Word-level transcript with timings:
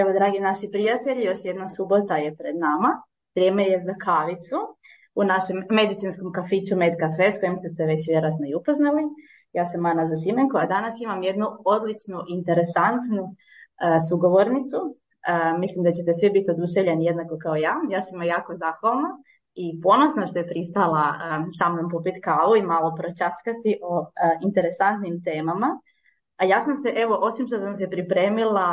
Evo, 0.00 0.12
dragi 0.12 0.40
naši 0.40 0.68
prijatelji, 0.72 1.24
još 1.24 1.40
jedna 1.44 1.68
subota 1.68 2.16
je 2.16 2.36
pred 2.36 2.56
nama. 2.56 3.02
Vrijeme 3.34 3.64
je 3.64 3.80
za 3.80 3.94
kavicu 4.04 4.56
u 5.14 5.24
našem 5.24 5.56
medicinskom 5.70 6.32
kafiću 6.32 6.76
Med 6.76 6.94
Cafe 7.00 7.32
s 7.32 7.40
kojim 7.40 7.56
ste 7.56 7.68
se 7.68 7.84
već 7.84 8.08
vjerojatno 8.08 8.46
i 8.46 8.54
upoznali. 8.54 9.02
Ja 9.52 9.66
sam 9.66 9.86
Ana 9.86 10.06
Zasimenko, 10.06 10.56
a 10.58 10.66
danas 10.66 10.94
imam 11.00 11.22
jednu 11.22 11.46
odličnu, 11.64 12.18
interesantnu 12.28 13.22
uh, 13.22 13.34
sugovornicu. 14.08 14.78
Uh, 14.80 15.60
mislim 15.60 15.84
da 15.84 15.92
ćete 15.92 16.14
svi 16.14 16.30
biti 16.30 16.50
oduševljeni 16.50 17.04
jednako 17.04 17.38
kao 17.42 17.56
ja. 17.56 17.74
Ja 17.90 18.00
sam 18.02 18.22
jako 18.22 18.54
zahvalna 18.54 19.10
i 19.54 19.80
ponosna 19.82 20.26
što 20.26 20.38
je 20.38 20.50
pristala 20.52 21.04
um, 21.14 21.52
sa 21.58 21.68
mnom 21.68 21.90
popiti 21.90 22.20
kavu 22.20 22.56
i 22.56 22.68
malo 22.72 22.94
pročaskati 22.98 23.78
o 23.82 24.06
interesantnim 24.46 25.22
temama. 25.24 25.68
A 26.36 26.44
ja 26.44 26.64
sam 26.64 26.76
se, 26.76 26.88
evo, 26.96 27.14
osim 27.20 27.46
što 27.46 27.58
sam 27.58 27.76
se 27.76 27.90
pripremila 27.90 28.66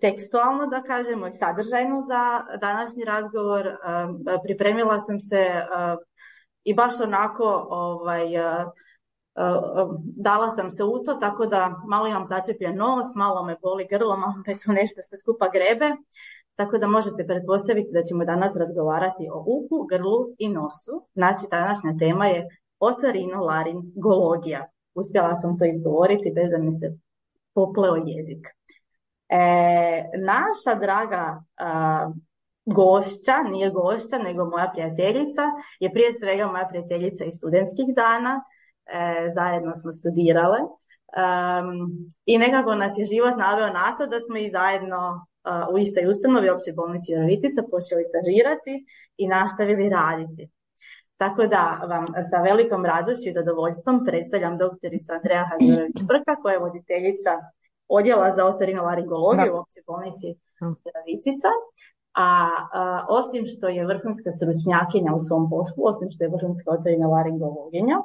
tekstualno, 0.00 0.66
da 0.66 0.82
kažemo, 0.82 1.26
i 1.26 1.32
sadržajno 1.32 2.00
za 2.00 2.40
današnji 2.60 3.04
razgovor. 3.04 3.76
Pripremila 4.44 5.00
sam 5.00 5.20
se 5.20 5.50
i 6.64 6.74
baš 6.74 7.00
onako 7.00 7.66
ovaj, 7.70 8.26
dala 10.16 10.50
sam 10.50 10.70
se 10.70 10.84
u 10.84 11.02
to, 11.04 11.14
tako 11.14 11.46
da 11.46 11.74
malo 11.88 12.06
imam 12.06 12.26
začepljen 12.26 12.76
nos, 12.76 13.06
malo 13.16 13.44
me 13.44 13.56
boli 13.62 13.86
grlo, 13.90 14.16
malo 14.16 14.34
me 14.46 14.58
to 14.58 14.72
nešto 14.72 15.02
sve 15.02 15.18
skupa 15.18 15.48
grebe. 15.48 15.96
Tako 16.56 16.78
da 16.78 16.86
možete 16.86 17.26
pretpostaviti 17.26 17.92
da 17.92 18.02
ćemo 18.02 18.24
danas 18.24 18.56
razgovarati 18.56 19.28
o 19.32 19.44
uhu, 19.46 19.86
grlu 19.86 20.26
i 20.38 20.48
nosu. 20.48 21.06
Znači, 21.14 21.46
današnja 21.50 21.94
tema 21.98 22.26
je 22.26 22.48
otorinolaringologija. 22.80 24.66
Uspjela 24.94 25.34
sam 25.34 25.58
to 25.58 25.64
izgovoriti 25.64 26.32
bez 26.34 26.50
da 26.50 26.58
mi 26.58 26.72
se 26.72 26.92
popleo 27.54 27.96
jezik. 28.06 28.48
E, 29.30 30.04
naša 30.18 30.78
draga 30.80 31.42
a, 31.56 32.10
gošća, 32.64 33.42
nije 33.50 33.70
gošća, 33.70 34.18
nego 34.18 34.44
moja 34.44 34.70
prijateljica, 34.72 35.42
je 35.80 35.92
prije 35.92 36.12
svega 36.12 36.46
moja 36.46 36.66
prijateljica 36.68 37.24
iz 37.24 37.34
studentskih 37.34 37.86
dana, 37.96 38.44
e, 38.86 39.28
zajedno 39.34 39.74
smo 39.74 39.92
studirale 39.92 40.58
um, 40.60 42.08
i 42.24 42.38
nekako 42.38 42.74
nas 42.74 42.98
je 42.98 43.04
život 43.04 43.34
naveo 43.38 43.66
na 43.66 43.96
to 43.96 44.06
da 44.06 44.20
smo 44.20 44.36
i 44.36 44.50
zajedno 44.50 45.26
u 45.72 45.78
istoj 45.78 46.06
ustanovi 46.06 46.48
opće 46.50 46.72
bolnici 46.72 47.14
Virovitica 47.14 47.62
počeli 47.70 48.04
stažirati 48.04 48.86
i 49.16 49.28
nastavili 49.28 49.88
raditi. 49.88 50.48
Tako 51.16 51.46
da 51.46 51.78
vam 51.88 52.06
sa 52.30 52.42
velikom 52.42 52.84
radošću 52.84 53.28
i 53.28 53.32
zadovoljstvom 53.32 54.04
predstavljam 54.06 54.58
doktoricu 54.58 55.12
Andreja 55.12 55.44
Hazorović-Prka 55.50 56.42
koja 56.42 56.52
je 56.52 56.58
voditeljica 56.58 57.30
odjela 57.90 58.30
za 58.36 58.46
otorinolaringologiju 58.46 59.54
u 59.54 59.58
općoj 59.58 59.82
bolnici 59.86 60.28
Vitica. 61.06 61.48
A, 62.14 62.48
a, 62.72 63.06
osim 63.08 63.46
što 63.46 63.68
je 63.68 63.86
vrhunska 63.86 64.30
stručnjakinja 64.30 65.14
u 65.14 65.18
svom 65.18 65.50
poslu, 65.50 65.80
osim 65.86 66.08
što 66.10 66.24
je 66.24 66.30
vrhunska 66.36 66.70
otorinolaringologinja, 66.70 67.96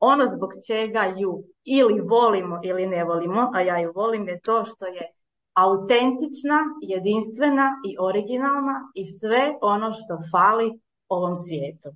ono 0.00 0.24
zbog 0.34 0.50
čega 0.66 1.04
ju 1.16 1.44
ili 1.64 2.00
volimo 2.00 2.60
ili 2.64 2.86
ne 2.86 3.04
volimo, 3.04 3.50
a 3.54 3.60
ja 3.60 3.78
ju 3.78 3.92
volim 3.94 4.28
je 4.28 4.40
to 4.40 4.64
što 4.64 4.86
je 4.86 5.04
autentična, 5.54 6.58
jedinstvena 6.82 7.68
i 7.88 7.96
originalna 8.00 8.90
i 8.94 9.04
sve 9.04 9.42
ono 9.60 9.92
što 9.92 10.18
fali 10.32 10.80
ovom 11.08 11.36
svijetu. 11.36 11.88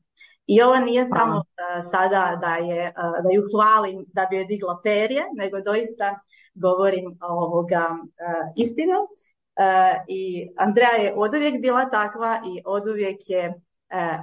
I 0.46 0.62
ovo 0.62 0.76
nije 0.76 1.06
samo 1.06 1.36
uh, 1.36 1.44
sada 1.90 2.38
da, 2.40 2.54
je, 2.54 2.92
uh, 2.96 3.22
da 3.24 3.30
ju 3.30 3.42
hvalim 3.52 4.04
da 4.12 4.26
bi 4.30 4.36
je 4.36 4.44
digla 4.44 4.80
perje, 4.84 5.22
nego 5.36 5.60
doista 5.60 6.20
govorim 6.54 7.18
ovoga 7.20 7.88
uh, 7.90 8.52
istinu. 8.56 8.98
I 10.08 10.50
Andreja 10.56 10.90
je 10.90 11.14
oduvijek 11.16 11.60
bila 11.60 11.90
takva 11.90 12.40
i 12.46 12.62
oduvijek 12.64 13.18
je 13.26 13.54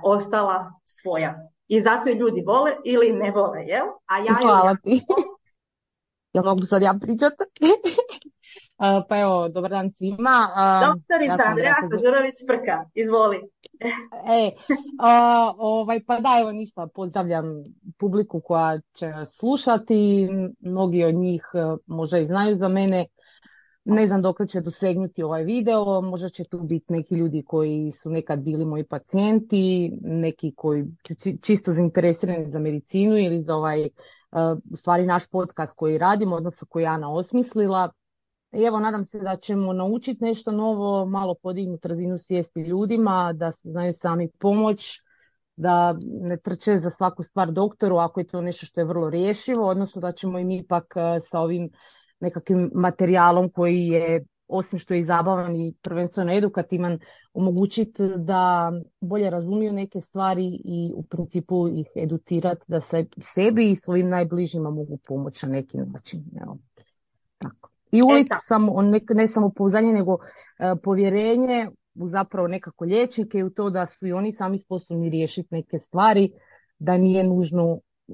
ostala 0.03 0.73
svoja. 0.85 1.49
I 1.67 1.81
zato 1.81 2.09
je 2.09 2.15
ljudi 2.15 2.43
vole 2.47 2.71
ili 2.85 3.13
ne 3.13 3.31
vole, 3.31 3.63
jel? 3.65 3.85
A 4.05 4.17
ja 4.17 4.37
Hvala 4.41 4.75
ti. 4.83 5.01
Ja 6.33 6.41
mogu 6.41 6.65
sad 6.65 6.81
ja 6.81 6.93
pričati? 7.01 7.43
pa 9.09 9.19
evo, 9.19 9.49
dobar 9.49 9.71
dan 9.71 9.91
svima. 9.91 10.49
Doktorica 10.87 11.43
ja 11.43 11.49
Andreja 11.49 11.75
Kožurović 11.91 12.35
Prka, 12.47 12.85
izvoli. 12.93 13.41
E, 14.27 14.51
a, 14.99 15.53
ovaj, 15.57 16.03
pa 16.07 16.19
da, 16.19 16.37
evo 16.41 16.51
ništa, 16.51 16.87
pozdravljam 16.95 17.45
publiku 17.99 18.41
koja 18.41 18.79
će 18.93 19.13
slušati, 19.29 20.29
mnogi 20.59 21.03
od 21.03 21.15
njih 21.15 21.43
e, 21.53 21.77
možda 21.85 22.19
i 22.19 22.25
znaju 22.25 22.57
za 22.57 22.67
mene, 22.67 23.05
ne 23.85 24.07
znam 24.07 24.21
dok 24.21 24.47
će 24.47 24.61
dosegnuti 24.61 25.23
ovaj 25.23 25.43
video, 25.43 26.01
možda 26.01 26.29
će 26.29 26.43
tu 26.43 26.59
biti 26.59 26.93
neki 26.93 27.15
ljudi 27.15 27.43
koji 27.47 27.91
su 27.91 28.09
nekad 28.09 28.39
bili 28.39 28.65
moji 28.65 28.83
pacijenti, 28.83 29.91
neki 30.01 30.53
koji 30.55 30.85
čisto 31.41 31.73
zainteresirani 31.73 32.51
za 32.51 32.59
medicinu 32.59 33.17
ili 33.17 33.43
za 33.43 33.55
ovaj, 33.55 33.89
u 34.71 34.77
stvari 34.77 35.05
naš 35.05 35.27
podcast 35.27 35.73
koji 35.75 35.97
radimo, 35.97 36.35
odnosno 36.35 36.67
koji 36.69 36.85
Ana 36.85 37.13
osmislila. 37.13 37.91
I 38.53 38.63
evo, 38.63 38.79
nadam 38.79 39.05
se 39.05 39.19
da 39.19 39.35
ćemo 39.35 39.73
naučiti 39.73 40.23
nešto 40.23 40.51
novo, 40.51 41.05
malo 41.05 41.35
podignuti 41.43 41.87
razinu 41.87 42.17
svijesti 42.17 42.59
ljudima, 42.59 43.33
da 43.33 43.51
se 43.51 43.69
znaju 43.69 43.93
sami 43.93 44.29
pomoć, 44.39 45.01
da 45.55 45.97
ne 46.03 46.37
trče 46.37 46.79
za 46.79 46.89
svaku 46.89 47.23
stvar 47.23 47.51
doktoru 47.51 47.97
ako 47.97 48.19
je 48.19 48.27
to 48.27 48.41
nešto 48.41 48.65
što 48.65 48.81
je 48.81 48.85
vrlo 48.85 49.09
rješivo, 49.09 49.67
odnosno 49.67 50.01
da 50.01 50.11
ćemo 50.11 50.39
im 50.39 50.51
ipak 50.51 50.93
sa 51.29 51.39
ovim 51.39 51.69
nekakvim 52.19 52.71
materijalom 52.73 53.49
koji 53.49 53.87
je 53.87 54.25
osim 54.51 54.79
što 54.79 54.93
je 54.93 54.99
i 54.99 55.05
zabavan 55.05 55.55
i 55.55 55.73
prvenstveno 55.81 56.33
edukativan, 56.33 56.99
omogućiti 57.33 58.03
da 58.17 58.71
bolje 59.01 59.29
razumiju 59.29 59.73
neke 59.73 60.01
stvari 60.01 60.61
i 60.65 60.91
u 60.95 61.03
principu 61.03 61.67
ih 61.67 61.87
educirati 61.95 62.61
da 62.67 62.81
se 62.81 63.05
sebi 63.21 63.71
i 63.71 63.75
svojim 63.75 64.09
najbližima 64.09 64.69
mogu 64.69 64.97
pomoći 65.07 65.45
na 65.45 65.51
neki 65.51 65.77
način. 65.77 66.23
Evo. 66.41 66.57
Tako. 67.37 67.70
I 67.91 68.01
uvijek 68.01 68.27
samo, 68.47 68.81
ne, 68.81 68.99
ne 69.09 69.27
samo 69.27 69.51
pouzdanje, 69.55 69.93
nego 69.93 70.17
e, 70.59 70.75
povjerenje 70.83 71.69
u 71.95 72.09
zapravo 72.09 72.47
nekako 72.47 72.85
liječnike 72.85 73.37
i 73.37 73.43
u 73.43 73.49
to 73.49 73.69
da 73.69 73.85
su 73.85 74.07
i 74.07 74.13
oni 74.13 74.33
sami 74.33 74.59
sposobni 74.59 75.09
riješiti 75.09 75.47
neke 75.51 75.79
stvari, 75.79 76.31
da 76.79 76.97
nije 76.97 77.23
nužno 77.23 77.77
e, 77.77 78.11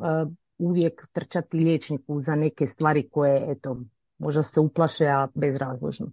uvijek 0.57 1.07
trčati 1.11 1.57
liječniku 1.57 2.21
za 2.21 2.35
neke 2.35 2.67
stvari 2.67 3.09
koje, 3.09 3.51
eto, 3.51 3.77
možda 4.17 4.43
se 4.43 4.59
uplaše, 4.59 5.07
a 5.07 5.27
bezrazložno. 5.35 6.07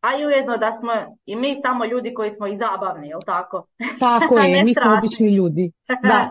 A 0.00 0.08
i 0.20 0.26
ujedno 0.26 0.56
da 0.56 0.72
smo 0.72 0.92
i 1.26 1.36
mi 1.36 1.56
samo 1.62 1.84
ljudi 1.84 2.14
koji 2.14 2.30
smo 2.30 2.46
i 2.46 2.56
zabavni, 2.56 3.08
jel 3.08 3.20
tako? 3.26 3.66
Tako 4.00 4.38
je, 4.50 4.64
mi 4.64 4.74
smo 4.74 4.94
obični 4.98 5.34
ljudi. 5.36 5.72
Da. 6.10 6.28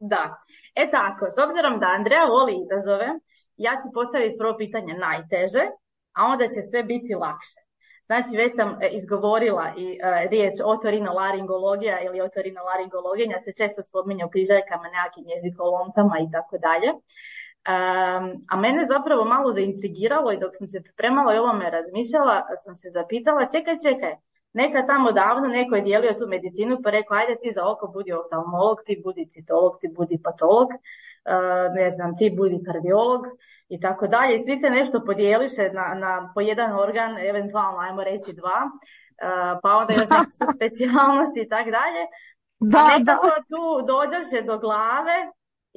da. 0.00 0.36
E 0.74 0.90
tako, 0.90 1.26
s 1.36 1.38
obzirom 1.46 1.80
da 1.80 1.86
Andreja 1.98 2.24
voli 2.24 2.54
izazove, 2.64 3.08
ja 3.56 3.72
ću 3.80 3.86
postaviti 3.94 4.38
prvo 4.38 4.54
pitanje 4.58 4.94
najteže, 4.94 5.64
a 6.18 6.20
onda 6.32 6.48
će 6.48 6.60
sve 6.62 6.82
biti 6.82 7.14
lakše. 7.14 7.60
Znači, 8.06 8.36
već 8.36 8.52
sam 8.56 8.68
e, 8.80 8.88
izgovorila 8.88 9.66
i 9.76 9.86
uh, 9.86 10.30
riječ 10.30 10.54
otorinolaringologija 10.64 12.00
ili 12.00 12.20
otorinolaringologinja 12.20 13.38
se 13.44 13.52
često 13.52 13.82
spominje 13.82 14.24
u 14.24 14.30
križaljkama 14.30 14.86
nekakvim 14.94 15.26
jezikolonkama 15.34 16.16
i 16.18 16.30
tako 16.32 16.58
dalje. 16.66 16.90
Um, 16.92 18.24
a 18.50 18.56
mene 18.56 18.86
zapravo 18.94 19.24
malo 19.24 19.52
zaintrigiralo 19.52 20.32
i 20.32 20.40
dok 20.44 20.52
sam 20.58 20.68
se 20.68 20.82
pripremala 20.82 21.34
i 21.34 21.38
ovome 21.38 21.70
razmišljala, 21.70 22.36
sam 22.64 22.74
se 22.76 22.88
zapitala, 22.90 23.50
čekaj, 23.54 23.76
čekaj, 23.86 24.14
neka 24.52 24.86
tamo 24.86 25.12
davno 25.12 25.48
neko 25.48 25.76
je 25.76 25.82
dijelio 25.82 26.12
tu 26.12 26.26
medicinu 26.26 26.78
pa 26.84 26.90
rekao, 26.90 27.16
ajde 27.16 27.36
ti 27.42 27.52
za 27.52 27.68
oko 27.70 27.86
budi 27.86 28.12
oftalmolog, 28.12 28.78
ti 28.86 29.00
budi 29.04 29.28
citolog, 29.30 29.78
ti 29.80 29.88
budi 29.88 30.20
patolog, 30.24 30.68
uh, 30.68 31.74
ne 31.74 31.90
znam, 31.90 32.16
ti 32.16 32.34
budi 32.36 32.58
kardiolog 32.66 33.26
i 33.68 33.80
tako 33.80 34.06
dalje. 34.06 34.36
I 34.36 34.44
svi 34.44 34.56
se 34.56 34.70
nešto 34.70 35.04
podijeliše 35.04 35.70
na, 35.72 35.94
na 35.94 36.32
po 36.34 36.40
jedan 36.40 36.80
organ, 36.80 37.18
eventualno, 37.18 37.78
ajmo 37.78 38.04
reći 38.04 38.32
dva, 38.32 38.60
uh, 38.64 39.60
pa 39.62 39.70
onda 39.76 39.92
još 39.92 40.10
neke 40.10 40.30
specijalnosti 40.56 41.40
i 41.40 41.48
tako 41.48 41.70
dalje. 41.70 42.02
Da, 42.60 42.98
nekako 42.98 43.26
da. 43.26 43.42
tu 43.50 43.86
dođoše 43.86 44.42
do 44.42 44.58
glave 44.58 45.18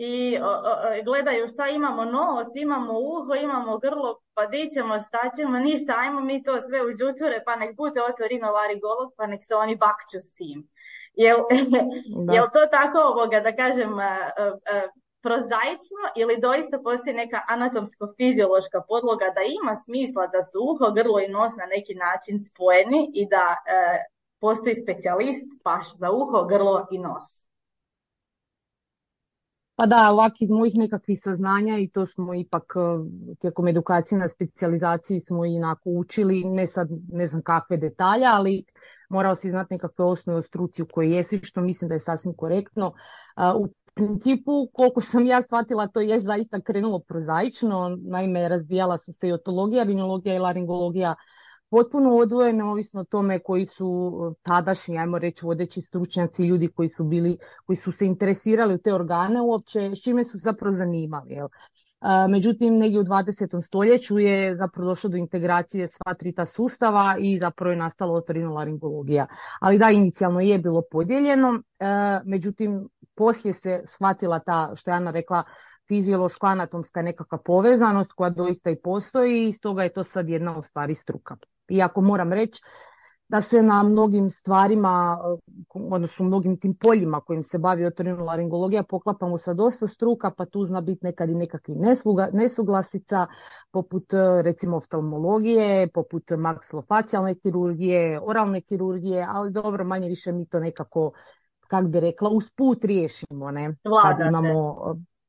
i 0.04 0.38
o, 0.42 0.48
o, 0.48 1.04
gledaju 1.04 1.48
šta 1.48 1.68
imamo 1.68 2.06
nos, 2.06 2.48
imamo 2.56 2.94
uho, 3.00 3.36
imamo 3.36 3.78
grlo, 3.78 4.20
pa 4.34 4.46
di 4.46 4.70
ćemo, 4.74 5.02
šta 5.02 5.32
ćemo, 5.38 5.60
ništa, 5.60 5.94
ajmo 5.98 6.22
mi 6.22 6.44
to 6.44 6.62
sve 6.62 6.82
u 6.86 6.92
džuture, 6.98 7.44
pa 7.46 7.56
nek 7.56 7.76
bude 7.76 8.02
otorinolaringolog, 8.02 9.14
pa 9.18 9.28
nek 9.28 9.42
se 9.44 9.56
oni 9.56 9.76
bakću 9.76 10.20
s 10.20 10.34
tim. 10.34 10.68
Jel, 11.14 11.38
jel 12.36 12.46
to 12.54 12.66
tako 12.72 12.98
ovoga, 12.98 13.40
da 13.40 13.56
kažem, 13.56 14.00
a, 14.00 14.30
a, 14.38 14.82
prozaično 15.22 16.04
ili 16.16 16.42
doista 16.42 16.80
postoji 16.84 17.16
neka 17.16 17.40
anatomsko-fiziološka 17.48 18.82
podloga 18.88 19.26
da 19.36 19.42
ima 19.62 19.76
smisla 19.76 20.28
da 20.28 20.44
su 20.44 20.60
uho, 20.72 20.92
grlo 20.92 21.20
i 21.20 21.28
nos 21.28 21.54
na 21.56 21.66
neki 21.66 21.96
način 21.96 22.40
spojeni 22.40 23.12
i 23.14 23.28
da 23.30 23.46
e, 23.56 24.04
postoji 24.40 24.76
specijalist 24.76 25.48
baš 25.64 25.86
za 25.98 26.12
uho, 26.12 26.46
grlo 26.46 26.88
i 26.92 26.98
nos? 26.98 27.51
Pa 29.76 29.86
da, 29.86 30.10
ovak 30.12 30.42
iz 30.42 30.50
mojih 30.50 30.74
nekakvih 30.78 31.22
saznanja 31.22 31.78
i 31.78 31.90
to 31.90 32.06
smo 32.06 32.34
ipak 32.34 32.74
e, 32.76 32.80
tijekom 33.40 33.68
edukacije 33.68 34.20
na 34.20 34.30
specijalizaciji 34.30 35.22
smo 35.22 35.46
i 35.46 35.54
inako 35.56 35.90
učili, 35.90 36.44
ne 36.44 36.68
sad 36.68 36.88
ne 37.12 37.28
znam 37.28 37.42
kakve 37.42 37.78
detalje, 37.78 38.26
ali 38.26 38.64
morao 39.10 39.36
si 39.36 39.50
znati 39.50 39.74
nekakve 39.74 40.06
osnove 40.06 40.40
o 40.40 40.44
struci 40.44 40.82
u 40.82 40.86
kojoj 40.92 41.16
jesi, 41.16 41.40
što 41.44 41.62
mislim 41.62 41.90
da 41.90 41.96
je 41.96 42.00
sasvim 42.00 42.34
korektno. 42.34 42.94
U 43.56 43.68
principu, 43.94 44.68
koliko 44.74 45.02
sam 45.02 45.26
ja 45.26 45.42
shvatila, 45.42 45.88
to 45.88 46.02
je 46.02 46.22
zaista 46.22 46.62
krenulo 46.62 47.00
prozaično, 47.00 47.98
naime 48.02 48.50
razvijala 48.50 48.98
su 48.98 49.14
se 49.14 49.28
i 49.28 49.34
otologija, 49.34 49.84
rinologija 49.84 50.36
i 50.36 50.40
laringologija 50.40 51.16
potpuno 51.72 52.16
odvojene, 52.16 52.64
ovisno 52.64 53.02
o 53.02 53.04
tome 53.04 53.40
koji 53.40 53.66
su 53.66 54.12
e, 54.32 54.34
tadašnji, 54.44 54.98
ajmo 54.98 55.20
reći, 55.20 55.46
vodeći 55.46 55.82
stručnjaci, 55.82 56.44
ljudi 56.44 56.68
koji 56.68 56.90
su 56.90 57.04
bili, 57.04 57.38
koji 57.66 57.78
su 57.78 57.92
se 57.92 58.06
interesirali 58.06 58.76
u 58.76 58.78
te 58.78 58.94
organe 58.94 59.42
uopće, 59.42 59.92
s 59.96 60.04
čime 60.04 60.24
su 60.24 60.38
zapravo 60.38 60.76
zanimali. 60.78 61.34
Jel? 61.34 61.48
Međutim, 62.30 62.78
negdje 62.78 63.00
u 63.00 63.04
20. 63.04 63.66
stoljeću 63.66 64.20
je 64.20 64.56
zapravo 64.56 64.90
došlo 64.90 65.10
do 65.10 65.18
integracije 65.18 65.88
sva 65.88 66.14
tri 66.14 66.34
ta 66.34 66.46
sustava 66.46 67.16
i 67.20 67.40
zapravo 67.40 67.72
je 67.72 67.78
nastala 67.78 68.14
otorinolaringologija. 68.14 69.28
Ali 69.60 69.78
da, 69.78 69.90
inicijalno 69.90 70.40
je 70.40 70.58
bilo 70.60 70.82
podijeljeno, 70.92 71.62
e, 71.80 71.86
međutim, 72.26 72.90
poslije 73.16 73.54
se 73.54 73.84
shvatila 73.88 74.40
ta, 74.40 74.72
što 74.76 74.92
je 74.92 74.96
Ana 74.96 75.12
rekla, 75.12 75.44
fiziološko 75.88 76.48
anatomska 76.48 77.02
nekakva 77.02 77.38
povezanost 77.38 78.12
koja 78.12 78.30
doista 78.30 78.70
i 78.70 78.82
postoji 78.84 79.50
i 79.50 79.54
stoga 79.54 79.84
je 79.84 79.94
to 79.94 80.04
sad 80.04 80.30
jedna 80.30 80.58
od 80.58 80.66
stvari 80.66 80.96
struka. 80.96 81.36
Iako 81.72 82.02
moram 82.02 82.34
reći 82.34 82.62
da 83.32 83.42
se 83.42 83.64
na 83.64 83.84
mnogim 83.84 84.30
stvarima, 84.30 85.20
odnosno 85.74 86.26
mnogim 86.26 86.60
tim 86.60 86.74
poljima 86.76 87.22
kojim 87.22 87.44
se 87.44 87.58
bavi 87.58 87.86
otorinolaringologija 87.86 88.84
poklapamo 88.84 89.38
sa 89.38 89.54
dosta 89.54 89.88
struka, 89.88 90.32
pa 90.38 90.46
tu 90.46 90.66
zna 90.66 90.82
biti 90.82 91.06
nekad 91.06 91.30
i 91.30 91.36
nekakvih 91.36 91.78
nesuglasica, 92.34 93.28
poput 93.72 94.06
recimo 94.44 94.78
oftalmologije, 94.78 95.88
poput 95.94 96.24
maksilofacijalne 96.38 97.36
kirurgije, 97.36 98.20
oralne 98.24 98.62
kirurgije, 98.62 99.28
ali 99.30 99.52
dobro, 99.52 99.84
manje 99.84 100.08
više 100.08 100.32
mi 100.32 100.46
to 100.46 100.60
nekako, 100.60 101.12
kak 101.68 101.88
bi 101.88 102.00
rekla, 102.00 102.30
usput 102.30 102.86
riješimo, 102.86 103.52
ne? 103.52 103.76
Kad 104.04 104.28
imamo 104.28 104.76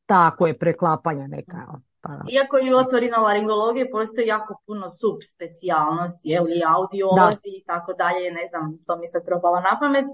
tako 0.07 0.47
je 0.47 0.59
preklapanja 0.59 1.27
neka. 1.27 1.67
Pa. 2.05 2.11
Iako 2.29 2.59
i 2.59 2.75
u 2.75 2.77
otorinolaringologiji 2.77 3.91
postoji 3.91 4.27
jako 4.27 4.53
puno 4.67 4.91
subspecijalnosti, 4.91 6.29
je 6.29 6.41
li 6.41 6.63
audiolozi 6.77 7.51
i 7.59 7.65
tako 7.67 7.93
dalje, 7.93 8.31
ne 8.31 8.45
znam, 8.51 8.79
to 8.87 8.97
mi 8.97 9.07
se 9.07 9.19
probala 9.27 9.61
na 9.61 9.79
pamet, 9.81 10.05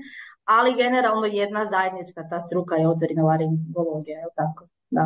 ali 0.44 0.74
generalno 0.74 1.26
jedna 1.26 1.66
zajednička 1.66 2.28
ta 2.30 2.40
struka 2.40 2.74
je 2.74 2.88
otorinolaringologija, 2.88 4.18
je 4.18 4.26
li 4.26 4.34
tako? 4.42 4.62
Da. 4.90 5.04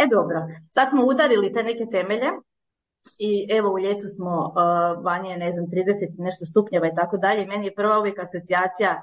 E 0.00 0.06
dobro, 0.16 0.38
sad 0.70 0.90
smo 0.90 1.06
udarili 1.06 1.52
te 1.52 1.62
neke 1.62 1.86
temelje 1.90 2.30
i 3.18 3.48
evo 3.56 3.68
u 3.72 3.78
ljetu 3.78 4.08
smo 4.08 4.34
uh, 4.46 5.04
vanje, 5.04 5.36
ne 5.36 5.52
znam, 5.52 5.66
30 5.66 6.18
i 6.18 6.22
nešto 6.22 6.44
stupnjeva 6.44 6.86
i 6.86 6.94
tako 6.94 7.16
dalje. 7.16 7.46
Meni 7.46 7.66
je 7.66 7.74
prva 7.74 7.98
uvijek 7.98 8.18
asocijacija 8.18 9.02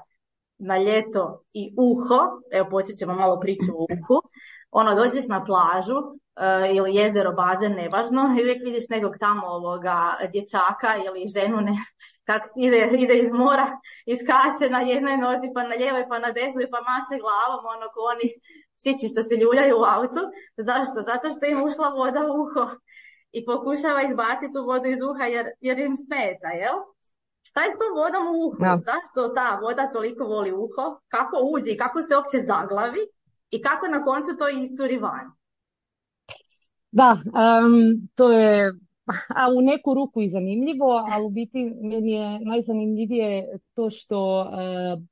na 0.58 0.78
ljeto 0.78 1.42
i 1.52 1.74
uho, 1.76 2.20
evo 2.52 2.68
počet 2.70 2.96
ćemo 2.96 3.14
malo 3.14 3.40
priču 3.40 3.72
o 3.78 3.86
uhu 3.94 4.18
ono, 4.70 4.94
dođeš 4.94 5.26
na 5.28 5.44
plažu 5.44 5.94
ili 6.74 6.94
jezero, 6.94 7.32
bazen, 7.32 7.72
nevažno, 7.72 8.34
i 8.38 8.42
uvijek 8.42 8.62
vidiš 8.64 8.88
nekog 8.88 9.18
tamo 9.20 9.46
ovoga 9.46 10.16
dječaka 10.32 10.96
ili 11.06 11.28
ženu 11.28 11.60
ne, 11.60 11.76
kak 12.28 12.42
ide, 12.56 12.90
ide 12.98 13.18
iz 13.18 13.32
mora, 13.32 13.66
iskače 14.06 14.70
na 14.70 14.80
jednoj 14.80 15.16
nozi, 15.16 15.46
pa 15.54 15.62
na 15.62 15.74
lijevoj, 15.74 16.08
pa 16.08 16.18
na 16.18 16.30
desnoj, 16.32 16.70
pa 16.70 16.80
maše 16.80 17.14
glavom, 17.22 17.62
ono 17.74 17.86
ko 17.94 18.00
oni 18.12 18.26
psići 18.78 19.08
što 19.08 19.22
se 19.22 19.34
ljuljaju 19.36 19.76
u 19.78 19.84
autu. 19.96 20.22
Zašto? 20.56 20.98
Zato 21.10 21.26
što 21.32 21.46
im 21.46 21.58
ušla 21.68 21.88
voda 21.88 22.20
u 22.20 22.32
uho 22.42 22.64
i 23.32 23.44
pokušava 23.44 24.02
izbaciti 24.02 24.52
tu 24.52 24.64
vodu 24.64 24.88
iz 24.88 25.02
uha 25.02 25.24
jer, 25.24 25.46
jer 25.60 25.78
im 25.78 25.96
smeta, 25.96 26.48
jel? 26.48 26.76
Šta 27.48 27.60
je 27.64 27.70
s 27.70 27.78
tom 27.78 27.92
vodom 28.00 28.24
u 28.34 28.36
uhu? 28.46 28.56
Zašto 28.90 29.28
ta 29.28 29.58
voda 29.62 29.92
toliko 29.92 30.24
voli 30.24 30.52
uho? 30.52 30.84
Kako 31.08 31.36
uđe 31.52 31.70
i 31.70 31.76
kako 31.76 32.02
se 32.02 32.16
uopće 32.16 32.38
zaglavi? 32.40 33.02
i 33.52 33.62
kako 33.62 33.86
na 33.86 34.04
koncu 34.04 34.36
to 34.36 34.48
iscuri 34.48 34.98
van. 34.98 35.32
Da, 36.92 37.18
to 38.14 38.32
je 38.32 38.72
a 39.28 39.48
u 39.58 39.60
neku 39.60 39.94
ruku 39.94 40.20
i 40.22 40.30
zanimljivo, 40.30 40.86
ali 41.12 41.24
u 41.24 41.30
biti 41.30 41.72
meni 41.82 42.12
je 42.12 42.40
najzanimljivije 42.40 43.58
to 43.74 43.90
što, 43.90 44.40
uh, 44.40 45.02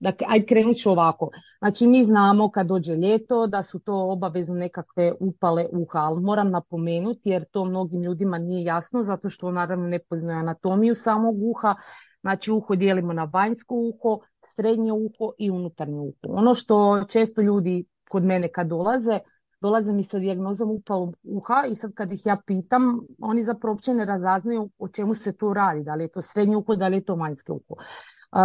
da, 0.00 0.12
ajde 0.26 0.46
krenut 0.46 0.76
ću 0.76 0.90
ovako. 0.90 1.30
Znači 1.58 1.86
mi 1.86 2.04
znamo 2.04 2.50
kad 2.50 2.66
dođe 2.66 2.94
ljeto 2.94 3.46
da 3.46 3.62
su 3.62 3.78
to 3.78 4.10
obavezno 4.12 4.54
nekakve 4.54 5.12
upale 5.20 5.66
uha, 5.72 5.98
ali 5.98 6.20
moram 6.22 6.50
napomenuti 6.50 7.28
jer 7.28 7.44
to 7.44 7.64
mnogim 7.64 8.02
ljudima 8.02 8.38
nije 8.38 8.64
jasno 8.64 9.04
zato 9.04 9.30
što 9.30 9.50
naravno 9.50 9.88
ne 9.88 9.98
poznaju 9.98 10.38
anatomiju 10.38 10.94
samog 10.94 11.36
uha. 11.42 11.74
Znači 12.20 12.50
uho 12.50 12.76
dijelimo 12.76 13.12
na 13.12 13.30
vanjsko 13.32 13.74
uho, 13.74 14.18
srednje 14.56 14.92
uho 14.92 15.32
i 15.38 15.50
unutarnje 15.50 16.00
uho. 16.00 16.14
Ono 16.22 16.54
što 16.54 17.04
često 17.08 17.42
ljudi 17.42 17.84
kod 18.08 18.24
mene 18.24 18.48
kad 18.48 18.68
dolaze, 18.68 19.18
dolaze 19.60 19.92
mi 19.92 20.04
sa 20.04 20.18
dijagnozom 20.18 20.70
upalom 20.70 21.14
uha 21.22 21.64
i 21.70 21.76
sad 21.76 21.94
kad 21.94 22.12
ih 22.12 22.26
ja 22.26 22.36
pitam, 22.46 23.00
oni 23.20 23.44
zapravo 23.44 23.72
uopće 23.72 23.94
ne 23.94 24.04
razaznaju 24.04 24.70
o 24.78 24.88
čemu 24.88 25.14
se 25.14 25.32
tu 25.32 25.52
radi, 25.54 25.82
da 25.84 25.94
li 25.94 26.04
je 26.04 26.08
to 26.08 26.22
srednje 26.22 26.56
uho, 26.56 26.76
da 26.76 26.88
li 26.88 26.96
je 26.96 27.04
to 27.04 27.14
vanjske 27.14 27.52
uho. 27.52 27.74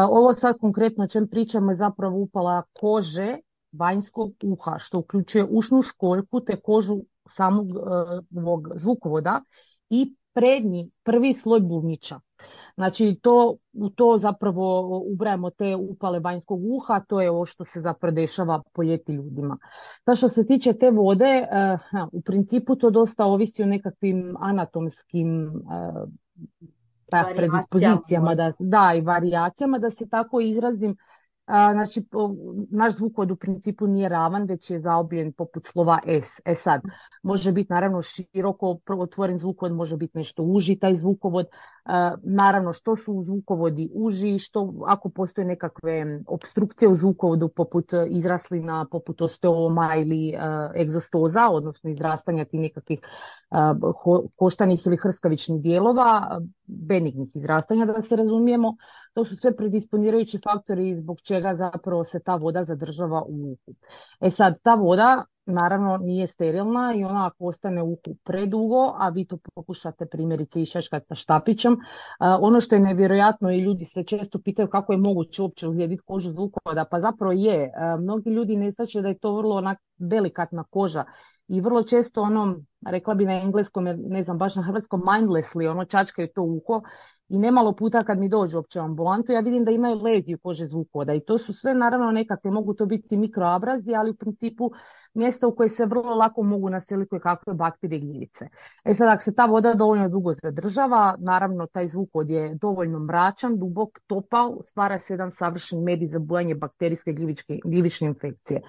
Ovo 0.09 0.33
sad 0.33 0.57
konkretno 0.59 1.03
o 1.03 1.07
čem 1.07 1.27
pričamo 1.27 1.71
je 1.71 1.75
zapravo 1.75 2.17
upala 2.17 2.63
kože 2.73 3.37
vanjskog 3.71 4.31
uha, 4.43 4.75
što 4.79 4.99
uključuje 4.99 5.45
ušnu 5.49 5.81
školjku 5.81 6.39
te 6.39 6.59
kožu 6.61 7.01
samog 7.29 7.67
uh, 7.67 8.63
zvukovoda 8.75 9.41
i 9.89 10.15
prednji, 10.33 10.91
prvi 11.03 11.33
sloj 11.33 11.59
bubnjića. 11.59 12.19
Znači 12.75 13.19
to, 13.21 13.55
u 13.73 13.89
to 13.89 14.17
zapravo 14.17 14.97
ubrajamo 15.13 15.49
te 15.49 15.75
upale 15.75 16.19
vanjskog 16.19 16.59
uha, 16.63 16.99
to 17.07 17.21
je 17.21 17.31
ovo 17.31 17.45
što 17.45 17.65
se 17.65 17.81
zapravo 17.81 18.15
dešava 18.15 18.61
po 18.73 18.83
ljeti 18.83 19.11
ljudima. 19.11 19.57
Ta 20.03 20.15
što 20.15 20.29
se 20.29 20.45
tiče 20.45 20.73
te 20.73 20.91
vode, 20.91 21.47
eh, 21.51 21.77
u 22.11 22.21
principu 22.21 22.75
to 22.75 22.89
dosta 22.89 23.25
ovisi 23.25 23.63
o 23.63 23.65
nekakvim 23.65 24.35
anatomskim 24.39 25.47
eh, 25.47 27.23
predispozicijama, 27.35 28.35
da, 28.35 28.51
da 28.59 28.93
i 28.97 29.01
varijacijama, 29.01 29.79
da 29.79 29.91
se 29.91 30.09
tako 30.09 30.41
izrazim 30.41 30.95
znači, 31.45 32.03
naš 32.71 32.95
zvukovod 32.95 33.31
u 33.31 33.35
principu 33.35 33.87
nije 33.87 34.09
ravan, 34.09 34.43
već 34.43 34.69
je 34.69 34.79
zaobljen 34.79 35.33
poput 35.33 35.67
slova 35.67 35.99
S. 36.05 36.41
E 36.45 36.55
sad, 36.55 36.81
može 37.23 37.51
biti 37.51 37.73
naravno 37.73 38.01
široko 38.01 38.79
otvoren 38.87 39.39
zvukovod, 39.39 39.75
može 39.75 39.97
biti 39.97 40.17
nešto 40.17 40.43
uži 40.43 40.79
taj 40.79 40.95
zvukovod. 40.95 41.45
Naravno, 42.23 42.73
što 42.73 42.95
su 42.95 43.23
zvukovodi 43.25 43.89
uži, 43.93 44.39
što 44.39 44.73
ako 44.87 45.09
postoje 45.09 45.45
nekakve 45.45 46.19
obstrukcije 46.27 46.89
u 46.89 46.95
zvukovodu 46.95 47.49
poput 47.49 47.91
izraslina, 48.09 48.85
poput 48.91 49.21
osteoma 49.21 49.95
ili 49.95 50.33
egzostoza, 50.75 51.49
odnosno 51.51 51.89
izrastanja 51.89 52.45
tih 52.45 52.59
nekakvih 52.59 52.99
koštanih 54.35 54.85
ili 54.85 54.97
hrskavičnih 54.97 55.61
dijelova, 55.61 56.39
benignih 56.65 57.35
izrastanja 57.35 57.85
da 57.85 58.01
se 58.01 58.15
razumijemo, 58.15 58.75
to 59.13 59.25
su 59.25 59.35
sve 59.35 59.55
predisponirajući 59.55 60.39
faktori 60.43 60.95
zbog 60.95 61.21
čega 61.21 61.55
zapravo 61.55 62.03
se 62.03 62.19
ta 62.19 62.35
voda 62.35 62.63
zadržava 62.63 63.23
u 63.23 63.51
uhu. 63.51 63.75
E 64.19 64.31
sad, 64.31 64.55
ta 64.63 64.75
voda 64.75 65.25
naravno 65.51 65.97
nije 65.97 66.27
sterilna 66.27 66.93
i 66.95 67.03
ona 67.03 67.27
ako 67.27 67.45
ostane 67.45 67.81
u 67.83 67.91
uhu 67.91 68.15
predugo, 68.23 68.95
a 68.99 69.09
vi 69.09 69.25
to 69.25 69.37
pokušate 69.55 70.05
primjerice 70.05 70.61
išačkati 70.61 71.05
sa 71.07 71.15
štapićem, 71.15 71.77
ono 72.19 72.61
što 72.61 72.75
je 72.75 72.81
nevjerojatno 72.81 73.51
i 73.51 73.59
ljudi 73.59 73.85
se 73.85 74.03
često 74.03 74.39
pitaju 74.39 74.67
kako 74.67 74.93
je 74.93 74.97
moguće 74.97 75.41
uopće 75.41 75.67
uzlijediti 75.67 76.01
kožu 76.05 76.31
zvukovoda, 76.31 76.85
pa 76.91 76.99
zapravo 77.01 77.31
je. 77.31 77.71
Mnogi 77.99 78.29
ljudi 78.29 78.55
ne 78.57 78.71
znače 78.71 79.01
da 79.01 79.07
je 79.07 79.17
to 79.19 79.35
vrlo 79.35 79.55
onak 79.55 79.77
delikatna 80.01 80.63
koža 80.63 81.05
i 81.47 81.61
vrlo 81.61 81.83
često 81.83 82.21
ono, 82.21 82.59
rekla 82.85 83.13
bi 83.13 83.25
na 83.25 83.33
engleskom, 83.33 83.83
ne 83.97 84.23
znam, 84.23 84.37
baš 84.37 84.55
na 84.55 84.61
hrvatskom 84.61 85.01
mindlessly, 85.01 85.71
ono 85.71 85.85
čačkaju 85.85 86.27
to 86.35 86.41
uho 86.41 86.81
i 87.29 87.39
nemalo 87.39 87.73
puta 87.75 88.03
kad 88.03 88.19
mi 88.19 88.29
dođu 88.29 88.57
uopće 88.57 88.79
u 88.79 88.83
ambulantu, 88.83 89.31
ja 89.31 89.39
vidim 89.39 89.65
da 89.65 89.71
imaju 89.71 90.01
leziju 90.01 90.37
kože 90.43 90.67
zvukovoda 90.67 91.13
i 91.13 91.19
to 91.19 91.37
su 91.37 91.53
sve 91.53 91.73
naravno 91.73 92.11
nekakve, 92.11 92.51
mogu 92.51 92.73
to 92.73 92.85
biti 92.85 93.17
mikroabrazi, 93.17 93.95
ali 93.95 94.11
u 94.11 94.15
principu 94.15 94.71
mjesta 95.13 95.47
u 95.47 95.55
koje 95.55 95.69
se 95.69 95.85
vrlo 95.85 96.15
lako 96.15 96.43
mogu 96.43 96.69
naseliti 96.69 97.09
koje 97.09 97.19
kakve 97.19 97.53
bakterije 97.53 97.99
gljivice. 97.99 98.47
E 98.85 98.93
sad, 98.93 99.09
ako 99.09 99.23
se 99.23 99.35
ta 99.35 99.45
voda 99.45 99.73
dovoljno 99.73 100.09
dugo 100.09 100.33
zadržava, 100.33 101.15
naravno 101.19 101.67
taj 101.67 101.89
zvukod 101.89 102.29
je 102.29 102.55
dovoljno 102.61 102.99
mračan, 102.99 103.59
dubok, 103.59 103.89
topao, 104.07 104.57
stvara 104.65 104.99
se 104.99 105.13
jedan 105.13 105.31
savršen 105.31 105.83
medij 105.83 106.07
za 106.07 106.19
bujanje 106.19 106.55
bakterijske 106.55 107.13
gljivične 107.63 108.07
infekcije. 108.07 108.61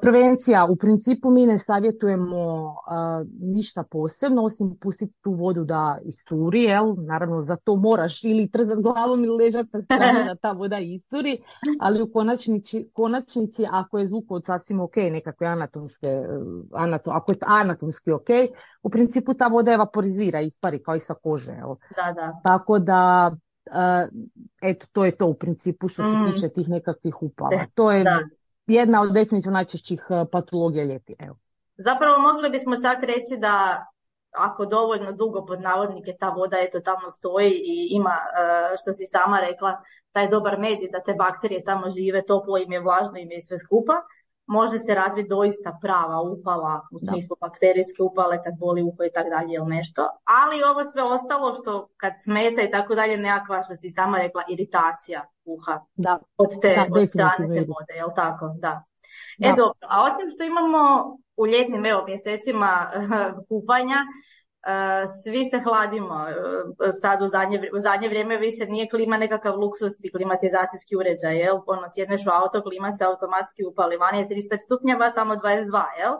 Prevencija, 0.00 0.66
u 0.70 0.76
principu 0.76 1.30
mi 1.30 1.46
ne 1.46 1.58
savjetujemo 1.58 2.74
ništa 3.40 3.84
posebno, 3.90 4.42
osim 4.42 4.76
pustiti 4.80 5.14
tu 5.22 5.32
vodu 5.32 5.64
da 5.64 5.98
isturi, 6.04 6.62
jel? 6.62 6.94
Naravno 6.98 7.42
za 7.42 7.56
to 7.56 7.76
moraš 7.76 8.24
ili 8.24 8.50
trzati 8.50 8.82
glavom 8.82 9.24
ili 9.24 9.44
ležati 9.44 9.70
na 9.72 9.82
stranu 9.82 10.24
da 10.24 10.34
ta 10.34 10.52
voda 10.52 10.78
isturi, 10.78 11.38
ali 11.80 12.02
u 12.02 12.12
konačnici, 12.12 12.90
konačnici 12.92 13.66
ako 13.70 13.98
je 13.98 14.08
zvuk 14.08 14.24
od 14.28 14.46
sasvim 14.46 14.80
ok, 14.80 14.96
nekakve 14.96 15.46
anatomske, 15.46 16.22
anatom, 16.72 17.16
ako 17.16 17.32
je 17.32 17.38
anatomski 17.40 18.12
ok, 18.12 18.28
u 18.82 18.90
principu 18.90 19.34
ta 19.34 19.46
voda 19.46 19.72
evaporizira, 19.72 20.40
ispari 20.40 20.82
kao 20.82 20.96
i 20.96 21.00
sa 21.00 21.14
kože, 21.14 21.52
jel? 21.52 21.74
Da, 21.96 22.12
da. 22.12 22.40
Tako 22.42 22.78
da, 22.78 23.32
eto, 24.62 24.86
to 24.92 25.04
je 25.04 25.16
to 25.16 25.26
u 25.26 25.34
principu 25.34 25.88
što 25.88 26.02
se 26.02 26.16
mm. 26.16 26.32
tiče 26.32 26.48
tih 26.48 26.68
nekakvih 26.68 27.22
upala. 27.22 27.64
To 27.74 27.92
je 27.92 28.04
da 28.04 28.20
jedna 28.66 29.02
od 29.02 29.12
definitivno 29.12 29.54
najčešćih 29.54 30.06
e, 30.10 30.24
patologija 30.32 30.84
ljeti. 30.84 31.14
Evo. 31.18 31.36
Zapravo 31.76 32.18
mogli 32.18 32.50
bismo 32.50 32.76
čak 32.76 33.02
reći 33.02 33.36
da 33.36 33.86
ako 34.30 34.66
dovoljno 34.66 35.12
dugo 35.12 35.46
pod 35.46 35.60
navodnike 35.60 36.12
ta 36.20 36.28
voda 36.28 36.56
eto 36.60 36.80
tamo 36.80 37.10
stoji 37.10 37.50
i 37.50 37.88
ima, 37.90 38.10
e, 38.10 38.76
što 38.82 38.92
si 38.92 39.06
sama 39.06 39.40
rekla, 39.40 39.82
taj 40.12 40.28
dobar 40.28 40.58
medij 40.58 40.90
da 40.90 41.00
te 41.02 41.14
bakterije 41.14 41.64
tamo 41.64 41.90
žive, 41.90 42.24
toplo 42.24 42.58
im 42.58 42.72
je, 42.72 42.80
vlažno 42.80 43.18
im 43.18 43.30
je 43.30 43.42
sve 43.42 43.58
skupa, 43.58 43.92
može 44.46 44.78
se 44.78 44.94
razviti 44.94 45.28
doista 45.28 45.78
prava 45.82 46.20
upala 46.20 46.80
u 46.92 46.98
smislu 46.98 47.36
bakterijske 47.40 48.02
upale 48.02 48.42
kad 48.42 48.58
boli 48.58 48.82
uho 48.82 49.04
i 49.04 49.12
tako 49.14 49.30
dalje 49.30 49.54
ili 49.54 49.66
nešto. 49.66 50.08
Ali 50.40 50.62
ovo 50.62 50.84
sve 50.84 51.02
ostalo 51.02 51.52
što 51.52 51.88
kad 51.96 52.12
smeta 52.24 52.62
i 52.62 52.70
tako 52.70 52.94
dalje 52.94 53.16
nekakva 53.16 53.62
što 53.62 53.76
si 53.76 53.90
sama 53.90 54.18
rekla 54.18 54.42
iritacija 54.48 55.24
uha 55.44 55.80
da. 55.94 56.18
od 56.36 56.60
te 56.62 56.74
da, 56.74 57.00
od 57.00 57.08
strane 57.08 57.54
te 57.54 57.60
vode, 57.60 57.92
jel 57.96 58.08
tako? 58.16 58.54
Da. 58.58 58.84
E 59.38 59.48
dobro, 59.56 59.86
a 59.88 60.04
osim 60.04 60.30
što 60.30 60.44
imamo 60.44 61.16
u 61.36 61.46
ljetnim 61.46 61.86
evo, 61.86 62.04
mjesecima 62.06 62.90
kupanja, 63.48 63.96
svi 65.22 65.44
se 65.44 65.60
hladimo. 65.60 66.28
E, 66.28 66.92
sad 66.92 67.22
u 67.22 67.28
zadnje, 67.28 67.70
u 67.76 67.80
zadnje 67.80 68.08
vrijeme 68.08 68.36
više 68.36 68.66
nije 68.66 68.88
klima 68.88 69.16
nekakav 69.16 69.54
i 70.02 70.10
klimatizacijski 70.10 70.96
uređaj, 70.96 71.38
jel? 71.38 71.56
Ono, 71.66 71.82
sjedneš 71.94 72.26
u 72.26 72.30
auto, 72.30 72.62
klima 72.62 72.96
se 72.96 73.04
automatski 73.04 73.64
upali. 73.64 73.96
Vani 73.96 74.18
je 74.18 74.28
35 74.28 74.64
stupnjeva, 74.64 75.10
tamo 75.10 75.34
22, 75.34 75.84
jel? 75.98 76.12
E, 76.14 76.18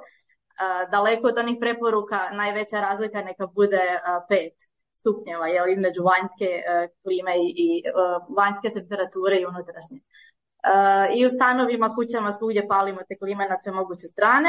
daleko 0.90 1.28
od 1.28 1.38
onih 1.38 1.56
preporuka 1.60 2.20
najveća 2.32 2.80
razlika 2.80 3.22
neka 3.22 3.46
bude 3.46 3.82
5 4.30 4.50
stupnjeva, 4.92 5.46
jel? 5.46 5.68
Između 5.68 6.02
vanjske 6.02 6.62
klime 7.02 7.32
i 7.38 7.82
vanjske 8.36 8.70
temperature 8.70 9.36
i 9.40 9.46
unutrašnje. 9.46 10.00
I 11.16 11.26
u 11.26 11.28
stanovima, 11.28 11.94
kućama 11.94 12.32
svugdje 12.32 12.68
palimo 12.68 13.00
te 13.08 13.18
klime 13.18 13.48
na 13.48 13.56
sve 13.56 13.72
moguće 13.72 14.06
strane. 14.06 14.48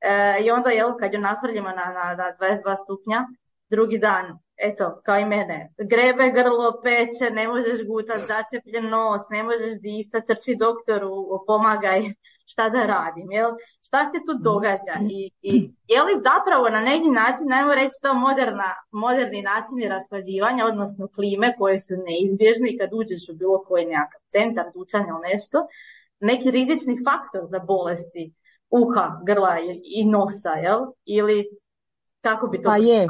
E, 0.00 0.36
I 0.44 0.50
onda, 0.50 0.70
jel, 0.70 0.96
kad 1.00 1.14
ju 1.14 1.20
na, 1.20 1.40
na, 1.62 2.14
na 2.14 2.32
22 2.40 2.76
stupnja, 2.84 3.26
drugi 3.70 3.98
dan, 3.98 4.38
eto, 4.56 5.00
kao 5.04 5.18
i 5.18 5.24
mene, 5.24 5.72
grebe 5.78 6.30
grlo, 6.30 6.80
peče, 6.82 7.30
ne 7.30 7.48
možeš 7.48 7.86
gutat, 7.86 8.18
začepljen 8.18 8.88
nos, 8.88 9.22
ne 9.30 9.42
možeš 9.42 9.80
disati, 9.80 10.26
trči 10.26 10.56
doktoru, 10.56 11.44
pomagaj, 11.46 12.00
šta 12.52 12.68
da 12.68 12.82
radim, 12.86 13.32
jel? 13.32 13.50
Šta 13.86 14.00
se 14.10 14.18
tu 14.26 14.32
događa? 14.50 14.94
I, 15.10 15.30
i 15.42 15.52
je 15.92 16.00
li 16.02 16.22
zapravo 16.28 16.68
na 16.76 16.80
neki 16.80 17.08
način, 17.22 17.46
najmo 17.56 17.74
reći 17.74 17.96
to 18.02 18.14
moderna, 18.14 18.70
moderni 18.90 19.42
načini 19.42 19.88
raspađivanja, 19.88 20.66
odnosno 20.66 21.08
klime 21.14 21.54
koje 21.58 21.78
su 21.78 21.94
neizbježni 22.06 22.78
kad 22.78 22.90
uđeš 22.92 23.22
u 23.32 23.34
bilo 23.40 23.58
koji 23.68 23.86
nekakav 23.86 24.20
centar, 24.34 24.66
dućan 24.74 25.04
ili 25.08 25.20
nešto, 25.32 25.58
neki 26.20 26.50
rizični 26.50 26.94
faktor 27.06 27.42
za 27.52 27.58
bolesti 27.58 28.24
uha, 28.70 29.20
grla 29.26 29.54
i 29.98 30.04
nosa, 30.04 30.52
jel? 30.64 30.80
Ili 31.04 31.44
kako 32.20 32.46
bi 32.46 32.62
to 32.62 32.68
pa 32.68 32.76
je. 32.76 33.06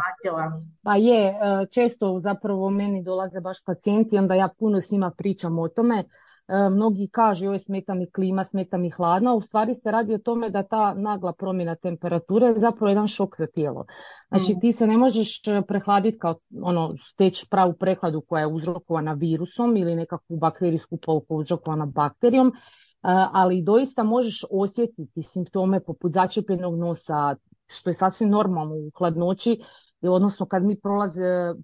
Pa 0.82 0.96
je, 0.96 1.28
e, 1.28 1.36
često 1.70 2.20
zapravo 2.20 2.70
meni 2.70 3.02
dolaze 3.02 3.40
baš 3.40 3.64
pacijenti, 3.64 4.18
onda 4.18 4.34
ja 4.34 4.48
puno 4.58 4.80
s 4.80 4.90
njima 4.90 5.10
pričam 5.18 5.58
o 5.58 5.68
tome. 5.68 6.04
E, 6.48 6.70
mnogi 6.70 7.08
kažu, 7.08 7.44
joj 7.44 7.58
smeta 7.58 7.94
mi 7.94 8.10
klima, 8.10 8.44
smeta 8.44 8.78
mi 8.78 8.90
hladno, 8.90 9.34
u 9.34 9.40
stvari 9.40 9.74
se 9.74 9.90
radi 9.90 10.14
o 10.14 10.18
tome 10.18 10.50
da 10.50 10.62
ta 10.62 10.94
nagla 10.94 11.32
promjena 11.32 11.74
temperature 11.74 12.46
je 12.46 12.60
zapravo 12.60 12.88
jedan 12.88 13.06
šok 13.06 13.36
za 13.38 13.46
tijelo. 13.46 13.84
Znači 14.28 14.52
mm. 14.56 14.60
ti 14.60 14.72
se 14.72 14.86
ne 14.86 14.96
možeš 14.96 15.48
e, 15.48 15.62
prehladiti 15.68 16.18
kao 16.18 16.34
ono, 16.62 16.94
steći 16.98 17.46
pravu 17.50 17.72
prehladu 17.72 18.20
koja 18.20 18.40
je 18.40 18.46
uzrokovana 18.46 19.12
virusom 19.12 19.76
ili 19.76 19.94
nekakvu 19.94 20.36
bakterijsku 20.36 20.96
polku 20.96 21.36
uzrokovana 21.36 21.86
bakterijom 21.86 22.52
ali 23.32 23.62
doista 23.62 24.02
možeš 24.02 24.44
osjetiti 24.50 25.22
simptome 25.22 25.80
poput 25.80 26.12
začepljenog 26.12 26.78
nosa, 26.78 27.36
što 27.66 27.90
je 27.90 27.96
sasvim 27.96 28.28
normalno 28.28 28.74
u 28.74 28.90
hladnoći, 28.98 29.60
odnosno 30.02 30.46
kad 30.46 30.64
mi 30.64 30.76
prolaze, 30.80 31.24
e, 31.24 31.54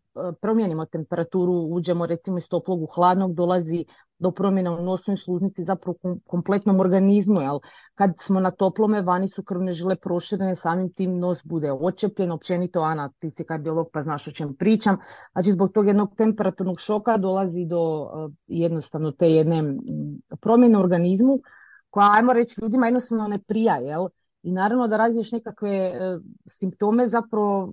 promijenimo 0.41 0.87
temperaturu, 0.87 1.53
uđemo 1.53 2.07
recimo 2.07 2.39
iz 2.39 2.49
toplog 2.49 2.83
u 2.83 2.87
hladnog, 2.87 3.35
dolazi 3.35 3.85
do 4.19 4.31
promjena 4.31 4.73
u 4.73 4.83
nosnoj 4.83 5.17
sluznici 5.17 5.65
zapravo 5.65 5.97
kompletnom 6.27 6.81
organizmu, 6.81 7.41
jel? 7.41 7.59
Kad 7.95 8.11
smo 8.27 8.41
na 8.41 8.51
toplome, 8.51 9.03
vani 9.03 9.29
su 9.29 9.43
krvne 9.43 9.73
žile 9.73 9.97
proširene, 9.97 10.57
samim 10.57 10.93
tim 10.93 11.19
nos 11.19 11.39
bude 11.45 11.73
očepljen, 11.73 12.33
općenito, 12.33 12.81
Ana, 12.81 13.11
ti 13.19 13.31
si 13.31 13.45
kardiolog 13.45 13.89
pa 13.93 14.03
znaš 14.03 14.29
o 14.29 14.33
čem 14.33 14.55
pričam, 14.55 14.97
znači 15.33 15.53
zbog 15.53 15.73
tog 15.73 15.87
jednog 15.87 16.17
temperaturnog 16.17 16.81
šoka 16.81 17.17
dolazi 17.17 17.67
do 17.67 17.83
e, 18.05 18.33
jednostavno 18.47 19.13
te 19.13 19.31
jedne 19.31 19.75
promjene 20.41 20.79
u 20.79 20.81
organizmu, 20.81 21.39
koja, 21.91 22.13
ajmo 22.13 22.33
reći, 22.33 22.61
ljudima 22.63 22.87
jednostavno 22.87 23.29
ne 23.29 23.39
prija, 23.39 23.77
jel? 23.77 24.09
I 24.43 24.53
naravno 24.53 24.89
da 24.89 24.97
razviješ 24.97 25.33
nekakve 25.33 25.71
e, 25.71 26.19
simptome 26.47 27.09
zapravo 27.09 27.73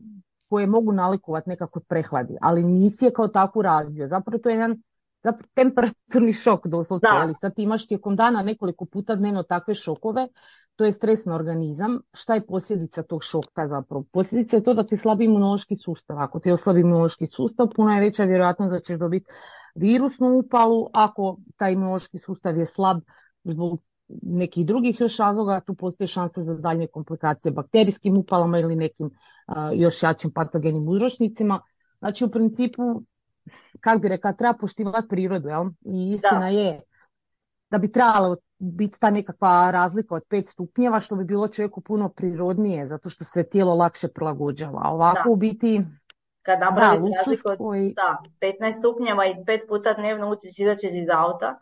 koje 0.51 0.67
mogu 0.67 0.91
nalikovati 0.91 1.49
nekakve 1.49 1.81
prehladi, 1.87 2.37
ali 2.41 2.63
nisi 2.63 3.05
je 3.05 3.11
kao 3.13 3.27
takvu 3.27 3.61
razvio. 3.61 4.07
Zapravo 4.07 4.39
to 4.43 4.49
je 4.49 4.55
jedan 4.55 4.81
zapravo 5.23 5.47
temperaturni 5.53 6.33
šok 6.33 6.67
doslovce, 6.67 7.07
ali 7.11 7.33
sad 7.41 7.53
imaš 7.57 7.87
tijekom 7.87 8.15
dana 8.15 8.41
nekoliko 8.43 8.85
puta 8.85 9.15
dnevno 9.15 9.43
takve 9.43 9.75
šokove, 9.75 10.27
to 10.75 10.85
je 10.85 10.91
stres 10.91 11.25
na 11.25 11.35
organizam. 11.35 11.99
Šta 12.13 12.35
je 12.35 12.45
posljedica 12.45 13.03
tog 13.03 13.23
šoka 13.23 13.67
zapravo? 13.67 14.03
Posljedica 14.11 14.55
je 14.55 14.63
to 14.63 14.73
da 14.73 14.83
ti 14.83 14.97
slabi 14.97 15.25
imunološki 15.25 15.77
sustav. 15.85 16.19
Ako 16.19 16.39
ti 16.39 16.51
oslabi 16.51 16.79
imunološki 16.79 17.27
sustav, 17.27 17.67
puno 17.75 17.93
je 17.93 18.01
veća 18.01 18.23
vjerojatnost 18.23 18.71
da 18.71 18.79
ćeš 18.79 18.99
dobiti 18.99 19.31
virusnu 19.75 20.37
upalu. 20.37 20.89
Ako 20.93 21.37
taj 21.57 21.71
imunološki 21.71 22.19
sustav 22.19 22.57
je 22.57 22.65
slab 22.65 22.99
zbog 23.43 23.81
nekih 24.21 24.65
drugih 24.65 24.99
još 24.99 25.17
razloga, 25.17 25.61
tu 25.65 25.75
postoji 25.75 26.07
šansa 26.07 26.43
za 26.43 26.53
daljnje 26.53 26.87
komplikacije 26.87 27.51
bakterijskim 27.51 28.17
upalama 28.17 28.59
ili 28.59 28.75
nekim 28.75 29.11
još 29.73 30.03
jačim 30.03 30.31
patogenim 30.35 30.87
uzročnicima. 30.87 31.61
Znači 31.99 32.25
u 32.25 32.29
principu, 32.29 33.01
kak 33.79 34.01
bi 34.01 34.07
rekla, 34.07 34.33
treba 34.33 34.53
poštivati 34.53 35.07
prirodu, 35.07 35.47
jel? 35.47 35.65
I 35.81 36.11
istina 36.11 36.49
je 36.49 36.81
da 37.71 37.77
bi 37.77 37.91
trebalo 37.91 38.35
biti 38.59 38.99
ta 38.99 39.09
nekakva 39.09 39.71
razlika 39.71 40.15
od 40.15 40.23
pet 40.29 40.47
stupnjeva, 40.47 40.99
što 40.99 41.15
bi 41.15 41.23
bilo 41.23 41.47
čovjeku 41.47 41.81
puno 41.81 42.09
prirodnije, 42.09 42.87
zato 42.87 43.09
što 43.09 43.25
se 43.25 43.43
tijelo 43.43 43.75
lakše 43.75 44.07
prilagođava. 44.07 44.81
Ovako 44.83 45.29
u 45.29 45.35
biti... 45.35 45.81
Kad 46.41 46.59
napraviš 46.59 47.01
razliku 47.17 47.49
od 47.49 47.57
koji... 47.57 47.93
da, 47.93 48.17
15 48.41 48.79
stupnjeva 48.79 49.25
i 49.25 49.35
pet 49.45 49.61
puta 49.67 49.93
dnevno 49.93 50.29
učiš 50.29 50.59
izaći 50.59 50.87
iz 50.87 51.09
auta, 51.09 51.57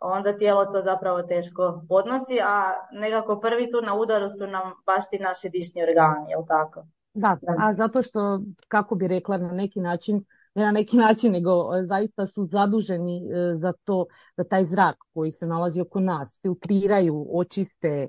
onda 0.00 0.38
tijelo 0.38 0.64
to 0.64 0.82
zapravo 0.82 1.22
teško 1.22 1.82
podnosi, 1.88 2.40
a 2.44 2.72
nekako 2.92 3.40
prvi 3.40 3.70
tu 3.70 3.80
na 3.86 3.94
udaru 3.94 4.28
su 4.38 4.46
nam 4.46 4.72
baš 4.86 5.08
ti 5.10 5.18
naši 5.18 5.48
dišni 5.48 5.82
organi, 5.82 6.30
jel 6.30 6.42
tako? 6.48 6.84
Da, 7.14 7.38
a 7.58 7.74
zato 7.74 8.02
što, 8.02 8.40
kako 8.68 8.94
bi 8.94 9.08
rekla, 9.08 9.38
na 9.38 9.52
neki 9.52 9.80
način, 9.80 10.24
ne 10.54 10.64
na 10.64 10.70
neki 10.70 10.96
način, 11.06 11.32
nego 11.32 11.50
e, 11.50 11.86
zaista 11.86 12.26
su 12.26 12.46
zaduženi 12.46 13.16
e, 13.16 13.56
za 13.56 13.72
to 13.84 14.06
da 14.36 14.44
taj 14.44 14.64
zrak 14.64 14.96
koji 15.14 15.32
se 15.32 15.46
nalazi 15.46 15.80
oko 15.80 16.00
nas 16.00 16.38
filtriraju, 16.42 17.26
očiste, 17.32 18.08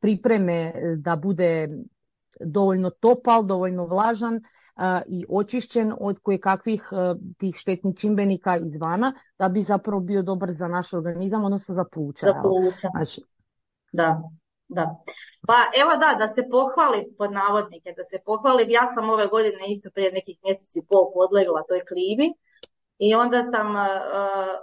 pripreme 0.00 0.54
e, 0.54 0.96
da 0.96 1.16
bude 1.16 1.68
dovoljno 2.40 2.90
topal, 2.90 3.42
dovoljno 3.42 3.86
vlažan 3.86 4.40
i 5.06 5.24
očišćen 5.28 5.92
od 6.00 6.18
koje 6.18 6.40
kakvih 6.40 6.88
tih 7.38 7.54
štetnih 7.56 7.96
čimbenika 7.96 8.56
izvana 8.56 9.12
da 9.38 9.48
bi 9.48 9.62
zapravo 9.62 10.00
bio 10.00 10.22
dobar 10.22 10.52
za 10.52 10.68
naš 10.68 10.92
organizam, 10.92 11.44
odnosno 11.44 11.74
za 11.74 11.84
pluća. 11.92 12.26
Za 12.26 12.34
pluća. 12.42 12.88
Znači, 12.96 13.22
da. 13.92 14.22
Da. 14.74 14.86
Pa 15.46 15.58
evo 15.80 15.92
da, 16.02 16.14
da 16.18 16.28
se 16.28 16.42
pohvali 16.50 17.14
pod 17.18 17.32
navodnike, 17.32 17.92
da 17.96 18.04
se 18.04 18.18
pohvali. 18.26 18.66
Ja 18.68 18.86
sam 18.94 19.10
ove 19.10 19.26
godine 19.26 19.62
isto 19.68 19.90
prije 19.94 20.12
nekih 20.12 20.38
mjeseci 20.44 20.80
pol 20.88 21.12
podlegla 21.14 21.62
toj 21.68 21.84
klimi 21.84 22.28
i 22.98 23.14
onda 23.14 23.42
sam 23.42 23.74
uh, 23.76 23.82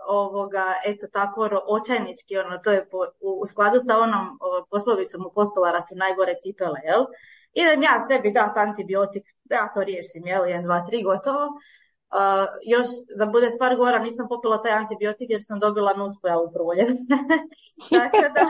ovoga, 0.07 0.65
eto 0.85 1.07
tako 1.07 1.49
očajnički, 1.67 2.37
ono, 2.37 2.57
to 2.57 2.71
je 2.71 2.89
po, 2.89 3.05
u, 3.19 3.45
skladu 3.45 3.79
sa 3.79 3.97
onom 3.97 4.25
uh, 4.27 4.65
poslovicom 4.69 5.25
u 5.25 5.31
postolara 5.33 5.81
su 5.81 5.95
najgore 5.95 6.33
cipele, 6.43 6.79
jel? 6.83 7.05
Idem 7.53 7.83
ja 7.83 8.05
sebi 8.07 8.31
dat 8.31 8.57
antibiotik, 8.57 9.23
da 9.43 9.55
ja 9.55 9.71
to 9.73 9.83
riješim, 9.83 10.27
jel, 10.27 10.43
1, 10.43 10.63
2, 10.63 10.87
3, 10.91 11.03
gotovo. 11.03 11.45
Još 12.65 12.87
da 13.17 13.25
bude 13.25 13.49
stvar 13.49 13.75
gora, 13.75 13.99
nisam 13.99 14.27
popila 14.27 14.61
taj 14.63 14.71
antibiotik 14.71 15.29
jer 15.29 15.41
sam 15.43 15.59
dobila 15.59 15.93
nuspojavu 15.93 16.51
prolje. 16.53 16.85
Tako 17.99 18.21
da, 18.35 18.45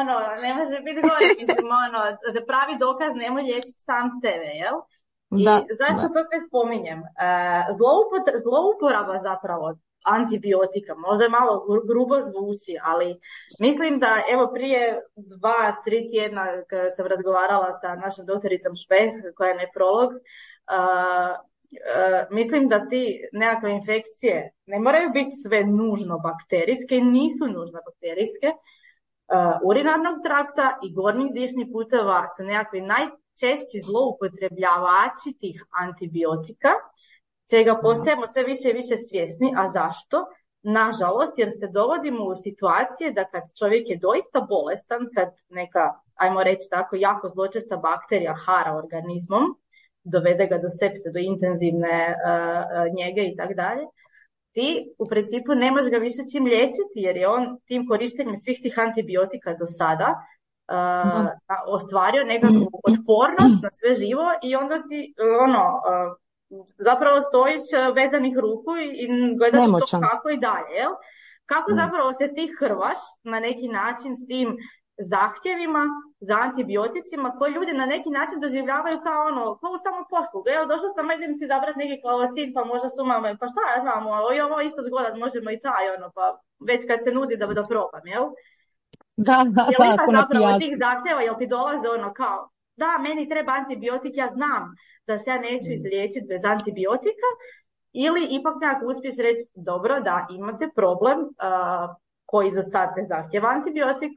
ono, 0.00 0.14
ne 0.44 0.50
može 0.58 0.76
biti 0.86 1.00
gore, 1.08 1.26
mislim, 1.40 1.68
ono, 1.86 2.00
da 2.34 2.46
pravi 2.50 2.74
dokaz 2.78 3.10
nemoj 3.14 3.42
liječiti 3.42 3.80
sam 3.88 4.04
sebe, 4.22 4.50
jel? 4.62 4.76
I 5.40 5.44
da, 5.44 5.54
zašto 5.80 6.04
to 6.14 6.20
sve 6.28 6.38
spominjem? 6.48 7.00
Uh, 7.00 7.64
zlouporaba 8.42 9.18
zapravo 9.18 9.66
antibiotika, 10.04 10.94
možda 10.94 11.24
je 11.24 11.36
malo 11.38 11.52
grubo 11.88 12.16
zvuči, 12.20 12.74
ali 12.82 13.20
mislim 13.60 13.98
da 13.98 14.10
evo 14.32 14.50
prije 14.54 15.00
dva, 15.16 15.76
tri 15.84 16.10
tjedna 16.10 16.44
kada 16.70 16.90
sam 16.90 17.06
razgovarala 17.06 17.72
sa 17.72 17.94
našom 17.94 18.26
doktoricom 18.26 18.72
Špeh, 18.82 19.10
koja 19.36 19.48
je 19.48 19.60
nefrolog, 19.62 20.10
uh, 20.12 21.32
mislim 22.30 22.68
da 22.68 22.88
ti 22.88 23.20
nekakve 23.32 23.70
infekcije 23.70 24.52
ne 24.66 24.78
moraju 24.78 25.10
biti 25.10 25.36
sve 25.46 25.64
nužno 25.64 26.18
bakterijske, 26.18 27.00
nisu 27.00 27.46
nužno 27.46 27.80
bakterijske. 27.86 28.46
Uh, 28.46 29.68
urinarnog 29.68 30.16
trakta 30.24 30.78
i 30.82 30.94
gornjih 30.94 31.32
dišnih 31.32 31.66
puteva 31.72 32.26
su 32.36 32.44
nekakvi 32.44 32.80
najčešći 32.80 33.82
zloupotrebljavači 33.86 35.38
tih 35.40 35.64
antibiotika, 35.70 36.70
čega 37.50 37.78
postajemo 37.82 38.26
sve 38.26 38.42
više 38.42 38.70
i 38.70 38.72
više 38.72 38.96
svjesni. 38.96 39.54
A 39.56 39.68
zašto? 39.68 40.26
Nažalost, 40.62 41.38
jer 41.38 41.50
se 41.60 41.68
dovodimo 41.68 42.24
u 42.24 42.36
situacije 42.36 43.12
da 43.12 43.24
kad 43.24 43.42
čovjek 43.58 43.90
je 43.90 43.96
doista 43.96 44.40
bolestan, 44.40 45.08
kad 45.14 45.28
neka, 45.48 45.92
ajmo 46.14 46.42
reći 46.42 46.68
tako, 46.70 46.96
jako 46.96 47.28
zločesta 47.28 47.76
bakterija 47.76 48.34
hara 48.46 48.76
organizmom, 48.76 49.44
dovede 50.04 50.46
ga 50.46 50.58
do 50.58 50.68
sepse, 50.68 51.10
do 51.14 51.18
intenzivne 51.18 52.14
uh, 52.14 52.94
njege 52.96 53.22
i 53.22 53.36
tako 53.36 53.54
dalje, 53.54 53.84
ti 54.52 54.94
u 54.98 55.08
principu 55.08 55.54
ne 55.54 55.70
možeš 55.70 55.90
ga 55.90 55.98
više 55.98 56.22
čim 56.32 56.44
liječiti 56.44 56.96
jer 57.06 57.16
je 57.16 57.28
on 57.28 57.58
tim 57.66 57.88
korištenjem 57.88 58.36
svih 58.36 58.58
tih 58.62 58.78
antibiotika 58.78 59.54
do 59.54 59.66
sada 59.66 60.08
uh, 60.14 61.26
ostvario 61.66 62.24
nekakvu 62.24 62.70
otpornost 62.88 63.62
na 63.62 63.70
sve 63.72 63.94
živo 63.94 64.26
i 64.42 64.56
onda 64.56 64.78
si 64.78 65.14
ono 65.46 65.64
zapravo 66.78 67.20
stojiš 67.22 67.62
vezanih 67.94 68.36
ruku 68.36 68.70
i 68.92 69.08
gledaš 69.38 69.66
to 69.90 70.00
kako 70.00 70.30
i 70.30 70.36
dalje. 70.36 70.74
Jel? 70.80 70.92
Kako 71.46 71.70
zapravo 71.74 72.12
se 72.12 72.34
ti 72.34 72.50
hrvaš 72.58 72.98
na 73.22 73.40
neki 73.40 73.68
način 73.68 74.16
s 74.16 74.26
tim 74.26 74.56
zahtjevima 74.98 75.84
za 76.20 76.34
antibioticima 76.46 77.28
koji 77.38 77.52
ljudi 77.52 77.72
na 77.72 77.86
neki 77.86 78.10
način 78.10 78.40
doživljavaju 78.40 78.96
kao 79.06 79.20
ono, 79.26 79.44
kao 79.58 79.78
samo 79.78 80.00
poslugu. 80.10 80.46
Evo, 80.54 80.64
došla 80.72 80.88
sam, 80.88 81.10
idem 81.10 81.34
si 81.34 81.46
zabrati 81.46 81.78
neki 81.78 82.02
klavacin, 82.02 82.52
pa 82.54 82.64
možda 82.64 82.88
su 82.88 83.04
mame, 83.04 83.36
pa 83.40 83.46
šta 83.52 83.60
ja 83.72 83.78
znam, 83.84 84.06
ovo, 84.06 84.32
i 84.36 84.40
ovo 84.40 84.60
isto 84.60 84.80
zgodan, 84.88 85.18
možemo 85.24 85.50
i 85.50 85.60
taj, 85.66 85.84
ono, 85.96 86.06
pa 86.16 86.24
već 86.68 86.80
kad 86.90 86.98
se 87.04 87.10
nudi 87.12 87.36
da, 87.36 87.46
da 87.46 87.64
probam, 87.72 88.04
jel? 88.14 88.24
Da, 89.16 89.36
da, 89.56 89.62
jel 89.72 89.82
ima 89.86 90.04
zapravo 90.20 90.58
tih 90.62 90.74
zahtjeva, 90.84 91.20
jel 91.22 91.36
ti 91.38 91.46
dolaze 91.46 91.88
ono 91.98 92.12
kao, 92.12 92.38
da, 92.76 92.98
meni 93.06 93.28
treba 93.28 93.52
antibiotik, 93.52 94.16
ja 94.16 94.28
znam 94.36 94.62
da 95.06 95.18
se 95.18 95.30
ja 95.30 95.38
neću 95.38 95.68
mm. 95.68 95.72
izliječiti 95.72 96.26
bez 96.28 96.44
antibiotika, 96.44 97.28
ili 97.92 98.26
ipak 98.30 98.54
nekako 98.60 98.86
uspiješ 98.86 99.16
reći, 99.16 99.42
dobro, 99.54 100.00
da, 100.00 100.26
imate 100.30 100.68
problem 100.76 101.18
uh, 101.20 101.96
koji 102.26 102.50
za 102.50 102.62
sad 102.62 102.88
ne 102.96 103.04
zahtjeva 103.04 103.48
antibiotik, 103.48 104.12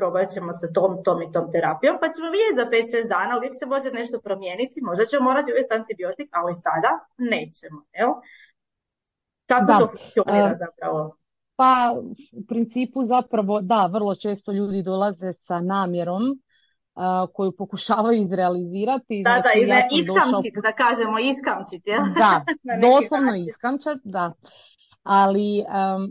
probat 0.00 0.26
ćemo 0.34 0.52
sa 0.60 0.66
tom, 0.76 0.92
tom 1.04 1.18
i 1.22 1.32
tom 1.34 1.46
terapijom, 1.52 1.96
pa 2.00 2.06
ćemo 2.14 2.28
vidjeti 2.34 2.60
za 2.60 2.66
5-6 3.04 3.08
dana, 3.14 3.32
uvijek 3.38 3.54
se 3.60 3.66
može 3.66 3.88
nešto 4.00 4.16
promijeniti, 4.26 4.86
možda 4.88 5.04
ćemo 5.04 5.22
morati 5.30 5.52
uvesti 5.52 5.74
antibiotik, 5.80 6.28
ali 6.38 6.62
sada 6.66 6.92
nećemo, 7.32 7.80
jel? 7.98 8.12
Kako 9.50 9.66
da. 9.70 9.78
to 9.78 9.86
funkcionira 9.92 10.54
zapravo? 10.64 11.16
Pa 11.60 11.72
u 12.32 12.42
principu 12.48 13.04
zapravo 13.04 13.60
da, 13.60 13.90
vrlo 13.94 14.14
često 14.14 14.52
ljudi 14.52 14.82
dolaze 14.82 15.32
sa 15.32 15.60
namjerom 15.60 16.22
koju 17.32 17.52
pokušavaju 17.58 18.22
izrealizirati. 18.22 19.22
Da, 19.24 19.30
znači, 19.30 19.66
da, 19.66 19.74
ja 19.74 19.88
iskamčit, 19.92 20.54
da 20.62 20.72
kažemo, 20.72 21.18
iskamčit, 21.18 21.82
ja? 21.86 22.00
Da, 22.22 22.32
doslovno 22.86 23.32
iskamčat, 23.36 23.98
da. 24.04 24.32
Ali 25.02 25.64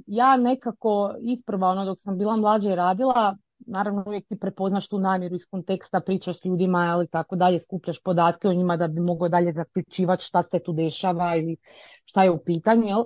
ja 0.07 0.37
nekako 0.37 1.13
isprva, 1.21 1.67
ono 1.67 1.85
dok 1.85 1.97
sam 2.01 2.17
bila 2.17 2.35
mlađa 2.35 2.71
i 2.71 2.75
radila, 2.75 3.37
naravno 3.69 4.03
uvijek 4.07 4.27
ti 4.27 4.39
prepoznaš 4.39 4.89
tu 4.89 4.99
namjeru 4.99 5.35
iz 5.35 5.45
konteksta, 5.51 5.99
pričaš 5.99 6.41
s 6.41 6.45
ljudima, 6.45 6.77
ali 6.77 7.07
tako 7.07 7.35
dalje, 7.35 7.59
skupljaš 7.59 8.01
podatke 8.03 8.47
o 8.47 8.53
njima 8.53 8.77
da 8.77 8.87
bi 8.87 8.99
mogao 9.01 9.29
dalje 9.29 9.53
zaključivati 9.53 10.23
šta 10.23 10.43
se 10.43 10.59
tu 10.59 10.73
dešava 10.73 11.35
ili 11.35 11.57
šta 12.05 12.23
je 12.23 12.31
u 12.31 12.43
pitanju, 12.43 12.87
jel? 12.87 13.03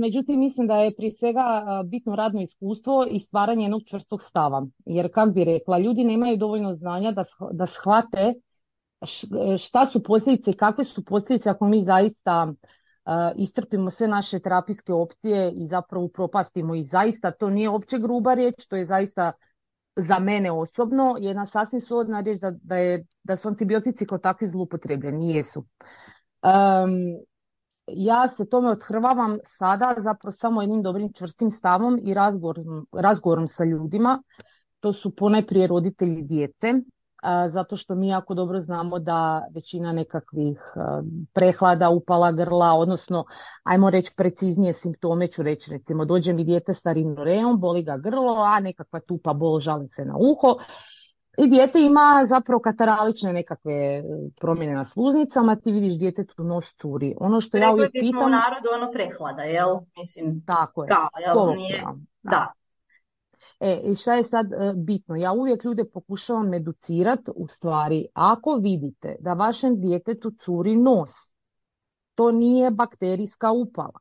međutim, 0.00 0.40
mislim 0.40 0.66
da 0.66 0.76
je 0.76 0.94
prije 0.96 1.12
svega 1.12 1.64
bitno 1.84 2.16
radno 2.16 2.42
iskustvo 2.42 3.06
i 3.10 3.20
stvaranje 3.20 3.64
jednog 3.64 3.82
čvrstog 3.86 4.22
stava. 4.22 4.66
Jer, 4.86 5.12
kako 5.12 5.30
bi 5.30 5.44
rekla, 5.44 5.78
ljudi 5.78 6.04
nemaju 6.04 6.36
dovoljno 6.36 6.74
znanja 6.74 7.12
da, 7.12 7.24
da 7.52 7.66
shvate 7.66 8.34
šta 9.58 9.86
su 9.86 10.02
posljedice, 10.02 10.52
kakve 10.52 10.84
su 10.84 11.04
posljedice 11.04 11.50
ako 11.50 11.68
mi 11.68 11.84
zaista 11.84 12.52
istrpimo 13.36 13.90
sve 13.90 14.08
naše 14.08 14.38
terapijske 14.38 14.92
opcije 14.92 15.52
i 15.52 15.66
zapravo 15.66 16.04
upropastimo 16.04 16.74
i 16.74 16.84
zaista 16.84 17.30
to 17.30 17.50
nije 17.50 17.70
opće 17.70 17.98
gruba 17.98 18.34
riječ, 18.34 18.66
to 18.66 18.76
je 18.76 18.86
zaista 18.86 19.32
za 19.96 20.18
mene 20.18 20.52
osobno 20.52 21.16
jedna 21.20 21.46
sasvim 21.46 21.80
slobodna 21.80 22.20
riječ 22.20 22.38
da, 22.38 22.50
da, 22.62 22.76
je, 22.76 23.04
da 23.22 23.36
su 23.36 23.48
antibiotici 23.48 24.06
kao 24.06 24.18
takvi 24.18 24.48
zloupotrebljeni, 24.48 25.34
jesu. 25.34 25.64
Um, 26.42 26.90
ja 27.86 28.28
se 28.28 28.48
tome 28.48 28.70
odhrvavam 28.70 29.38
sada 29.44 29.94
zapravo 29.98 30.32
samo 30.32 30.62
jednim 30.62 30.82
dobrim 30.82 31.12
čvrstim 31.12 31.50
stavom 31.50 31.98
i 32.02 32.14
razgovorom, 32.14 32.86
razgovorom 32.92 33.48
sa 33.48 33.64
ljudima. 33.64 34.22
To 34.80 34.92
su 34.92 35.16
ponajprije 35.16 35.66
roditelji 35.66 36.22
djece 36.22 36.74
zato 37.48 37.76
što 37.76 37.94
mi 37.94 38.08
jako 38.08 38.34
dobro 38.34 38.60
znamo 38.60 38.98
da 38.98 39.46
većina 39.54 39.92
nekakvih 39.92 40.60
prehlada, 41.32 41.90
upala 41.90 42.32
grla, 42.32 42.72
odnosno, 42.74 43.24
ajmo 43.62 43.90
reći 43.90 44.12
preciznije 44.16 44.72
simptome 44.72 45.26
ću 45.26 45.42
reći, 45.42 45.70
recimo 45.70 46.04
dođe 46.04 46.32
mi 46.32 46.44
dijete 46.44 46.74
sa 46.74 46.92
rinoreom, 46.92 47.60
boli 47.60 47.82
ga 47.82 47.96
grlo, 47.96 48.42
a 48.42 48.60
nekakva 48.60 49.00
tupa 49.00 49.32
bol 49.32 49.60
žali 49.60 49.88
se 49.88 50.04
na 50.04 50.14
uho. 50.16 50.56
I 51.38 51.48
dijete 51.48 51.80
ima 51.80 52.24
zapravo 52.26 52.60
kataralične 52.60 53.32
nekakve 53.32 53.72
e, 53.72 54.02
promjene 54.40 54.74
na 54.74 54.84
sluznicama, 54.84 55.56
ti 55.56 55.72
vidiš 55.72 55.98
dijete 55.98 56.24
tu 56.24 56.44
nos 56.44 56.64
curi. 56.80 57.14
Ono 57.20 57.40
što 57.40 57.56
ja 57.56 57.72
uvijek 57.72 57.92
pitam... 57.92 58.22
u 58.22 58.28
narodu 58.28 58.68
ono 58.74 58.92
prehlada, 58.92 59.42
jel? 59.42 59.78
Mislim, 59.96 60.42
tako 60.46 60.84
je. 60.84 60.88
Kao, 60.88 61.08
jel? 61.26 61.56
Nije... 61.56 61.84
Da. 62.22 62.52
E, 63.60 63.80
i 63.84 63.94
šta 63.94 64.14
je 64.14 64.24
sad 64.24 64.52
e, 64.52 64.72
bitno? 64.76 65.16
Ja 65.16 65.32
uvijek 65.32 65.64
ljude 65.64 65.84
pokušavam 65.84 66.54
educirati 66.54 67.30
u 67.34 67.48
stvari, 67.48 68.06
ako 68.12 68.54
vidite 68.54 69.16
da 69.20 69.32
vašem 69.32 69.80
djetetu 69.80 70.32
curi 70.44 70.76
nos, 70.76 71.10
to 72.14 72.30
nije 72.30 72.70
bakterijska 72.70 73.52
upala. 73.52 74.00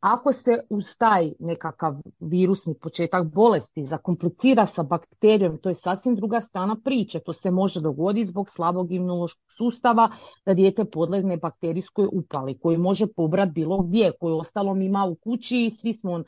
Ako 0.00 0.32
se 0.32 0.58
uz 0.70 0.96
taj 0.98 1.32
nekakav 1.38 1.96
virusni 2.20 2.74
početak 2.74 3.26
bolesti 3.26 3.84
zakomplicira 3.86 4.66
sa 4.66 4.82
bakterijom, 4.82 5.58
to 5.58 5.68
je 5.68 5.74
sasvim 5.74 6.14
druga 6.16 6.40
strana 6.40 6.76
priče. 6.84 7.20
To 7.20 7.32
se 7.32 7.50
može 7.50 7.80
dogoditi 7.80 8.30
zbog 8.30 8.48
slabog 8.50 8.92
imunološkog 8.92 9.44
sustava 9.58 10.08
da 10.46 10.54
dijete 10.54 10.84
podlegne 10.84 11.36
bakterijskoj 11.36 12.08
upali 12.12 12.58
koji 12.58 12.78
može 12.78 13.06
pobrati 13.16 13.52
bilo 13.52 13.82
gdje, 13.82 14.12
koju 14.20 14.36
ostalom 14.36 14.82
ima 14.82 15.04
u 15.04 15.14
kući 15.14 15.64
i 15.64 15.70
svi 15.70 15.94
smo 15.94 16.12
uh, 16.12 16.24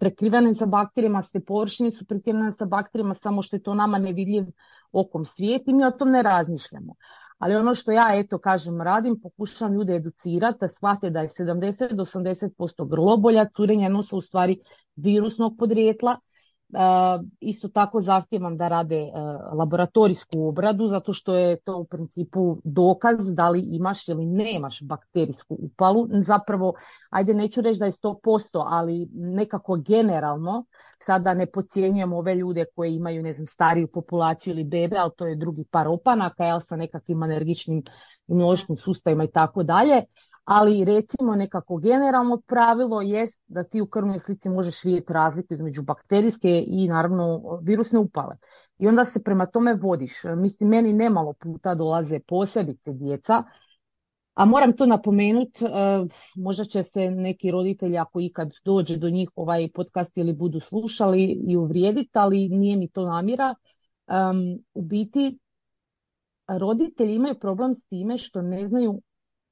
prekriveni 0.00 0.54
sa 0.54 0.66
bakterijama, 0.66 1.22
sve 1.22 1.40
površine 1.40 1.90
su 1.90 2.06
prekrivene 2.06 2.52
sa 2.52 2.64
bakterijama, 2.64 3.14
samo 3.14 3.42
što 3.42 3.56
je 3.56 3.62
to 3.62 3.74
nama 3.74 3.98
nevidljiv 3.98 4.44
okom 4.92 5.24
svijet 5.24 5.62
i 5.66 5.72
mi 5.72 5.84
o 5.84 5.90
tom 5.90 6.10
ne 6.10 6.22
razmišljamo. 6.22 6.94
Ali 7.38 7.56
ono 7.56 7.74
što 7.74 7.92
ja, 7.92 8.06
eto, 8.14 8.38
kažem, 8.38 8.80
radim, 8.80 9.20
pokušavam 9.22 9.74
ljude 9.74 9.96
educirati 9.96 10.58
da 10.60 10.68
shvate 10.68 11.10
da 11.10 11.20
je 11.20 11.28
70 11.28 11.92
do 11.92 12.04
80% 12.04 12.88
grlobolja, 12.88 13.48
curenja 13.56 13.88
nosa 13.88 14.16
u 14.16 14.20
stvari 14.20 14.58
virusnog 14.96 15.56
podrijetla, 15.58 16.16
isto 17.40 17.68
tako 17.68 18.00
zahtijevam 18.00 18.56
da 18.56 18.68
rade 18.68 18.96
e, 18.96 19.10
laboratorijsku 19.52 20.48
obradu 20.48 20.88
zato 20.88 21.12
što 21.12 21.34
je 21.34 21.60
to 21.60 21.78
u 21.78 21.84
principu 21.84 22.58
dokaz 22.64 23.16
da 23.20 23.48
li 23.48 23.60
imaš 23.60 24.08
ili 24.08 24.26
nemaš 24.26 24.82
bakterijsku 24.82 25.56
upalu. 25.58 26.08
Zapravo, 26.26 26.74
ajde 27.10 27.34
neću 27.34 27.60
reći 27.60 27.78
da 27.78 27.86
je 27.86 27.92
100%, 27.92 28.64
ali 28.66 29.08
nekako 29.12 29.76
generalno 29.76 30.64
sada 30.98 31.34
ne 31.34 31.46
podcjenjujemo 31.46 32.18
ove 32.18 32.34
ljude 32.34 32.64
koji 32.74 32.94
imaju 32.94 33.22
ne 33.22 33.32
znam, 33.32 33.46
stariju 33.46 33.88
populaciju 33.88 34.52
ili 34.52 34.64
bebe, 34.64 34.96
ali 34.98 35.10
to 35.16 35.26
je 35.26 35.36
drugi 35.36 35.64
par 35.70 35.88
opanaka, 35.88 36.44
jel, 36.44 36.60
sa 36.60 36.76
nekakvim 36.76 37.22
alergičnim 37.22 37.82
imunološkim 38.28 38.76
sustavima 38.76 39.24
i 39.24 39.30
tako 39.30 39.62
dalje 39.62 40.02
ali 40.46 40.84
recimo 40.84 41.34
nekako 41.34 41.76
generalno 41.76 42.40
pravilo 42.46 43.00
jest 43.02 43.40
da 43.46 43.64
ti 43.64 43.80
u 43.80 43.86
krvnoj 43.86 44.18
slici 44.18 44.48
možeš 44.48 44.84
vidjeti 44.84 45.12
razliku 45.12 45.54
između 45.54 45.82
bakterijske 45.82 46.64
i 46.66 46.88
naravno 46.88 47.40
virusne 47.62 47.98
upale. 47.98 48.36
I 48.78 48.88
onda 48.88 49.04
se 49.04 49.22
prema 49.22 49.46
tome 49.46 49.74
vodiš. 49.74 50.12
Mislim, 50.36 50.68
meni 50.68 50.92
nemalo 50.92 51.32
puta 51.32 51.74
dolaze 51.74 52.20
posebice 52.28 52.92
djeca 52.92 53.42
A 54.36 54.44
moram 54.44 54.72
to 54.76 54.86
napomenuti, 54.86 55.64
e, 55.64 55.68
možda 56.34 56.64
će 56.64 56.82
se 56.82 57.10
neki 57.10 57.50
roditelji 57.50 57.98
ako 57.98 58.20
ikad 58.20 58.50
dođe 58.64 58.98
do 58.98 59.10
njih 59.10 59.30
ovaj 59.34 59.68
podcast 59.74 60.16
ili 60.16 60.32
budu 60.32 60.60
slušali 60.60 61.42
i 61.48 61.56
uvrijediti, 61.56 62.10
ali 62.12 62.48
nije 62.48 62.76
mi 62.76 62.88
to 62.88 63.06
namjera. 63.06 63.54
u 64.74 64.82
biti 64.82 65.38
roditelji 66.48 67.14
imaju 67.14 67.34
problem 67.34 67.74
s 67.74 67.84
time 67.84 68.18
što 68.18 68.42
ne 68.42 68.68
znaju 68.68 69.00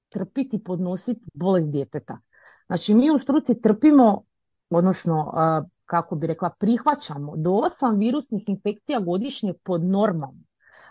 trpiti 0.09 0.57
i 0.57 0.65
podnositi 0.65 1.21
bolest 1.35 1.71
djeteta. 1.71 2.19
Znači 2.67 2.95
mi 2.95 3.11
u 3.11 3.19
struci 3.19 3.61
trpimo, 3.61 4.23
odnosno 4.71 5.33
kako 5.87 6.15
bi 6.15 6.27
rekla, 6.27 6.51
prihvaćamo 6.51 7.37
do 7.37 7.53
osam 7.53 7.99
virusnih 7.99 8.49
infekcija 8.49 9.01
godišnje 9.01 9.55
pod 9.65 9.85
normom. 9.85 10.45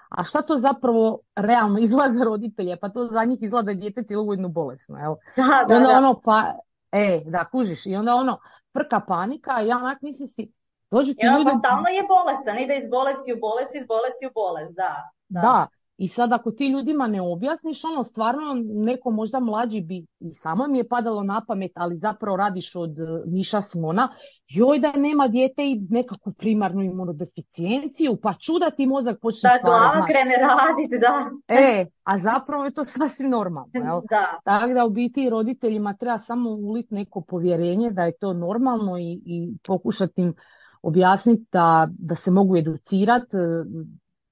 A 0.09 0.23
šta 0.23 0.41
to 0.41 0.59
zapravo 0.59 1.19
realno 1.35 1.79
izgleda 1.85 2.13
za 2.13 2.23
roditelje? 2.23 2.77
Pa 2.77 2.89
to 2.89 3.07
za 3.07 3.23
njih 3.23 3.39
izgleda 3.41 3.65
da 3.65 3.71
je 3.71 3.77
dijete 3.77 4.03
cjelogodinu 4.03 4.49
bolesno. 4.49 4.97
Jel? 4.97 5.15
Da, 5.67 5.73
I 5.73 5.77
onda 5.77 5.89
da, 5.89 5.97
ono, 5.97 6.21
pa, 6.23 6.53
e, 6.91 7.23
da, 7.25 7.45
kužiš. 7.51 7.85
I 7.85 7.95
onda 7.95 8.15
ono, 8.15 8.39
frka 8.73 8.99
panika 8.99 9.59
ja 9.59 9.77
onak 9.77 10.01
mislim 10.01 10.27
si, 10.27 10.51
dođu 10.91 11.13
ti 11.13 11.25
ljudi... 11.25 11.49
pa 11.51 11.57
stalno 11.57 11.89
je 11.89 12.03
bolestan, 12.15 12.59
ide 12.59 12.77
iz 12.77 12.89
bolesti 12.89 13.33
u 13.33 13.39
bolest, 13.39 13.75
iz 13.75 13.87
bolesti 13.87 14.27
u 14.27 14.31
bolest, 14.33 14.75
da. 14.75 15.11
Da, 15.29 15.41
da 15.41 15.67
i 15.97 16.07
sad 16.07 16.33
ako 16.33 16.51
ti 16.51 16.67
ljudima 16.67 17.07
ne 17.07 17.21
objasniš, 17.21 17.83
ono 17.83 18.03
stvarno 18.03 18.41
neko 18.65 19.11
možda 19.11 19.39
mlađi 19.39 19.81
bi 19.81 20.05
i 20.19 20.33
samo 20.33 20.67
mi 20.67 20.77
je 20.77 20.87
padalo 20.87 21.23
na 21.23 21.41
pamet, 21.47 21.71
ali 21.75 21.97
zapravo 21.97 22.37
radiš 22.37 22.75
od 22.75 22.99
e, 22.99 23.03
Miša 23.25 23.61
Smona, 23.61 24.09
joj 24.47 24.79
da 24.79 24.91
nema 24.91 25.27
dijete 25.27 25.63
i 25.63 25.81
nekakvu 25.89 26.33
primarnu 26.33 26.81
imunodeficijenciju, 26.81 28.17
pa 28.21 28.33
čuda 28.33 28.71
ti 28.71 28.85
mozak 28.85 29.19
počne 29.21 29.49
Da, 29.49 29.59
glava 29.63 30.05
krene 30.05 30.35
raditi, 30.37 30.99
da. 30.99 31.29
E, 31.47 31.85
a 32.03 32.17
zapravo 32.17 32.65
je 32.65 32.73
to 32.73 32.83
sasvim 32.83 33.29
normalno. 33.29 33.69
Jel? 33.73 34.01
Da. 34.09 34.39
Tako 34.43 34.73
da 34.73 34.85
u 34.85 34.89
biti 34.89 35.29
roditeljima 35.29 35.93
treba 35.93 36.19
samo 36.19 36.49
uliti 36.49 36.93
neko 36.93 37.21
povjerenje 37.21 37.91
da 37.91 38.03
je 38.03 38.17
to 38.17 38.33
normalno 38.33 38.97
i, 38.97 39.21
i 39.25 39.53
pokušati 39.67 40.21
im 40.21 40.33
objasniti 40.81 41.45
da, 41.51 41.87
da 41.99 42.15
se 42.15 42.31
mogu 42.31 42.57
educirati, 42.57 43.37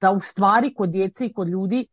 da 0.01 0.11
u 0.11 0.21
stvari 0.21 0.73
kod 0.73 0.89
djece 0.89 1.25
i 1.25 1.33
kod 1.33 1.47
ljudi 1.47 1.87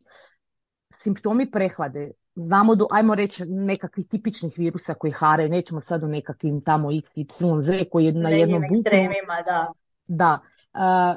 simptomi 1.01 1.51
prehlade, 1.51 2.11
znamo 2.35 2.75
do, 2.75 2.87
ajmo 2.91 3.15
reći, 3.15 3.43
nekakvih 3.45 4.07
tipičnih 4.07 4.53
virusa 4.57 4.93
koji 4.93 5.11
haraju, 5.11 5.49
nećemo 5.49 5.81
sad 5.81 6.03
o 6.03 6.07
nekakvim 6.07 6.61
tamo 6.61 6.91
X, 6.91 7.09
Y, 7.15 7.61
Z 7.61 7.89
koji 7.91 8.05
je 8.05 8.13
na 8.13 8.29
jednom 8.29 8.61
buku. 8.61 8.79
ekstremima, 8.79 9.41
da. 9.45 9.73
Da. 10.07 10.39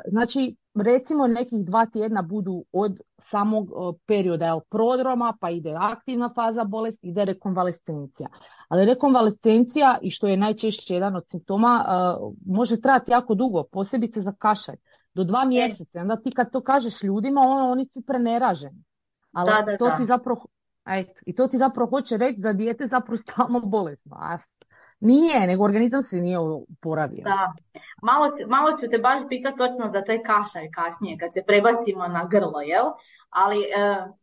znači, 0.07 0.57
recimo 0.75 1.27
nekih 1.27 1.65
dva 1.65 1.87
tjedna 1.87 2.23
budu 2.23 2.65
od 2.73 3.01
samog 3.19 3.69
perioda 4.07 4.47
jel, 4.47 4.61
prodroma, 4.71 5.37
pa 5.41 5.51
ide 5.51 5.75
aktivna 5.79 6.31
faza 6.35 6.65
bolesti, 6.65 7.09
ide 7.09 7.25
rekonvalescencija. 7.25 8.29
Ali 8.69 8.87
rekonvalescencija, 8.87 9.99
i 10.03 10.11
što 10.11 10.27
je 10.27 10.37
najčešće 10.37 10.95
jedan 10.95 11.17
od 11.17 11.25
simptoma, 11.29 11.85
može 12.47 12.81
trajati 12.81 13.11
jako 13.11 13.35
dugo, 13.35 13.63
posebice 13.63 14.21
za 14.21 14.33
kašalj 14.39 14.77
do 15.15 15.25
dva 15.25 15.43
e. 15.43 15.47
mjeseca. 15.47 16.01
Onda 16.01 16.17
ti 16.17 16.31
kad 16.31 16.53
to 16.53 16.61
kažeš 16.61 17.03
ljudima, 17.03 17.41
ono, 17.41 17.71
oni 17.71 17.87
su 17.87 18.03
preneraženi. 18.03 18.85
Ali 19.33 19.51
da, 19.67 19.77
to 19.77 19.91
ti 19.99 20.05
zapravo, 20.07 20.47
i 21.27 21.35
to 21.35 21.47
ti 21.47 21.59
zapravo 21.59 21.91
hoće 21.91 22.17
reći 22.17 22.41
da 22.41 22.53
dijete 22.53 22.87
zapravo 22.87 23.17
stalno 23.17 23.61
bolesno. 23.61 24.17
Nije, 25.01 25.47
nego 25.47 25.65
organizam 25.65 26.03
se 26.03 26.21
nije 26.21 26.39
oporavio. 26.39 27.23
Da. 27.25 27.53
Malo, 28.03 28.27
ću, 28.27 28.49
malo 28.49 28.77
ću 28.77 28.91
te 28.91 28.99
baš 28.99 29.19
pitati 29.29 29.59
točno 29.59 29.87
za 29.93 30.05
taj 30.05 30.23
kašalj 30.23 30.71
kasnije, 30.75 31.19
kad 31.19 31.33
se 31.35 31.43
prebacimo 31.47 32.09
na 32.09 32.25
grlo, 32.31 32.61
jel? 32.61 32.85
Ali 33.41 33.61
e, 33.63 33.81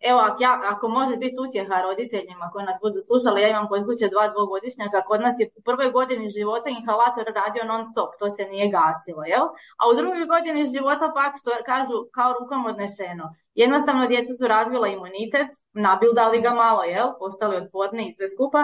evo, 0.10 0.20
ako, 0.20 0.44
ja, 0.44 0.62
ako 0.72 0.88
može 0.88 1.16
biti 1.18 1.36
utjeha 1.48 1.82
roditeljima 1.82 2.50
koji 2.52 2.66
nas 2.66 2.78
budu 2.82 3.00
slušali, 3.08 3.42
ja 3.42 3.50
imam 3.50 3.68
kod 3.68 3.86
kuće 3.86 4.08
dva 4.08 4.28
dvogodišnjaka, 4.28 5.02
kod 5.10 5.22
nas 5.22 5.36
je 5.40 5.50
u 5.60 5.62
prvoj 5.68 5.92
godini 5.92 6.30
života 6.30 6.70
inhalator 6.70 7.26
radio 7.40 7.64
non 7.72 7.84
stop, 7.86 8.10
to 8.20 8.30
se 8.30 8.44
nije 8.54 8.68
gasilo, 8.78 9.24
jel? 9.34 9.46
A 9.80 9.82
u 9.90 9.94
drugoj 10.00 10.26
godini 10.34 10.72
života 10.76 11.06
pak 11.20 11.34
su, 11.44 11.50
kažu 11.72 11.96
kao 12.18 12.30
rukom 12.40 12.66
odneseno. 12.66 13.26
Jednostavno 13.64 14.08
djeca 14.08 14.32
su 14.40 14.48
razvila 14.48 14.88
imunitet, 14.88 15.50
nabildali 15.74 16.42
ga 16.42 16.52
malo, 16.64 16.84
jel? 16.84 17.08
Postali 17.20 17.58
otporni 17.62 18.04
i 18.08 18.14
sve 18.14 18.30
skupa. 18.30 18.62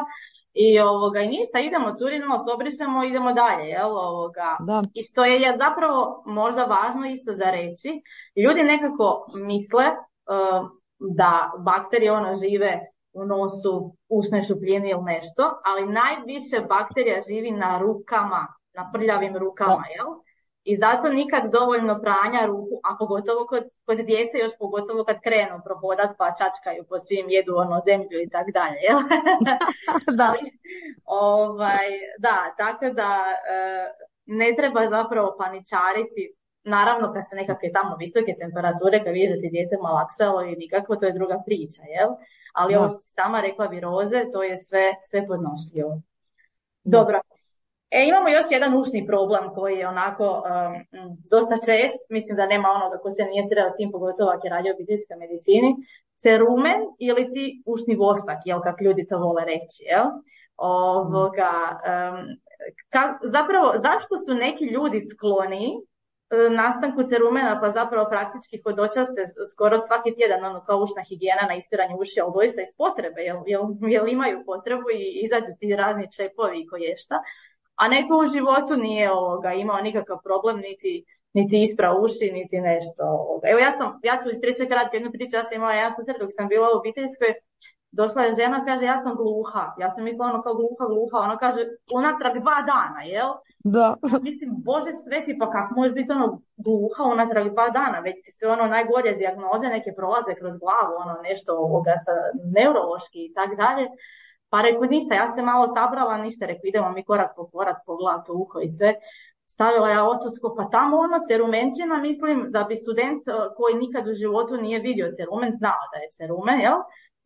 I 0.54 0.80
ovoga, 0.80 1.20
i 1.22 1.28
ništa, 1.28 1.60
idemo, 1.60 1.96
curinemo, 2.00 2.38
obrišemo, 2.54 3.04
idemo 3.04 3.34
dalje, 3.34 3.66
jel, 3.70 3.98
ovoga. 3.98 4.58
Da. 4.60 4.84
I 4.94 5.04
što 5.04 5.26
je 5.26 5.58
zapravo 5.58 6.24
možda 6.26 6.64
važno 6.64 7.06
isto 7.08 7.32
za 7.34 7.52
reći, 7.52 7.90
ljudi 8.44 8.64
nekako 8.64 9.28
misle 9.34 9.86
da 11.00 11.52
bakterije 11.58 12.12
ono 12.12 12.36
žive 12.36 12.80
u 13.14 13.26
nosu, 13.26 13.96
usnoj 14.10 14.44
šupljini 14.44 14.90
ili 14.90 15.02
nešto, 15.02 15.62
ali 15.66 15.94
najviše 15.94 16.60
bakterija 16.70 17.22
živi 17.28 17.52
na 17.52 17.78
rukama, 17.78 18.48
na 18.74 18.92
prljavim 18.94 19.38
rukama, 19.38 19.84
jel? 19.98 20.08
I 20.64 20.76
zato 20.76 21.10
nikad 21.10 21.52
dovoljno 21.52 22.02
pranja 22.02 22.46
ruku, 22.46 22.80
a 22.84 22.96
pogotovo 23.00 23.46
kod, 23.46 23.64
kod 23.86 23.98
djece, 23.98 24.38
još 24.38 24.52
pogotovo 24.60 25.04
kad 25.04 25.22
krenu 25.22 25.62
prohodat 25.64 26.18
pa 26.18 26.34
čačkaju 26.40 26.84
po 26.90 26.98
svim 26.98 27.30
jedu 27.30 27.56
ono 27.56 27.80
zemlju 27.80 28.22
i 28.22 28.30
tak 28.30 28.46
dalje. 28.54 28.80
Jel? 28.88 29.00
da. 30.20 30.34
ovaj, 31.32 31.88
da, 32.20 32.54
tako 32.58 32.86
da 32.90 33.20
e, 33.50 33.92
ne 34.26 34.54
treba 34.58 34.90
zapravo 34.90 35.36
paničariti. 35.38 36.36
Naravno 36.66 37.14
kad 37.14 37.30
su 37.30 37.36
nekakve 37.36 37.72
tamo 37.72 37.96
visoke 37.96 38.36
temperature, 38.40 39.04
kad 39.04 39.14
vidiš 39.14 39.32
da 39.36 39.40
ti 39.40 39.50
dijete 39.50 39.78
malaksalo 39.82 40.42
i 40.44 40.56
nikako, 40.56 40.96
to 40.96 41.06
je 41.06 41.14
druga 41.14 41.44
priča, 41.46 41.82
jel? 41.82 42.10
Ali 42.54 42.76
ovo 42.76 42.90
sama 42.90 43.42
rekla 43.42 43.66
viroze, 43.66 44.26
to 44.34 44.44
je 44.44 44.58
sve, 44.58 44.94
sve 45.04 45.28
podnošljivo. 45.28 46.02
Dobro, 46.84 47.20
E, 47.92 48.06
imamo 48.08 48.30
još 48.30 48.46
jedan 48.50 48.74
ušni 48.76 49.08
problem 49.08 49.44
koji 49.56 49.78
je 49.78 49.88
onako 49.88 50.26
um, 50.30 51.18
dosta 51.32 51.56
čest, 51.56 52.00
mislim 52.10 52.38
da 52.38 52.46
nema 52.46 52.70
onoga 52.70 52.98
ko 52.98 53.10
se 53.10 53.24
nije 53.24 53.44
sreo 53.50 53.70
s 53.70 53.76
tim, 53.76 53.92
pogotovo 53.92 54.30
ako 54.32 54.48
je 54.48 54.52
radio 54.52 54.72
u 54.72 54.76
obiteljskoj 54.76 55.18
medicini, 55.18 55.76
cerumen 56.18 56.82
ili 57.00 57.32
ti 57.32 57.64
ušni 57.66 57.96
vosak, 57.96 58.40
jel, 58.46 58.62
kak 58.62 58.82
ljudi 58.82 59.08
to 59.08 59.18
vole 59.18 59.46
reći, 59.46 59.84
jel? 59.92 60.06
Ovoga, 60.58 61.52
zapravo, 63.24 63.74
zašto 63.76 64.18
su 64.18 64.34
neki 64.34 64.66
ljudi 64.66 65.00
skloni 65.10 65.82
nastanku 66.52 67.04
cerumena, 67.04 67.60
pa 67.62 67.70
zapravo 67.70 68.10
praktički 68.10 68.62
kod 68.62 68.80
očaste 68.80 69.22
skoro 69.54 69.78
svaki 69.78 70.16
tjedan, 70.16 70.46
ono 70.46 70.64
kao 70.64 70.78
ušna 70.78 71.04
higijena 71.10 71.42
na 71.48 71.56
ispiranje 71.56 71.96
uši, 72.00 72.22
ali 72.22 72.34
doista 72.34 72.62
iz 72.62 72.74
potrebe, 72.78 73.22
jel, 73.22 73.40
jel, 73.46 73.64
jel 73.82 74.08
imaju 74.08 74.44
potrebu 74.46 74.90
i 74.94 75.22
izađu 75.26 75.52
ti 75.60 75.76
razni 75.76 76.12
čepovi 76.12 76.60
i 76.60 76.68
koješta 76.68 77.18
a 77.76 77.88
neko 77.88 78.18
u 78.18 78.32
životu 78.34 78.76
nije 78.78 79.12
ovoga, 79.12 79.54
imao 79.54 79.82
nikakav 79.82 80.18
problem, 80.24 80.58
niti, 80.58 81.06
niti 81.34 81.64
ispra 81.64 81.90
uši, 82.04 82.32
niti 82.34 82.58
nešto. 82.62 83.04
Ovoga. 83.04 83.48
Evo 83.50 83.60
ja 83.60 83.72
sam, 83.78 84.00
ja 84.04 84.20
ću 84.24 84.30
ispričati 84.30 84.70
kratko 84.70 84.96
jednu 84.96 85.12
priču, 85.12 85.36
ja 85.36 85.44
sam 85.44 85.56
imala 85.56 85.74
jedan 85.74 85.96
susret 85.96 86.18
dok 86.20 86.30
sam 86.38 86.48
bila 86.48 86.68
u 86.70 86.78
obiteljskoj, 86.80 87.32
došla 88.00 88.22
je 88.24 88.34
žena, 88.34 88.66
kaže 88.66 88.86
ja 88.86 88.98
sam 88.98 89.16
gluha. 89.16 89.66
Ja 89.78 89.90
sam 89.90 90.04
mislila 90.04 90.26
ono 90.28 90.42
kao 90.42 90.54
gluha, 90.54 90.86
gluha, 90.94 91.18
ona 91.28 91.38
kaže 91.38 91.62
unatrag 91.94 92.36
dva 92.46 92.58
dana, 92.72 93.02
jel? 93.14 93.30
Da. 93.60 93.96
Mislim, 94.28 94.50
Bože 94.68 94.94
sveti, 95.04 95.38
pa 95.40 95.50
kako 95.50 95.74
može 95.80 95.94
biti 95.94 96.12
ono 96.12 96.28
gluha 96.66 97.04
unatrag 97.14 97.48
dva 97.56 97.68
dana, 97.70 98.00
već 98.00 98.16
si 98.24 98.32
se 98.32 98.48
ono 98.48 98.66
najgore 98.76 99.12
dijagnoze 99.22 99.68
neke 99.78 99.92
prolaze 100.00 100.32
kroz 100.40 100.54
glavu, 100.64 100.94
ono 101.04 101.16
nešto 101.30 101.50
ovoga 101.66 101.96
sa 102.06 102.14
neurološki 102.56 103.20
i 103.26 103.34
tak 103.38 103.50
dalje. 103.64 103.86
Pa 104.50 104.62
rekao, 104.62 104.86
ništa, 104.96 105.16
ja 105.16 105.28
se 105.32 105.42
malo 105.42 105.66
sabrala, 105.68 106.18
ništa, 106.18 106.46
rekao, 106.46 106.66
idemo 106.68 106.90
mi 106.92 107.04
korak 107.04 107.32
po 107.36 107.44
korak, 107.54 107.78
pogledati 107.86 108.32
uho 108.32 108.60
i 108.60 108.68
sve. 108.78 108.96
Stavila 109.48 109.90
ja 109.90 110.10
otosko, 110.10 110.56
pa 110.58 110.70
tamo 110.70 110.98
ono 110.98 111.18
cerumenčina, 111.28 111.98
mislim 111.98 112.46
da 112.50 112.64
bi 112.64 112.76
student 112.76 113.28
eh, 113.28 113.32
koji 113.58 113.76
nikad 113.76 114.08
u 114.08 114.14
životu 114.14 114.58
nije 114.58 114.80
vidio 114.80 115.12
cerumen, 115.18 115.52
znao 115.54 115.82
da 115.92 115.98
je 116.04 116.10
cerumen, 116.18 116.60
jel? 116.60 116.80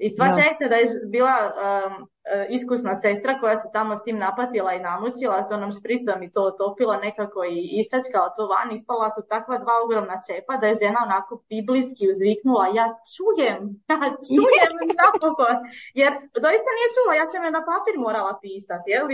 I 0.06 0.08
sva 0.16 0.28
sreća 0.36 0.66
da 0.72 0.76
je 0.82 0.86
bila 1.16 1.36
um, 1.50 1.94
iskusna 2.58 2.94
sestra 3.04 3.32
koja 3.42 3.56
se 3.62 3.68
tamo 3.78 3.94
s 3.96 4.04
tim 4.04 4.18
napatila 4.26 4.72
i 4.74 4.86
namučila 4.90 5.44
s 5.48 5.50
onom 5.56 5.72
špricom 5.78 6.18
i 6.24 6.32
to 6.34 6.42
otopila 6.52 6.96
nekako 7.08 7.40
i 7.54 7.58
isačkala 7.82 8.30
to 8.36 8.44
van, 8.54 8.68
ispala 8.78 9.08
su 9.16 9.22
takva 9.34 9.56
dva 9.64 9.76
ogromna 9.84 10.18
čepa 10.28 10.54
da 10.62 10.66
je 10.68 10.80
žena 10.84 11.00
onako 11.08 11.32
biblijski 11.50 12.04
uzviknula 12.12 12.66
ja 12.80 12.86
čujem, 13.14 13.60
ja 13.92 13.98
čujem 14.28 14.74
napokon, 15.04 15.56
jer 16.02 16.12
doista 16.44 16.70
nije 16.78 16.90
čula, 16.96 17.14
ja 17.22 17.26
sam 17.32 17.42
je 17.46 17.52
na 17.58 17.64
papir 17.70 17.96
morala 18.06 18.34
pisati, 18.44 18.88
jel? 18.94 19.06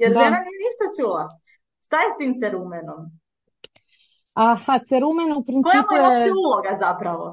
jer 0.00 0.08
žena 0.20 0.38
nije 0.44 0.58
ništa 0.66 0.86
čula. 0.96 1.24
Šta 1.84 1.96
je 2.02 2.08
s 2.12 2.16
tim 2.20 2.32
cerumenom? 2.40 3.00
Aha, 4.34 4.74
cerumen 4.88 5.32
u 5.38 5.42
principu 5.48 5.88
Koja 5.88 6.12
je 6.12 6.32
uloga 6.44 6.72
zapravo? 6.84 7.26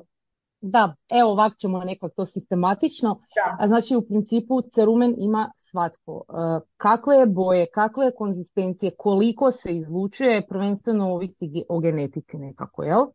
Da, 0.62 0.96
evo 1.10 1.32
ovako 1.32 1.56
ćemo 1.56 1.84
nekako 1.84 2.10
to 2.10 2.26
sistematično. 2.26 3.20
A 3.60 3.68
znači 3.68 3.96
u 3.96 4.02
principu 4.02 4.62
cerumen 4.62 5.16
ima 5.18 5.52
svatko. 5.56 6.24
E, 6.30 6.34
kakve 6.78 7.16
je 7.16 7.26
boje, 7.26 7.68
kakve 7.74 8.06
je 8.06 8.16
konzistencije, 8.16 8.92
koliko 8.98 9.52
se 9.52 9.78
izlučuje, 9.78 10.48
prvenstveno 10.50 11.14
ovisi 11.14 11.64
o 11.70 11.80
genetici 11.80 12.38
nekako, 12.38 12.84
jel? 12.84 13.06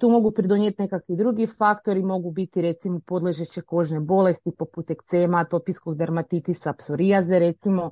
tu 0.00 0.08
mogu 0.08 0.30
pridonijeti 0.30 0.82
nekakvi 0.82 1.16
drugi 1.16 1.46
faktori, 1.58 2.02
mogu 2.02 2.30
biti 2.30 2.62
recimo 2.62 3.00
podležeće 3.06 3.62
kožne 3.62 4.00
bolesti 4.00 4.50
poput 4.58 4.90
ekcema, 4.90 5.38
atopijskog 5.38 5.96
dermatitisa, 5.96 6.72
psorijaze 6.72 7.38
recimo, 7.38 7.90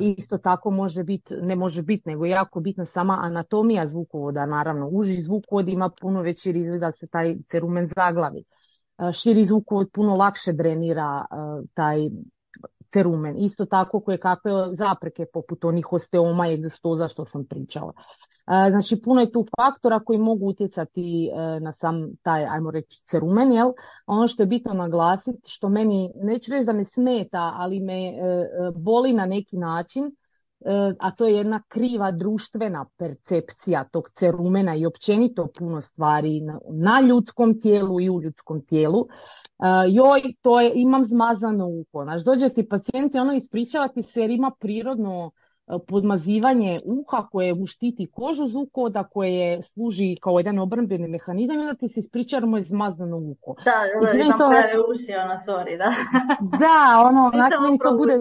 isto 0.00 0.38
tako 0.38 0.70
može 0.70 1.04
biti, 1.04 1.34
ne 1.34 1.56
može 1.56 1.82
biti, 1.82 2.08
nego 2.08 2.26
jako 2.26 2.60
bitna 2.60 2.86
sama 2.86 3.18
anatomija 3.22 3.86
zvukovoda, 3.86 4.46
naravno. 4.46 4.88
Uži 4.88 5.22
zvukovod 5.22 5.68
ima 5.68 5.90
puno 6.00 6.22
veći 6.22 6.52
rizik 6.52 6.80
da 6.80 6.92
se 6.92 7.06
taj 7.06 7.36
cerumen 7.48 7.88
zaglavi. 7.96 8.44
Širi 9.12 9.46
zvukovod 9.46 9.90
puno 9.92 10.16
lakše 10.16 10.52
drenira 10.52 11.24
taj 11.74 11.98
cerumen. 12.92 13.36
Isto 13.38 13.66
tako 13.66 14.00
koje 14.00 14.18
kakve 14.18 14.52
zapreke 14.72 15.26
poput 15.32 15.64
onih 15.64 15.92
osteoma 15.92 16.48
i 16.48 16.54
egzostoza 16.54 17.08
što 17.08 17.24
sam 17.24 17.44
pričala. 17.44 17.92
Znači 18.70 19.02
puno 19.02 19.20
je 19.20 19.32
tu 19.32 19.46
faktora 19.56 20.00
koji 20.00 20.18
mogu 20.18 20.46
utjecati 20.46 21.30
e, 21.34 21.60
na 21.60 21.72
sam 21.72 22.16
taj, 22.22 22.46
ajmo 22.46 22.70
reći, 22.70 23.02
cerumen, 23.04 23.52
jel? 23.52 23.72
Ono 24.06 24.28
što 24.28 24.42
je 24.42 24.46
bitno 24.46 24.72
naglasiti, 24.74 25.50
što 25.50 25.68
meni, 25.68 26.12
neću 26.14 26.52
reći 26.52 26.66
da 26.66 26.72
me 26.72 26.84
smeta, 26.84 27.52
ali 27.56 27.80
me 27.80 28.08
e, 28.08 28.10
e, 28.10 28.48
boli 28.76 29.12
na 29.12 29.26
neki 29.26 29.56
način, 29.56 30.10
a 31.00 31.10
to 31.10 31.26
je 31.26 31.34
jedna 31.34 31.62
kriva 31.68 32.10
društvena 32.10 32.86
percepcija 32.96 33.84
tog 33.84 34.10
cerumena 34.10 34.76
i 34.76 34.86
općenito 34.86 35.48
puno 35.58 35.80
stvari 35.80 36.40
na, 36.70 37.00
ljudskom 37.00 37.60
tijelu 37.60 38.00
i 38.00 38.10
u 38.10 38.22
ljudskom 38.22 38.66
tijelu. 38.66 39.06
Joj, 39.88 40.22
to 40.42 40.60
je, 40.60 40.72
imam 40.74 41.04
zmazano 41.04 41.66
uho. 41.66 42.04
Znaš, 42.04 42.24
dođe 42.24 42.48
ti 42.48 42.68
pacijent 42.68 43.14
i 43.14 43.18
ono 43.18 43.32
ispričavati 43.32 44.02
se 44.02 44.20
jer 44.20 44.30
ima 44.30 44.50
prirodno 44.60 45.30
podmazivanje 45.88 46.80
uha 46.84 47.26
koje 47.32 47.54
mu 47.54 47.66
štiti 47.66 48.10
kožu 48.12 48.46
zukoda, 48.46 49.04
koje 49.04 49.62
služi 49.62 50.16
kao 50.22 50.38
jedan 50.38 50.58
obrambeni 50.58 51.08
mehanizam 51.08 51.56
i 51.56 51.60
onda 51.60 51.74
ti 51.74 51.88
se 51.88 52.00
ispriča 52.00 52.40
mu 52.40 52.56
je 52.56 52.62
zmaznano 52.62 53.16
uho. 53.16 53.54
Da, 53.64 53.72
imam 54.24 54.38
to... 54.38 54.48
uši, 54.92 55.12
ono, 55.24 55.34
sorry, 55.34 55.78
da. 55.78 55.92
da, 56.58 57.08
ono, 57.08 57.30
meni 57.62 57.78
to 57.78 57.96
bude... 57.96 58.14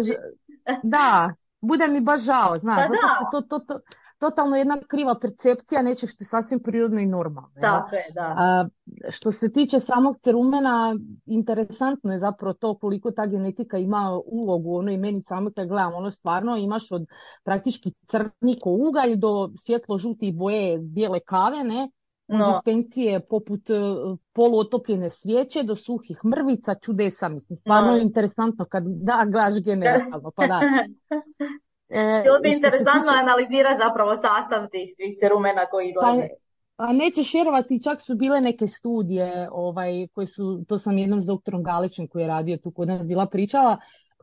Da, 0.84 1.34
bude 1.62 1.88
mi 1.88 2.02
baš 2.02 2.22
žao, 2.22 2.58
znaš, 2.60 2.78
pa 2.78 2.88
zato 2.88 3.08
što 3.08 3.42
to, 3.42 3.60
to, 3.60 3.60
to, 3.60 3.80
totalno 4.20 4.56
jedna 4.56 4.78
kriva 4.88 5.20
percepcija 5.20 5.82
nečeg 5.82 6.10
što 6.10 6.24
je 6.24 6.28
sasvim 6.28 6.60
prirodno 6.60 7.00
i 7.00 7.06
normalno. 7.06 7.50
Tako 7.62 7.96
je, 7.96 8.06
da. 8.14 8.34
A, 8.38 8.68
što 9.10 9.32
se 9.32 9.52
tiče 9.52 9.80
samog 9.80 10.18
cerumena, 10.18 10.96
interesantno 11.26 12.14
je 12.14 12.20
zapravo 12.20 12.54
to 12.54 12.78
koliko 12.78 13.12
ta 13.12 13.26
genetika 13.26 13.78
ima 13.78 14.22
ulogu, 14.26 14.78
ono 14.78 14.92
i 14.92 14.98
meni 14.98 15.22
samo 15.22 15.52
kad 15.56 15.68
gledam, 15.68 15.94
ono 15.94 16.12
stvarno 16.12 16.58
imaš 16.58 16.92
od 16.92 17.06
praktički 17.44 17.94
crniko 18.08 18.70
ugalj 18.70 19.16
do 19.16 19.50
svjetlo 19.60 19.98
žutih 19.98 20.36
boje 20.36 20.80
bijele 20.80 21.20
kave, 21.20 21.64
ne, 21.64 21.90
konzistencije 22.28 23.20
poput 23.20 23.70
uh, 23.70 24.18
poluotopljene 24.34 25.10
svijeće 25.10 25.64
do 25.64 25.76
suhih 25.76 26.20
mrvica, 26.26 26.76
čudesa, 26.76 27.30
mislim, 27.30 27.58
stvarno 27.58 27.94
je 27.94 28.02
interesantno 28.02 28.66
kad 28.66 28.84
da 28.86 29.26
gledaš 29.32 29.64
generalno, 29.64 30.32
pa 30.36 30.48
da. 30.48 30.60
E, 31.90 32.22
Bilo 32.24 32.40
bi 32.40 32.52
interesantno 32.52 33.12
analizirati 33.12 33.84
zapravo 33.88 34.16
sastav 34.16 34.68
tih 34.72 34.90
svih 34.96 35.18
cerumena 35.20 35.66
koji 35.66 35.86
pa 35.86 35.90
izlaze. 35.90 36.28
Pa, 36.76 36.84
a 36.84 36.94
nećeš 36.94 37.34
vjerovati, 37.34 37.84
čak 37.84 38.02
su 38.02 38.16
bile 38.16 38.42
neke 38.42 38.68
studije 38.68 39.50
ovaj, 39.52 40.08
koje 40.14 40.28
su, 40.28 40.66
to 40.68 40.80
sam 40.80 40.98
jednom 40.98 41.22
s 41.22 41.26
doktorom 41.26 41.64
Galićem 41.64 42.08
koji 42.08 42.22
je 42.22 42.28
radio 42.28 42.58
tu 42.58 42.72
kod 42.72 42.88
nas 42.88 43.04
bila 43.04 43.26
pričala, 43.26 43.78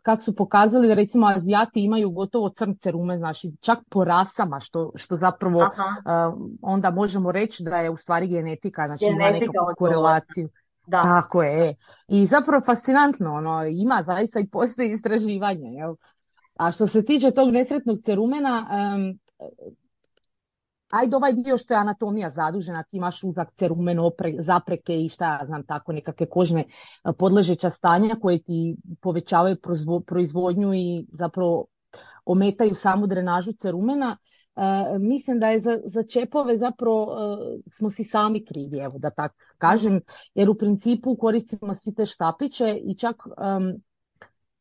kako 0.04 0.22
su 0.22 0.34
pokazali 0.34 0.88
da 0.88 0.94
recimo 0.94 1.26
Azijati 1.26 1.84
imaju 1.84 2.10
gotovo 2.10 2.48
crn 2.48 2.74
cerumen, 2.74 3.18
znači 3.18 3.52
čak 3.60 3.78
po 3.90 4.04
rasama, 4.04 4.60
što, 4.60 4.92
što 4.94 5.16
zapravo 5.16 5.58
uh, 5.58 5.68
onda 6.62 6.90
možemo 6.90 7.32
reći 7.32 7.62
da 7.62 7.76
je 7.76 7.90
u 7.90 7.96
stvari 7.96 8.28
genetika, 8.28 8.86
znači 8.86 9.04
genetika 9.04 9.26
ima 9.26 9.38
nekakvu 9.38 9.74
korelaciju. 9.78 10.48
Da. 10.86 11.02
Tako 11.02 11.42
je. 11.42 11.74
I 12.08 12.26
zapravo 12.26 12.62
fascinantno, 12.64 13.34
ono, 13.34 13.64
ima 13.64 14.02
zaista 14.06 14.40
i 14.40 14.46
postoji 14.46 14.92
istraživanje. 14.92 15.68
Jel? 15.68 15.94
A 16.56 16.72
što 16.72 16.86
se 16.86 17.04
tiče 17.04 17.30
tog 17.30 17.50
nesretnog 17.50 17.98
cerumena, 18.04 18.66
um, 18.70 19.18
ajde 20.94 21.16
ovaj 21.16 21.32
dio 21.32 21.58
što 21.58 21.74
je 21.74 21.80
anatomija 21.80 22.30
zadužena, 22.30 22.82
ti 22.82 22.96
imaš 22.96 23.22
uzak 23.24 23.48
cerumen, 23.58 23.98
zapreke 24.38 24.96
i 25.00 25.08
šta 25.08 25.24
ja 25.24 25.46
znam 25.46 25.66
tako, 25.66 25.92
nekakve 25.92 26.26
kožne 26.26 26.60
e, 26.60 27.12
podležeća 27.18 27.70
stanja 27.70 28.16
koje 28.22 28.42
ti 28.42 28.76
povećavaju 29.00 29.56
proizvodnju 30.06 30.74
i 30.74 31.06
zapravo 31.12 31.66
ometaju 32.24 32.74
samu 32.74 33.06
drenažu 33.06 33.52
cerumena. 33.52 34.16
E, 34.56 34.60
mislim 34.98 35.40
da 35.40 35.48
je 35.48 35.60
za, 35.60 35.80
za 35.84 36.02
čepove 36.02 36.58
zapravo 36.58 37.02
e, 37.04 37.70
smo 37.70 37.90
si 37.90 38.04
sami 38.04 38.44
krivi, 38.44 38.78
evo 38.78 38.98
da 38.98 39.10
tako 39.10 39.34
kažem, 39.58 40.00
jer 40.34 40.50
u 40.50 40.54
principu 40.54 41.16
koristimo 41.16 41.74
svi 41.74 41.94
te 41.94 42.06
štapiće 42.06 42.78
i 42.84 42.94
čak 42.98 43.16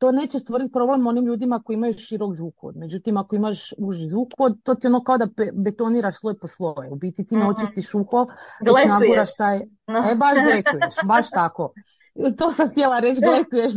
to 0.03 0.11
neće 0.11 0.39
stvoriti 0.39 0.71
problem 0.71 1.07
onim 1.07 1.25
ljudima 1.25 1.61
koji 1.65 1.75
imaju 1.75 1.93
širok 1.97 2.35
zvukod. 2.35 2.77
Međutim, 2.77 3.17
ako 3.17 3.35
imaš 3.35 3.73
uži 3.77 4.07
zvukod, 4.07 4.63
to 4.63 4.75
ti 4.75 4.87
ono 4.87 5.03
kao 5.03 5.17
da 5.17 5.27
betoniraš 5.53 6.19
sloj 6.19 6.37
po 6.37 6.47
sloj. 6.47 6.87
U 6.91 6.95
biti 6.95 7.25
ti 7.25 7.35
ne 7.35 7.43
mhm. 7.43 7.49
očistiš 7.49 7.93
uho, 7.93 8.27
već 8.59 8.87
naguraš 8.87 9.35
taj... 9.37 9.57
E, 9.57 10.15
baš 10.15 10.33
gletuješ, 10.33 10.95
baš 11.07 11.29
tako. 11.29 11.73
To 12.37 12.51
sam 12.51 12.69
htjela 12.69 12.99
reći, 12.99 13.21
gletuješ 13.29 13.71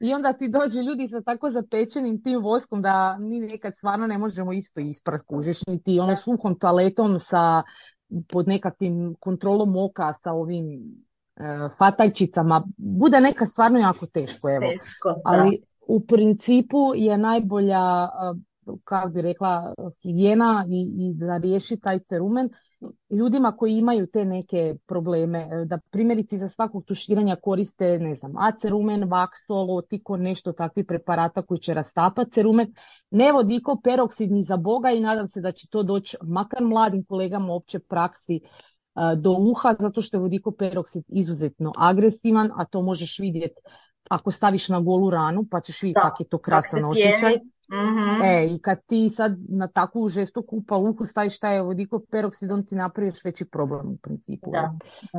I 0.00 0.14
onda 0.14 0.32
ti 0.32 0.48
dođe 0.48 0.82
ljudi 0.82 1.08
sa 1.08 1.20
tako 1.20 1.50
zapečenim 1.50 2.22
tim 2.22 2.42
voskom 2.42 2.82
da 2.82 3.16
mi 3.20 3.40
nekad 3.40 3.72
stvarno 3.76 4.06
ne 4.06 4.18
možemo 4.18 4.52
isto 4.52 4.80
isprat 4.80 5.22
kužiš, 5.26 5.66
niti 5.66 6.00
ono 6.00 6.16
suhom 6.16 6.58
toaletom 6.58 7.18
sa 7.18 7.62
pod 8.28 8.48
nekakvim 8.48 9.14
kontrolom 9.20 9.76
oka 9.76 10.14
sa 10.22 10.32
ovim 10.32 10.66
fataljčicama, 11.78 12.62
bude 12.76 13.20
neka 13.20 13.46
stvarno 13.46 13.78
jako 13.78 14.06
teško. 14.06 14.50
Evo. 14.50 14.66
Teško, 14.72 15.14
Ali 15.24 15.58
u 15.88 16.00
principu 16.00 16.92
je 16.94 17.18
najbolja, 17.18 18.08
kako 18.84 19.08
bi 19.08 19.22
rekla, 19.22 19.74
higijena 20.02 20.64
i, 20.68 21.08
i 21.08 21.14
da 21.14 21.36
riješi 21.36 21.76
taj 21.76 21.98
cerumen 21.98 22.48
ljudima 23.10 23.52
koji 23.52 23.72
imaju 23.72 24.06
te 24.06 24.24
neke 24.24 24.74
probleme, 24.86 25.48
e, 25.52 25.64
da 25.64 25.78
primjerice 25.90 26.38
za 26.38 26.48
svakog 26.48 26.84
tuširanja 26.84 27.36
koriste, 27.36 27.98
ne 27.98 28.14
znam, 28.14 28.32
acerumen, 28.36 29.04
vaksol, 29.10 29.76
otiko, 29.76 30.16
nešto 30.16 30.52
takvih 30.52 30.84
preparata 30.88 31.42
koji 31.42 31.60
će 31.60 31.74
rastapati 31.74 32.30
cerumen, 32.30 32.74
ne 33.10 33.32
vodiko 33.32 33.80
peroksid 33.84 34.32
ni 34.32 34.42
za 34.42 34.56
Boga 34.56 34.90
i 34.90 35.00
nadam 35.00 35.28
se 35.28 35.40
da 35.40 35.52
će 35.52 35.68
to 35.68 35.82
doći 35.82 36.16
makar 36.22 36.62
mladim 36.64 37.04
kolegama 37.04 37.52
opće 37.52 37.78
praksi 37.78 38.40
do 39.16 39.30
uha 39.30 39.74
zato 39.78 40.02
što 40.02 40.16
je 40.16 40.20
vodikov 40.20 40.52
peroksid 40.52 41.04
izuzetno 41.08 41.72
agresivan, 41.76 42.50
a 42.56 42.64
to 42.64 42.82
možeš 42.82 43.18
vidjeti 43.18 43.60
ako 44.10 44.30
staviš 44.30 44.68
na 44.68 44.80
golu 44.80 45.10
ranu 45.10 45.44
pa 45.50 45.60
ćeš 45.60 45.82
vidjeti 45.82 46.00
kak 46.02 46.20
je 46.20 46.28
to 46.28 46.38
krasan 46.38 46.84
osjećaj. 46.84 47.36
mm 47.36 48.22
E, 48.24 48.46
i 48.54 48.58
kad 48.58 48.78
ti 48.86 49.10
sad 49.10 49.32
na 49.48 49.68
takvu 49.68 50.08
žestoku 50.08 50.56
upa 50.56 50.76
uhu 50.76 51.04
staviš 51.04 51.38
taj 51.38 51.60
vodikov 51.60 52.00
peroksid, 52.10 52.52
on 52.52 52.66
ti 52.66 52.74
napravi 52.74 53.08
još 53.08 53.24
veći 53.24 53.44
problem 53.44 53.86
u 53.86 53.96
principu. 53.96 54.50
Da. 54.52 54.74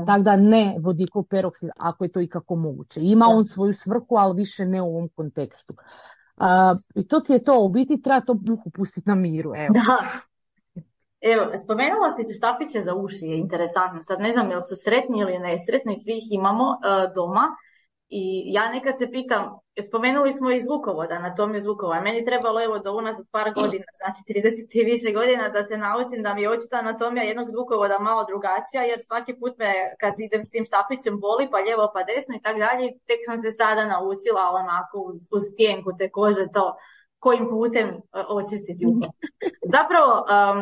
Tako 0.05 0.23
da 0.23 0.35
ne 0.35 0.75
vodikov 0.79 1.23
peroksid, 1.23 1.69
ako 1.77 2.03
je 2.03 2.11
to 2.11 2.21
ikako 2.21 2.55
moguće. 2.55 2.99
Ima 3.03 3.25
on 3.29 3.45
svoju 3.45 3.73
svrhu, 3.73 4.15
ali 4.15 4.35
više 4.35 4.65
ne 4.65 4.81
u 4.81 4.85
ovom 4.85 5.09
kontekstu. 5.15 5.73
I 6.95 7.07
to 7.07 7.19
ti 7.19 7.33
je 7.33 7.43
to, 7.43 7.63
u 7.63 7.69
biti 7.69 8.01
treba 8.01 8.21
to 8.21 8.39
uhu 8.51 8.69
pustiti 8.69 9.09
na 9.09 9.15
miru. 9.15 9.51
Evo. 9.55 9.73
Da, 9.73 9.97
Evo, 11.33 11.43
spomenula 11.63 12.09
si 12.15 12.33
štapiće 12.33 12.81
za 12.81 12.93
uši, 12.95 13.25
je 13.25 13.37
interesantno. 13.37 14.01
Sad 14.01 14.19
ne 14.19 14.31
znam 14.33 14.51
jel 14.51 14.61
su 14.61 14.75
sretni 14.75 15.19
ili 15.19 15.39
nesretni, 15.39 16.01
svi 16.03 16.17
ih 16.17 16.27
imamo 16.29 16.63
uh, 16.63 17.13
doma. 17.15 17.45
I 18.09 18.53
ja 18.53 18.71
nekad 18.71 18.97
se 18.97 19.11
pitam, 19.11 19.43
spomenuli 19.87 20.33
smo 20.33 20.51
i 20.51 20.61
zvukovoda, 20.61 21.15
anatomiju 21.15 21.61
zvukova. 21.61 22.01
Meni 22.01 22.25
trebalo 22.25 22.63
evo 22.63 22.79
do 22.79 22.93
unazad 22.93 23.25
par 23.31 23.53
godina, 23.53 23.85
znači 23.99 24.21
30 24.27 24.81
i 24.81 24.83
više 24.83 25.11
godina 25.11 25.49
da 25.49 25.63
se 25.63 25.77
naučim 25.77 26.23
da 26.23 26.33
mi 26.33 26.41
je 26.41 26.49
očita 26.49 26.77
anatomija 26.77 27.23
jednog 27.23 27.47
zvukovoda 27.49 27.97
malo 27.99 28.25
drugačija, 28.29 28.81
jer 28.83 28.99
svaki 29.07 29.33
put 29.39 29.53
me 29.57 29.71
kad 29.99 30.13
idem 30.17 30.45
s 30.45 30.49
tim 30.49 30.65
štapićem 30.65 31.19
boli 31.19 31.47
pa 31.51 31.57
lijevo 31.57 31.91
pa 31.93 32.03
desno 32.03 32.33
i 32.35 32.41
tako 32.41 32.59
dalje. 32.59 32.85
Tek 33.09 33.19
sam 33.25 33.37
se 33.37 33.51
sada 33.51 33.83
naučila 33.85 34.43
onako 34.61 34.95
uz, 35.09 35.19
uz 35.35 35.43
tijenku 35.57 35.91
te 35.99 36.09
kože 36.09 36.45
to 36.53 36.75
kojim 37.19 37.45
putem 37.49 37.87
uh, 37.89 38.01
očistiti 38.39 38.85
uho. 38.85 39.07
Zapravo, 39.75 40.13
um, 40.21 40.57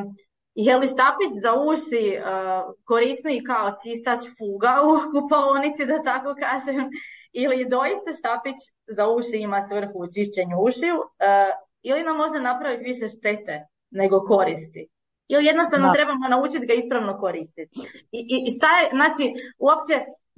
je 0.55 0.77
li 0.77 0.87
štapić 0.87 1.31
za 1.41 1.51
uši 1.53 2.05
uh, 2.17 2.73
korisniji 2.83 3.43
kao 3.43 3.71
čistač 3.83 4.21
fuga 4.37 4.73
u 4.87 4.91
kupaonici, 5.11 5.85
da 5.85 6.03
tako 6.03 6.35
kažem, 6.39 6.89
ili 7.33 7.69
doista 7.69 8.13
štapić 8.19 8.59
za 8.87 9.07
uši 9.07 9.37
ima 9.37 9.61
svrhu 9.61 9.97
u 9.99 10.07
čišćenju 10.13 10.57
ušiju, 10.67 10.95
uh, 10.95 11.51
ili 11.81 12.03
nam 12.03 12.17
može 12.17 12.39
napraviti 12.39 12.83
više 12.83 13.07
štete 13.07 13.65
nego 13.91 14.19
koristi. 14.19 14.87
Ili 15.27 15.45
jednostavno 15.45 15.93
trebamo 15.93 16.27
naučiti 16.27 16.65
ga 16.65 16.73
ispravno 16.73 17.17
koristiti. 17.19 17.71
I, 18.11 18.19
i, 18.33 18.35
I 18.47 18.49
šta 18.55 18.69
je, 18.79 18.89
znači, 18.89 19.33
uopće, 19.57 19.95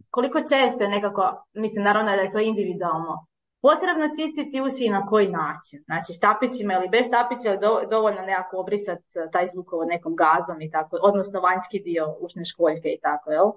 koliko 0.10 0.40
često 0.40 0.84
je 0.84 0.90
nekako, 0.90 1.46
mislim 1.54 1.84
naravno 1.84 2.12
da 2.12 2.22
je 2.22 2.32
to 2.32 2.40
individualno, 2.40 3.28
potrebno 3.68 4.06
čistiti 4.18 4.62
uši 4.62 4.84
i 4.86 4.96
na 4.98 5.02
koji 5.06 5.28
način. 5.28 5.80
Znači 5.86 6.14
štapićima 6.14 6.74
ili 6.74 6.90
bez 6.96 7.04
štapića 7.08 7.50
je 7.50 7.60
dovoljno 7.96 8.22
nekako 8.22 8.60
obrisati 8.60 9.04
taj 9.34 9.46
zvukov 9.54 9.80
nekom 9.94 10.14
gazom 10.24 10.62
i 10.62 10.72
tako, 10.72 10.98
odnosno 11.10 11.40
vanjski 11.40 11.80
dio 11.80 12.06
ušne 12.20 12.46
školjke 12.46 12.90
i 12.90 13.00
tako, 13.02 13.32
jel? 13.32 13.50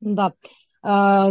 Da, 0.00 0.30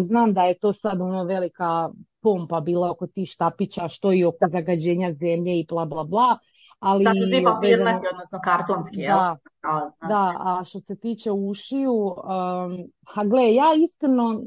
znam 0.08 0.34
da 0.34 0.44
je 0.44 0.60
to 0.60 0.74
sad 0.74 1.02
ono 1.02 1.24
velika 1.24 1.90
pompa 2.22 2.60
bila 2.60 2.92
oko 2.92 3.08
tih 3.08 3.30
štapića, 3.30 3.88
što 3.88 4.14
i 4.14 4.26
oko 4.26 4.48
zagađenja 4.52 5.14
zemlje 5.14 5.60
i 5.60 5.66
bla 5.70 5.86
bla 5.86 6.04
bla. 6.04 6.38
Ali 6.80 7.04
Sad 7.04 7.16
su 7.18 7.30
svi 7.30 7.44
papirnati, 7.44 8.08
odnosno 8.12 8.40
kartonski, 8.44 9.00
jel? 9.00 9.18
Da, 9.18 9.38
da, 10.08 10.34
a 10.40 10.64
što 10.66 10.80
se 10.80 10.96
tiče 10.96 11.32
ušiju, 11.32 11.94
um, 11.94 12.78
ha 13.08 13.24
gle, 13.24 13.54
ja 13.54 13.74
iskreno 13.84 14.42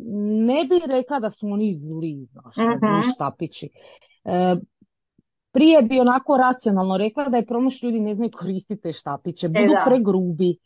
ne 0.47 0.65
bih 0.65 0.83
rekla 0.87 1.21
da 1.21 1.31
su 1.31 1.47
oni 1.47 1.75
zli, 1.75 2.27
znaš, 2.33 2.57
mm 2.57 3.13
štapići. 3.15 3.69
E, 4.25 4.57
prije 5.53 5.83
bi 5.83 6.01
onako 6.01 6.37
racionalno 6.37 6.97
rekla 6.97 7.25
da 7.25 7.37
je 7.37 7.47
promoš 7.47 7.83
ljudi 7.83 8.01
ne 8.01 8.15
znaju 8.15 8.31
koristiti 8.39 8.93
štapiće, 8.93 9.47
e, 9.47 9.49
budu 9.49 9.73
e, 9.73 9.85
pregrubi. 9.85 10.57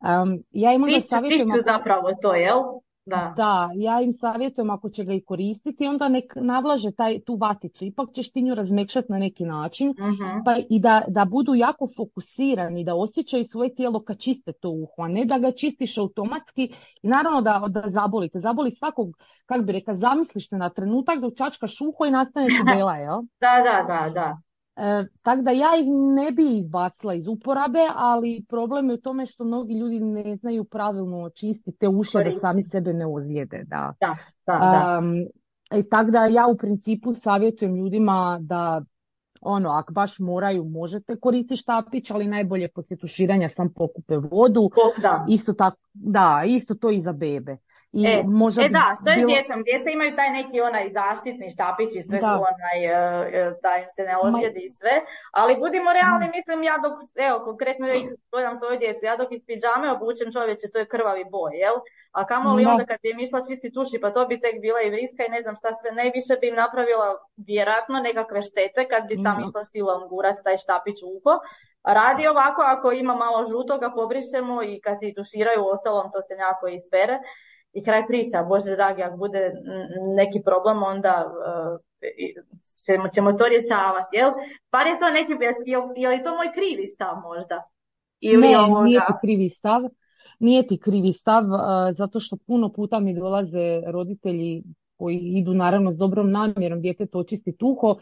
Um, 0.00 0.42
ja 0.50 0.72
im 0.72 0.82
onda 0.82 1.00
savjetujem... 1.00 1.48
zapravo 1.64 2.08
to, 2.22 2.34
jel? 2.34 2.58
Da. 3.08 3.34
da, 3.36 3.70
ja 3.74 4.00
im 4.00 4.12
savjetujem 4.12 4.70
ako 4.70 4.90
će 4.90 5.04
ga 5.04 5.12
i 5.12 5.20
koristiti, 5.20 5.86
onda 5.86 6.08
nek 6.08 6.32
navlaže 6.36 6.92
taj, 6.92 7.20
tu 7.20 7.36
vaticu. 7.36 7.84
Ipak 7.84 8.08
ćeš 8.12 8.32
ti 8.32 8.42
nju 8.42 8.54
razmekšati 8.54 9.12
na 9.12 9.18
neki 9.18 9.44
način 9.44 9.88
uh 9.90 10.44
pa 10.44 10.56
i 10.70 10.80
da, 10.80 11.02
da 11.08 11.24
budu 11.24 11.54
jako 11.54 11.88
fokusirani, 11.96 12.84
da 12.84 12.94
osjećaju 12.94 13.44
svoje 13.44 13.74
tijelo 13.74 14.04
kad 14.04 14.18
čiste 14.18 14.52
to 14.52 14.70
uho, 14.70 15.02
a 15.02 15.08
ne 15.08 15.24
da 15.24 15.38
ga 15.38 15.52
čistiš 15.52 15.98
automatski 15.98 16.72
i 17.02 17.08
naravno 17.08 17.40
da, 17.40 17.64
da 17.68 17.82
zabolite. 17.86 18.40
Zaboli 18.40 18.70
svakog, 18.70 19.08
kak 19.46 19.64
bi 19.64 19.72
rekao, 19.72 19.94
zamisliš 19.94 20.48
te 20.48 20.56
na 20.56 20.70
trenutak 20.70 21.20
da 21.20 21.30
čačkaš 21.30 21.80
uho 21.80 22.04
i 22.06 22.10
nastane 22.10 22.46
ti 22.56 22.62
bela, 22.66 22.96
jel? 22.96 23.22
da, 23.40 23.62
da, 23.64 23.94
da, 23.94 24.10
da. 24.10 24.47
E, 24.78 25.06
tako 25.22 25.42
da 25.42 25.50
ja 25.50 25.70
ih 25.80 25.86
ne 26.14 26.30
bi 26.30 26.58
izbacila 26.58 27.14
iz 27.14 27.28
uporabe, 27.28 27.78
ali 27.96 28.44
problem 28.48 28.88
je 28.90 28.94
u 28.94 29.00
tome 29.00 29.26
što 29.26 29.44
mnogi 29.44 29.74
ljudi 29.74 30.00
ne 30.00 30.36
znaju 30.36 30.64
pravilno 30.64 31.30
čistiti 31.30 31.78
te 31.78 31.88
uši 31.88 32.18
da 32.24 32.40
sami 32.40 32.62
sebe 32.62 32.92
ne 32.92 33.06
ozlijede. 33.06 33.64
Da. 33.66 33.94
Da, 34.00 34.14
da, 34.46 35.02
I 35.78 35.88
tako 35.88 36.10
da 36.10 36.26
ja 36.26 36.46
u 36.46 36.56
principu 36.56 37.14
savjetujem 37.14 37.76
ljudima 37.76 38.38
da 38.40 38.82
ono, 39.40 39.68
ako 39.68 39.92
baš 39.92 40.18
moraju, 40.18 40.64
možete 40.64 41.16
koristiti 41.16 41.56
štapić, 41.56 42.10
ali 42.10 42.28
najbolje 42.28 42.68
poslije 42.74 42.98
tuširanja 42.98 43.48
sam 43.48 43.72
pokupe 43.72 44.16
vodu. 44.16 44.70
Da. 45.02 45.26
Isto 45.28 45.52
tako, 45.52 45.76
da, 45.92 46.42
isto 46.46 46.74
to 46.74 46.90
i 46.90 47.00
za 47.00 47.12
bebe. 47.12 47.56
I 47.92 48.06
e, 48.06 48.24
e 48.64 48.68
da, 48.68 48.96
što 49.00 49.10
je 49.10 49.16
bilo... 49.16 49.32
djecom? 49.32 49.62
Djeca 49.62 49.90
imaju 49.90 50.16
taj 50.16 50.30
neki 50.30 50.60
onaj 50.60 50.86
zaštitni 51.00 51.50
štapić 51.50 51.90
i 51.96 52.02
sve 52.02 52.20
su 52.20 52.34
onaj, 52.50 52.78
e, 52.84 52.90
e, 53.38 53.52
da 53.62 53.72
im 53.82 53.88
se 53.96 54.02
ne 54.02 54.16
ozlijedi 54.24 54.60
i 54.64 54.70
sve, 54.70 54.94
ali 55.30 55.60
budimo 55.64 55.92
realni, 55.92 56.26
mm. 56.26 56.34
mislim 56.36 56.62
ja 56.62 56.76
dok, 56.84 56.94
evo 57.28 57.36
konkretno 57.48 57.86
ja 57.86 57.94
gledam 58.32 58.56
svoju 58.56 58.78
djecu, 58.78 59.02
ja 59.06 59.16
dok 59.16 59.28
iz 59.32 59.42
pižame 59.46 59.92
obučem 59.92 60.32
čovječe, 60.32 60.66
to 60.72 60.78
je 60.78 60.92
krvavi 60.94 61.24
boj, 61.34 61.52
jel? 61.64 61.76
A 62.18 62.26
kamo 62.26 62.54
li 62.54 62.66
onda 62.66 62.84
kad 62.84 62.98
je 63.02 63.16
išla 63.24 63.40
čisti 63.48 63.72
tuši, 63.72 63.98
pa 64.02 64.10
to 64.10 64.26
bi 64.26 64.40
tek 64.40 64.60
bila 64.60 64.80
i 64.82 64.90
vriska 64.90 65.22
i 65.24 65.34
ne 65.34 65.40
znam 65.42 65.54
šta 65.56 65.74
sve, 65.74 65.90
najviše 66.00 66.34
bi 66.40 66.48
im 66.48 66.54
napravila 66.64 67.08
vjerojatno 67.36 67.96
nekakve 68.08 68.42
štete 68.42 68.88
kad 68.92 69.02
bi 69.08 69.22
tam 69.24 69.36
išla 69.46 69.64
silom 69.64 70.08
gurat 70.08 70.36
taj 70.44 70.58
štapić 70.58 70.98
u 71.02 71.08
uho. 71.16 71.34
Radi 71.84 72.26
ovako, 72.26 72.62
ako 72.62 72.92
ima 72.92 73.14
malo 73.14 73.46
žutoga, 73.46 73.90
pobrišemo 73.90 74.62
i 74.62 74.80
kad 74.84 74.94
se 75.00 75.14
tuširaju, 75.16 75.68
ostalom 75.74 76.12
to 76.12 76.22
se 76.22 76.34
nekako 76.34 76.66
ispere 76.68 77.18
i 77.78 77.82
kraj 77.82 78.06
priča, 78.06 78.42
Bože 78.42 78.76
dragi, 78.76 79.02
ako 79.02 79.16
bude 79.16 79.52
neki 80.16 80.40
problem, 80.44 80.82
onda 80.82 81.14
uh, 81.26 83.10
ćemo 83.14 83.32
to 83.32 83.48
rješavati, 83.48 84.16
jel? 84.16 84.30
Par 84.70 84.86
je 84.86 84.98
to 84.98 85.10
neki, 85.10 85.32
je, 86.00 86.08
li 86.08 86.24
to 86.24 86.30
moj 86.30 86.52
krivi 86.54 86.86
stav 86.86 87.14
možda? 87.22 87.62
Ili 88.20 88.40
ne, 88.40 88.56
nije 88.84 89.00
ti 89.00 89.12
krivi 89.20 89.48
stav. 89.48 89.82
Nije 90.38 90.66
ti 90.66 90.78
krivi 90.78 91.12
stav, 91.12 91.44
uh, 91.44 91.60
zato 91.92 92.20
što 92.20 92.36
puno 92.46 92.72
puta 92.72 93.00
mi 93.00 93.14
dolaze 93.14 93.82
roditelji 93.86 94.62
koji 94.96 95.16
idu 95.16 95.54
naravno 95.54 95.92
s 95.92 95.96
dobrom 95.96 96.30
namjerom 96.30 96.82
to 97.12 97.18
očisti 97.18 97.56
tuho 97.56 97.96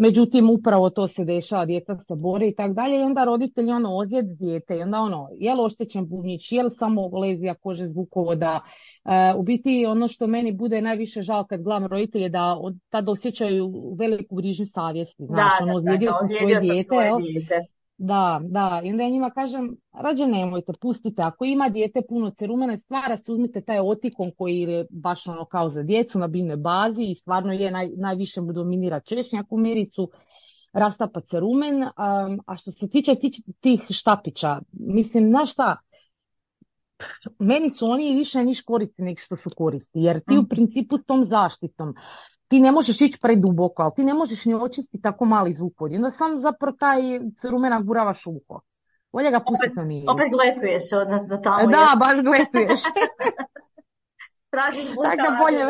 Međutim, 0.00 0.50
upravo 0.50 0.90
to 0.90 1.08
se 1.08 1.24
dešava, 1.24 1.64
djeca 1.64 1.96
se 1.96 2.14
bore 2.22 2.48
i 2.48 2.54
tako 2.54 2.72
dalje 2.72 3.00
i 3.00 3.02
onda 3.02 3.24
roditelji 3.24 3.70
ono 3.70 3.96
ozljed 3.96 4.26
dijete 4.26 4.76
i 4.76 4.82
onda 4.82 4.98
ono, 5.00 5.28
je 5.38 5.54
li 5.54 5.60
oštećen 5.60 6.08
bubnjić, 6.08 6.52
je 6.52 6.62
li 6.62 6.70
samo 6.70 7.08
lezija 7.08 7.54
kože 7.54 7.86
zvukovoda. 7.86 8.60
E, 9.04 9.34
u 9.36 9.42
biti 9.42 9.86
ono 9.86 10.08
što 10.08 10.26
meni 10.26 10.52
bude 10.52 10.80
najviše 10.80 11.22
žal 11.22 11.46
kad 11.46 11.62
gledam 11.62 11.86
roditelje 11.86 12.28
da 12.28 12.56
od, 12.60 12.74
tad 12.90 13.08
osjećaju 13.08 13.72
veliku 13.98 14.34
grižnju 14.34 14.66
savjesti. 14.66 15.26
Znaš, 15.26 15.52
da, 15.58 15.64
ono, 15.64 15.76
ozlijedio 15.76 16.12
sam 16.12 16.28
svoje 16.28 17.10
dijete. 17.20 17.79
Da, 18.02 18.40
da. 18.44 18.80
I 18.84 18.90
onda 18.90 19.02
ja 19.02 19.10
njima 19.10 19.30
kažem, 19.30 19.76
rađe 19.92 20.26
nemojte, 20.26 20.72
pustite. 20.80 21.22
Ako 21.22 21.44
ima 21.44 21.68
dijete 21.68 22.02
puno 22.08 22.30
cerumene 22.30 22.76
stvara 22.78 23.16
se, 23.16 23.32
uzmite 23.32 23.60
taj 23.60 23.78
otikon 23.80 24.30
koji 24.38 24.58
je 24.58 24.86
baš 24.90 25.26
ono 25.26 25.44
kao 25.44 25.70
za 25.70 25.82
djecu 25.82 26.18
na 26.18 26.26
biljnoj 26.26 26.56
bazi 26.56 27.02
i 27.02 27.14
stvarno 27.14 27.52
je 27.52 27.70
naj, 27.70 27.88
najviše 27.96 28.40
mu 28.40 28.52
dominira 28.52 29.00
češnjak 29.00 29.46
u 29.50 29.58
miricu, 29.58 30.10
rastapa 30.72 31.20
cerumen. 31.20 31.82
a 32.46 32.56
što 32.56 32.72
se 32.72 32.88
tiče 32.88 33.14
tih 33.60 33.82
štapića, 33.90 34.60
mislim, 34.72 35.30
znaš 35.30 35.52
šta, 35.52 35.76
meni 37.38 37.70
su 37.70 37.86
oni 37.86 38.14
više 38.14 38.44
niš 38.44 38.62
koristi 38.62 39.02
nego 39.02 39.18
što 39.18 39.36
su 39.36 39.50
koristi, 39.56 40.00
jer 40.00 40.20
ti 40.20 40.38
u 40.38 40.42
mm. 40.42 40.48
principu 40.48 40.98
s 40.98 41.04
tom 41.06 41.24
zaštitom 41.24 41.94
ti 42.50 42.60
ne 42.60 42.72
možeš 42.72 43.00
ići 43.00 43.18
preduboko, 43.22 43.82
ali 43.82 43.92
ti 43.96 44.04
ne 44.04 44.14
možeš 44.14 44.44
ni 44.44 44.54
očistiti 44.54 45.02
tako 45.02 45.24
mali 45.24 45.52
zvuk 45.54 45.80
od. 45.80 45.92
Onda 45.92 46.10
sam 46.10 46.40
zapravo 46.40 46.76
taj 46.76 47.00
rumena 47.50 47.80
guravaš 47.80 48.26
uho. 48.26 48.60
Bolje 49.12 49.30
ga 49.30 49.40
pustiti 49.48 49.76
na 49.76 49.84
mir. 49.84 50.04
Opet 50.08 50.28
gletuješ, 50.32 50.82
odnosno 51.02 51.36
tamo. 51.36 51.70
Da, 51.70 51.78
je. 51.78 51.98
baš 51.98 52.16
gletuješ. 52.28 52.80
Tražiš 54.52 54.86
Tako 55.06 55.28
bolje... 55.42 55.62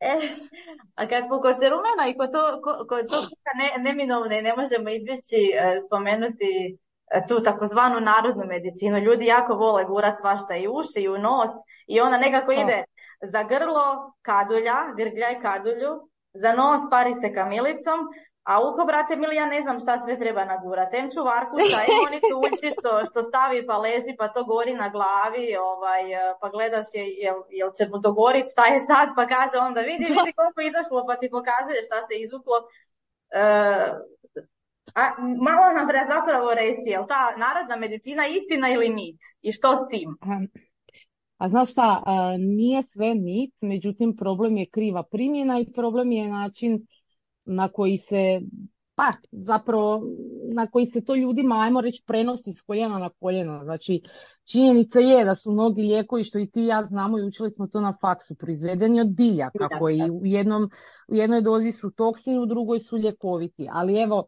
E, 0.00 0.14
a 0.94 1.06
kad 1.06 1.24
smo 1.26 1.40
kod 1.40 1.54
cerumena 1.60 2.04
i 2.08 2.16
kod, 2.18 2.32
to, 2.32 2.60
kod 2.88 3.02
toga 3.10 3.50
ne, 3.60 3.82
neminovne 3.82 4.42
ne 4.42 4.56
možemo 4.56 4.90
izbjeći 4.90 5.40
e, 5.54 5.80
spomenuti 5.86 6.50
e, 7.14 7.26
tu 7.28 7.42
takozvanu 7.42 8.00
narodnu 8.00 8.44
medicinu. 8.46 8.98
Ljudi 8.98 9.24
jako 9.26 9.54
vole 9.54 9.84
gurat 9.84 10.14
svašta 10.20 10.56
i 10.56 10.68
uši 10.68 11.00
i 11.00 11.08
u 11.08 11.18
nos 11.18 11.50
i 11.86 12.00
ona 12.00 12.18
nekako 12.18 12.52
ide 12.52 12.84
za 13.22 13.42
grlo 13.42 14.12
kadulja, 14.22 14.76
grgljaj 14.96 15.40
kadulju, 15.40 16.08
za 16.34 16.52
nos 16.52 16.80
pari 16.90 17.14
se 17.14 17.34
kamilicom, 17.34 18.00
a 18.48 18.60
uho, 18.60 18.84
brate 18.86 19.16
mili, 19.16 19.36
ja 19.36 19.46
ne 19.46 19.62
znam 19.62 19.80
šta 19.80 19.98
sve 19.98 20.18
treba 20.18 20.44
nagurati. 20.44 20.96
Em 20.96 21.10
čuvarkuća, 21.10 21.78
em 21.88 21.94
oni 22.06 22.20
tuljci 22.30 22.68
što, 22.78 23.04
što 23.10 23.22
stavi 23.22 23.66
pa 23.66 23.76
leži, 23.78 24.14
pa 24.18 24.28
to 24.28 24.44
gori 24.44 24.74
na 24.74 24.88
glavi, 24.88 25.56
ovaj, 25.56 26.02
pa 26.40 26.48
gledaš 26.48 26.86
je, 26.94 27.04
jel, 27.24 27.38
jel 27.50 27.70
će 27.76 27.88
mu 27.88 28.00
to 28.02 28.12
goriti, 28.12 28.50
šta 28.52 28.66
je 28.66 28.80
sad, 28.80 29.08
pa 29.16 29.26
kaže 29.26 29.56
onda 29.58 29.80
vidi, 29.80 30.04
vidi 30.04 30.32
koliko 30.38 30.60
izašlo, 30.60 31.06
pa 31.06 31.16
ti 31.16 31.30
pokazuje 31.30 31.82
šta 31.86 31.98
se 32.06 32.14
izvuklo. 32.24 32.56
E, 33.30 33.42
a, 34.94 35.04
malo 35.48 35.64
nam 35.76 35.88
zapravo 36.14 36.54
reci, 36.54 36.88
jel 36.90 37.06
ta 37.08 37.22
narodna 37.36 37.76
medicina 37.76 38.26
istina 38.26 38.68
ili 38.68 38.88
mit? 38.88 39.20
I 39.40 39.52
što 39.52 39.76
s 39.76 39.88
tim? 39.90 40.18
A 41.38 41.48
znaš 41.48 41.72
šta, 41.72 42.02
nije 42.38 42.82
sve 42.82 43.14
mit, 43.14 43.54
međutim 43.60 44.16
problem 44.16 44.56
je 44.56 44.66
kriva 44.66 45.02
primjena 45.02 45.60
i 45.60 45.72
problem 45.72 46.12
je 46.12 46.28
način 46.28 46.86
na 47.44 47.68
koji 47.68 47.96
se, 47.96 48.40
pa 48.94 49.12
zapravo 49.32 50.02
na 50.54 50.66
koji 50.66 50.86
se 50.86 51.04
to 51.04 51.14
ljudima, 51.14 51.60
ajmo 51.60 51.80
reći, 51.80 52.02
prenosi 52.06 52.52
s 52.52 52.62
koljena 52.62 52.98
na 52.98 53.08
koljeno. 53.20 53.64
Znači, 53.64 54.02
činjenica 54.44 54.98
je 54.98 55.24
da 55.24 55.34
su 55.34 55.52
mnogi 55.52 55.82
lijekovi, 55.82 56.24
što 56.24 56.38
i 56.38 56.50
ti 56.50 56.60
ja 56.60 56.84
znamo 56.84 57.18
i 57.18 57.24
učili 57.24 57.50
smo 57.50 57.66
to 57.66 57.80
na 57.80 57.96
faksu, 58.00 58.34
proizvedeni 58.34 59.00
od 59.00 59.14
biljaka, 59.14 59.68
koji 59.78 60.10
u, 60.10 60.26
jednom, 60.26 60.70
u 61.08 61.14
jednoj 61.14 61.42
dozi 61.42 61.72
su 61.72 61.90
toksini, 61.90 62.38
u 62.38 62.46
drugoj 62.46 62.80
su 62.80 62.96
ljekoviti. 62.96 63.68
Ali 63.72 64.00
evo, 64.00 64.24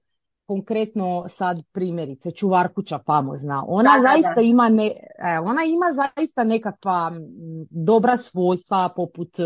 konkretno 0.51 1.25
sad 1.29 1.63
primjerice 1.73 2.31
čuvarkuća 2.31 2.99
famozna, 3.07 3.65
ona 3.69 3.91
zaista 4.03 4.41
ima 4.41 4.69
ne, 4.69 4.87
e, 4.87 5.39
ona 5.39 5.65
ima 5.65 5.87
zaista 5.93 6.45
nekakva 6.45 7.13
dobra 7.71 8.17
svojstva 8.17 8.89
poput 8.97 9.39
e, 9.39 9.45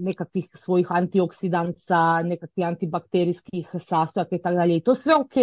nekakvih 0.00 0.48
svojih 0.54 0.86
antioksidanca, 0.90 2.22
nekakvih 2.22 2.66
antibakterijskih 2.66 3.68
sastojaka 3.78 4.36
i 4.36 4.42
tako 4.42 4.54
dalje 4.54 4.76
i 4.76 4.80
to 4.80 4.94
sve 4.94 5.14
ok. 5.14 5.36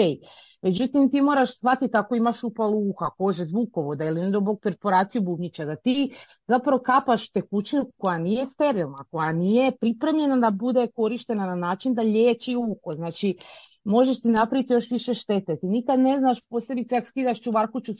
Međutim, 0.63 1.09
ti 1.11 1.21
moraš 1.21 1.57
shvatiti 1.57 1.97
ako 1.97 2.15
imaš 2.15 2.43
upalu 2.43 2.89
uha, 2.89 3.09
kože, 3.17 3.45
zvukovoda 3.45 4.05
ili 4.05 4.21
nedobog 4.21 4.59
perforaciju 4.61 5.21
bubnića, 5.21 5.65
da 5.65 5.75
ti 5.75 6.13
zapravo 6.47 6.81
kapaš 6.85 7.31
tekućinu 7.31 7.85
koja 7.97 8.17
nije 8.17 8.45
sterilna, 8.45 9.03
koja 9.11 9.31
nije 9.31 9.71
pripremljena 9.77 10.37
da 10.37 10.49
bude 10.49 10.87
korištena 10.95 11.45
na 11.45 11.55
način 11.55 11.93
da 11.93 12.01
liječi 12.01 12.55
uho. 12.55 12.95
Znači, 12.95 13.37
možeš 13.83 14.21
ti 14.21 14.27
napraviti 14.27 14.73
još 14.73 14.91
više 14.91 15.13
štete. 15.13 15.55
Ti 15.55 15.67
nikad 15.67 15.99
ne 15.99 16.19
znaš 16.19 16.47
posebice 16.49 16.95
ako 16.95 17.07
skidaš 17.07 17.41
čuvarkuću 17.41 17.93
s 17.93 17.97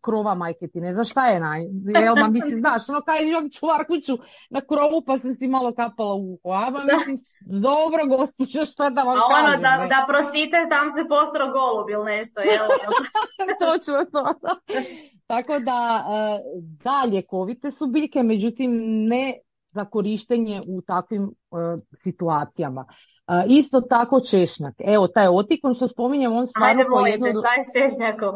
krova 0.00 0.34
majke, 0.34 0.68
ti 0.68 0.80
ne 0.80 0.94
znaš 0.94 1.10
šta 1.10 1.26
je 1.26 1.40
na... 1.40 1.56
Jel, 2.00 2.16
ma 2.16 2.28
mislim, 2.28 2.58
znaš, 2.58 2.88
ono 2.88 3.00
kaj 3.00 3.28
imam 3.28 3.50
čuvarkuću 3.50 4.18
na 4.50 4.60
krovu 4.60 5.02
pa 5.06 5.18
se 5.18 5.34
si 5.34 5.46
malo 5.48 5.74
kapala 5.74 6.14
u 6.14 6.32
uho. 6.32 6.54
A 6.54 6.70
mislim, 6.70 7.18
dobro 7.62 8.06
gospođo, 8.06 8.64
šta 8.64 8.90
da 8.90 9.02
vam 9.02 9.16
A 9.16 9.22
ono, 9.38 9.50
da, 9.50 9.86
da 9.88 10.06
prostite, 10.08 10.56
tam 10.70 10.90
se 10.90 11.08
postro 11.08 11.44
golub 11.52 11.90
ili 11.90 12.04
nešto, 12.04 12.40
jel? 12.40 12.66
Točno 13.66 14.04
to. 14.12 14.34
Tako 15.26 15.58
da, 15.58 16.04
e, 16.08 16.40
da, 16.84 17.04
ljekovite 17.12 17.70
su 17.70 17.86
biljke, 17.86 18.22
međutim 18.22 18.70
ne 19.08 19.38
za 19.70 19.84
korištenje 19.84 20.62
u 20.66 20.82
takvim 20.82 21.22
e, 21.22 21.30
situacijama. 21.94 22.86
Isto 23.48 23.80
tako 23.80 24.20
češnjak. 24.20 24.74
Evo, 24.78 25.08
taj 25.08 25.28
otikon 25.28 25.74
što 25.74 25.88
spominjem, 25.88 26.32
on 26.32 26.46
stvarno... 26.46 26.80
Ajde, 26.80 26.90
molim 26.90 27.22
te, 27.22 27.30
šta 27.30 27.54
je 27.54 27.64
s 27.64 27.72
češnjakom? 27.78 28.34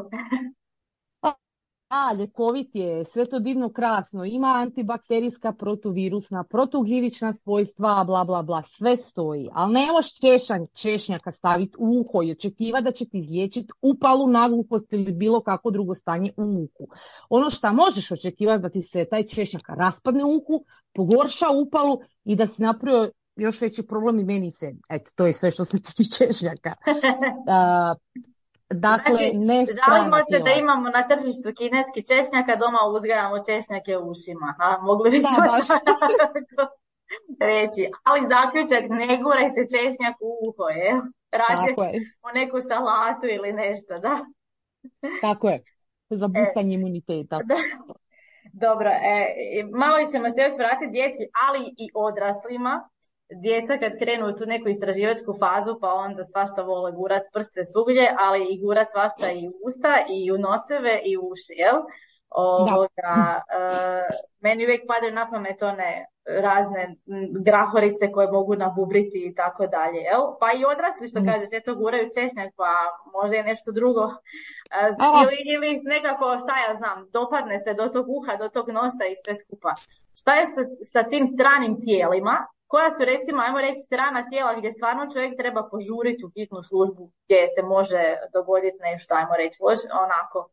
A, 1.89 2.15
ljekovit 2.15 2.71
je, 2.75 3.05
sve 3.05 3.25
to 3.27 3.39
divno 3.39 3.69
krasno, 3.73 4.25
ima 4.25 4.47
antibakterijska, 4.47 5.53
protuvirusna, 5.53 6.45
protuglivična 6.45 7.33
svojstva, 7.33 8.05
bla, 8.07 8.25
bla, 8.25 8.43
bla, 8.43 8.63
sve 8.63 8.97
stoji. 8.97 9.49
Ali 9.53 9.73
ne 9.73 9.93
možeš 9.93 10.15
češan, 10.21 10.67
češnjaka 10.75 11.33
staviti 11.33 11.77
u 11.79 12.01
uho 12.01 12.23
i 12.23 12.33
očekiva 12.33 12.81
da 12.81 12.93
će 12.93 13.05
ti 13.05 13.19
izliječiti 13.19 13.73
upalu, 13.83 14.27
naglupost 14.27 14.93
ili 14.93 15.13
bilo 15.13 15.41
kako 15.41 15.71
drugo 15.71 15.95
stanje 15.95 16.33
u 16.37 16.43
uhu. 16.43 16.89
Ono 17.29 17.51
što 17.51 17.73
možeš 17.73 18.11
očekivati 18.11 18.63
da 18.63 18.69
ti 18.69 18.83
se 18.83 19.05
taj 19.11 19.27
češnjak 19.27 19.63
raspadne 19.69 20.25
u 20.25 20.37
uhu, 20.37 20.65
pogorša 20.95 21.47
upalu 21.51 21.99
i 22.25 22.37
da 22.37 22.47
si 22.47 22.63
napravio 22.63 23.11
još 23.37 23.61
veći 23.61 23.87
problem 23.87 24.19
i 24.19 24.25
meni 24.25 24.51
se. 24.51 24.73
Eto, 24.89 25.11
to 25.15 25.27
je 25.27 25.33
sve 25.33 25.51
što 25.51 25.65
se 25.65 25.83
tiče 25.97 26.05
češnjaka. 26.05 26.75
Dakle, 28.71 29.17
znači, 29.17 29.37
ne 29.37 29.67
žalimo 29.87 30.17
se 30.31 30.39
da 30.45 30.51
imamo 30.51 30.89
na 30.91 31.09
tržištu 31.09 31.49
kineski 31.59 32.01
češnjak, 32.11 32.49
a 32.49 32.57
doma 32.57 32.79
uzgajamo 32.97 33.37
češnjake 33.49 33.99
u 33.99 34.11
ušima. 34.11 34.55
A, 34.59 34.79
mogli 34.83 35.11
bi 35.11 35.19
da, 35.19 35.35
baš. 35.49 35.69
reći. 37.51 37.83
Ali 38.09 38.31
zaključak, 38.35 38.85
ne 39.01 39.19
gurajte 39.23 39.61
češnjak 39.75 40.17
u 40.21 40.31
uho, 40.49 40.69
je? 40.69 40.91
Rađe 41.41 41.71
u 42.27 42.29
neku 42.35 42.59
salatu 42.71 43.27
ili 43.37 43.53
nešto, 43.53 43.99
da? 43.99 44.15
Tako 45.21 45.49
je. 45.49 45.63
Za 46.11 46.29
bustanje 46.29 46.75
e, 46.75 46.79
imuniteta. 46.79 47.41
Dobro, 48.53 48.91
e, 48.91 49.65
malo 49.73 49.97
ćemo 50.11 50.31
se 50.31 50.41
još 50.43 50.57
vratiti 50.59 50.93
djeci, 50.93 51.25
ali 51.47 51.61
i 51.77 51.87
odraslima 51.95 52.89
djeca 53.31 53.79
kad 53.79 53.99
krenu 53.99 54.29
u 54.29 54.33
tu 54.33 54.47
neku 54.47 54.69
istraživačku 54.69 55.39
fazu 55.41 55.79
pa 55.81 55.95
onda 55.95 56.25
svašta 56.25 56.63
vole 56.63 56.93
gurat 56.93 57.23
prste 57.33 57.65
svugdje, 57.65 58.15
ali 58.19 58.47
i 58.51 58.61
gurat 58.61 58.91
svašta 58.91 59.31
i 59.33 59.49
u 59.49 59.53
usta 59.67 59.95
i 60.09 60.33
u 60.33 60.39
noseve 60.39 61.01
i 61.05 61.17
u 61.17 61.21
uši, 61.21 61.55
jel? 61.57 61.83
Ovoga, 62.31 63.41
uh, 63.57 64.17
meni 64.41 64.65
uvijek 64.65 64.83
padaju 64.87 65.13
na 65.15 65.31
pamet 65.31 65.63
one 65.63 66.07
razne 66.27 66.95
grahorice 67.45 68.13
koje 68.13 68.33
mogu 68.33 68.55
nabubriti 68.57 69.19
i 69.27 69.35
tako 69.35 69.67
dalje, 69.67 69.99
jel? 69.99 70.23
Pa 70.41 70.53
i 70.53 70.65
odrasli 70.73 71.09
što 71.09 71.21
mm. 71.21 71.27
kaže, 71.27 71.47
sve 71.47 71.61
to 71.61 71.75
guraju 71.75 72.09
češnjak, 72.17 72.55
pa 72.57 72.71
možda 73.13 73.37
je 73.37 73.45
nešto 73.45 73.73
drugo. 73.73 74.05
Uh, 74.05 74.13
ili, 75.23 75.39
ili 75.55 75.81
nekako, 75.85 76.39
šta 76.43 76.55
ja 76.67 76.77
znam, 76.77 77.09
dopadne 77.13 77.61
se 77.61 77.75
do 77.75 77.87
tog 77.89 78.07
uha, 78.09 78.37
do 78.37 78.49
tog 78.49 78.69
nosa 78.69 79.05
i 79.07 79.21
sve 79.25 79.35
skupa. 79.37 79.75
Šta 80.21 80.35
je 80.35 80.47
sa, 80.47 80.63
sa 80.93 81.03
tim 81.11 81.27
stranim 81.27 81.81
tijelima 81.81 82.47
koja 82.67 82.91
su 82.91 83.05
recimo, 83.05 83.43
ajmo 83.43 83.61
reći, 83.61 83.81
strana 83.81 84.29
tijela 84.29 84.55
gdje 84.55 84.73
stvarno 84.73 85.11
čovjek 85.13 85.37
treba 85.37 85.69
požuriti 85.71 86.25
u 86.25 86.31
hitnu 86.35 86.63
službu 86.63 87.11
gdje 87.25 87.49
se 87.55 87.63
može 87.63 88.03
dogoditi 88.33 88.79
nešto, 88.81 89.15
ajmo 89.15 89.35
reći, 89.37 89.63
loš, 89.63 89.81
onako 90.05 90.49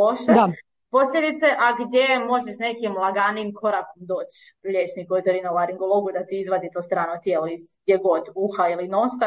loše. 0.00 0.32
Da. 0.32 0.48
Posljedice, 0.90 1.46
a 1.46 1.68
gdje 1.84 2.18
možeš 2.18 2.54
s 2.56 2.58
nekim 2.58 2.92
laganim 2.96 3.54
korakom 3.54 4.02
doći 4.12 4.54
liječniku 4.64 5.14
otorinolaringologu 5.14 6.12
da 6.12 6.26
ti 6.26 6.40
izvadi 6.40 6.70
to 6.72 6.82
strano 6.82 7.20
tijelo 7.22 7.46
iz 7.46 7.60
gdje 7.82 7.96
god, 7.96 8.22
uha 8.34 8.68
ili 8.68 8.88
nosa, 8.88 9.26